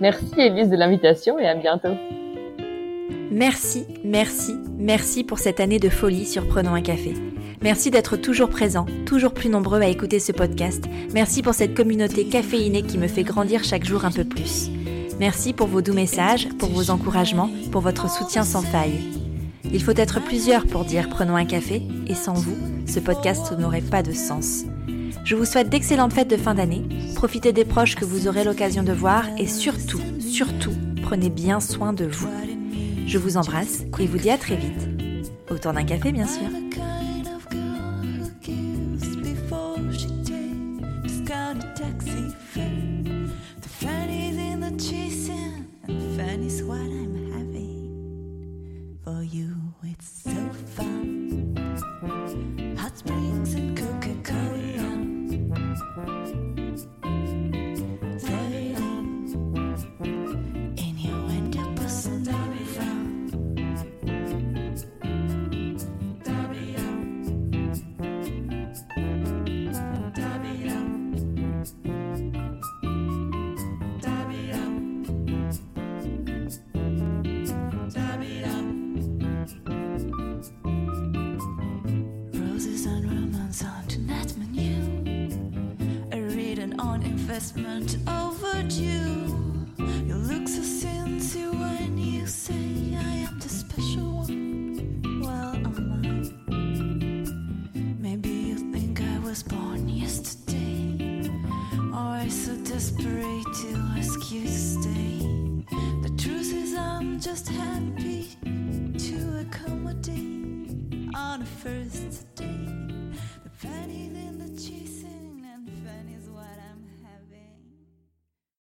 Merci 0.01 0.34
Elise 0.38 0.70
de 0.70 0.76
l'invitation 0.76 1.39
et 1.39 1.47
à 1.47 1.55
bientôt. 1.55 1.95
Merci, 3.32 3.86
merci, 4.03 4.55
merci 4.78 5.24
pour 5.24 5.39
cette 5.39 5.59
année 5.59 5.80
de 5.80 5.89
folie 5.89 6.26
sur 6.26 6.47
Prenons 6.47 6.74
un 6.74 6.82
café. 6.82 7.13
Merci 7.61 7.91
d'être 7.91 8.18
toujours 8.18 8.49
présent, 8.49 8.86
toujours 9.05 9.34
plus 9.34 9.49
nombreux 9.49 9.82
à 9.82 9.88
écouter 9.88 10.20
ce 10.20 10.32
podcast. 10.32 10.86
Merci 11.13 11.41
pour 11.41 11.53
cette 11.53 11.76
communauté 11.76 12.26
caféinée 12.26 12.84
qui 12.84 12.97
me 12.97 13.07
fait 13.07 13.24
grandir 13.24 13.63
chaque 13.63 13.84
jour 13.84 14.05
un 14.05 14.11
peu 14.11 14.24
plus. 14.24 14.70
Merci 15.20 15.53
pour 15.53 15.68
vos 15.68 15.82
doux 15.82 15.93
messages, 15.93 16.47
pour 16.59 16.70
vos 16.70 16.91
encouragements, 16.91 17.49
pour 17.72 17.82
votre 17.82 18.09
soutien 18.09 18.43
sans 18.43 18.61
faille. 18.61 19.01
Il 19.74 19.84
faut 19.84 19.91
être 19.91 20.24
plusieurs 20.24 20.65
pour 20.68 20.86
dire 20.86 21.09
Prenons 21.09 21.36
un 21.36 21.45
café, 21.45 21.82
et 22.07 22.15
sans 22.15 22.34
vous, 22.34 22.55
ce 22.86 22.99
podcast 22.99 23.51
n'aurait 23.57 23.82
pas 23.82 24.03
de 24.03 24.11
sens. 24.11 24.63
Je 25.23 25.35
vous 25.35 25.45
souhaite 25.45 25.69
d'excellentes 25.69 26.13
fêtes 26.13 26.29
de 26.29 26.37
fin 26.37 26.55
d'année, 26.55 26.83
profitez 27.15 27.53
des 27.53 27.65
proches 27.65 27.95
que 27.95 28.05
vous 28.05 28.27
aurez 28.27 28.43
l'occasion 28.43 28.83
de 28.83 28.93
voir 28.93 29.25
et 29.37 29.47
surtout, 29.47 30.01
surtout, 30.19 30.73
prenez 31.01 31.29
bien 31.29 31.59
soin 31.59 31.93
de 31.93 32.05
vous. 32.05 32.29
Je 33.05 33.17
vous 33.17 33.37
embrasse 33.37 33.83
et 33.99 34.05
vous 34.05 34.17
dis 34.17 34.29
à 34.29 34.37
très 34.37 34.55
vite. 34.55 34.87
Autour 35.49 35.73
d'un 35.73 35.83
café, 35.83 36.11
bien 36.11 36.27
sûr. 36.27 36.47
Investment 87.38 87.97
overdue. 88.07 89.67
You 90.07 90.15
look 90.15 90.47
so 90.47 90.63
sincere 90.63 91.51
when 91.51 91.95
you 91.95 92.25
say 92.25 92.95
I 92.95 93.27
am 93.27 93.38
the 93.38 93.47
special 93.47 94.25
one. 94.25 95.21
Well, 95.21 95.53
am 95.53 95.91
I? 95.93 96.49
Maybe 98.01 98.29
you 98.29 98.57
think 98.73 99.01
I 99.01 99.19
was 99.19 99.43
born 99.43 99.88
yesterday, 99.88 101.29
or 101.93 102.09
I 102.23 102.27
so 102.27 102.55
desperate 102.63 103.45
to 103.61 103.69
ask 103.95 104.31
you 104.31 104.41
to 104.41 104.57
stay. 104.73 105.19
The 106.05 106.13
truth 106.17 106.51
is, 106.51 106.73
I'm 106.73 107.19
just 107.19 107.49
happy 107.49 108.29
to 109.07 109.45
accommodate 109.45 111.13
on 111.13 111.43
a 111.43 111.45
first 111.45 112.33
date. 112.33 113.13
The 113.43 113.51
penny 113.61 114.05
in 114.05 114.39
the 114.39 114.59
cheese. 114.59 114.88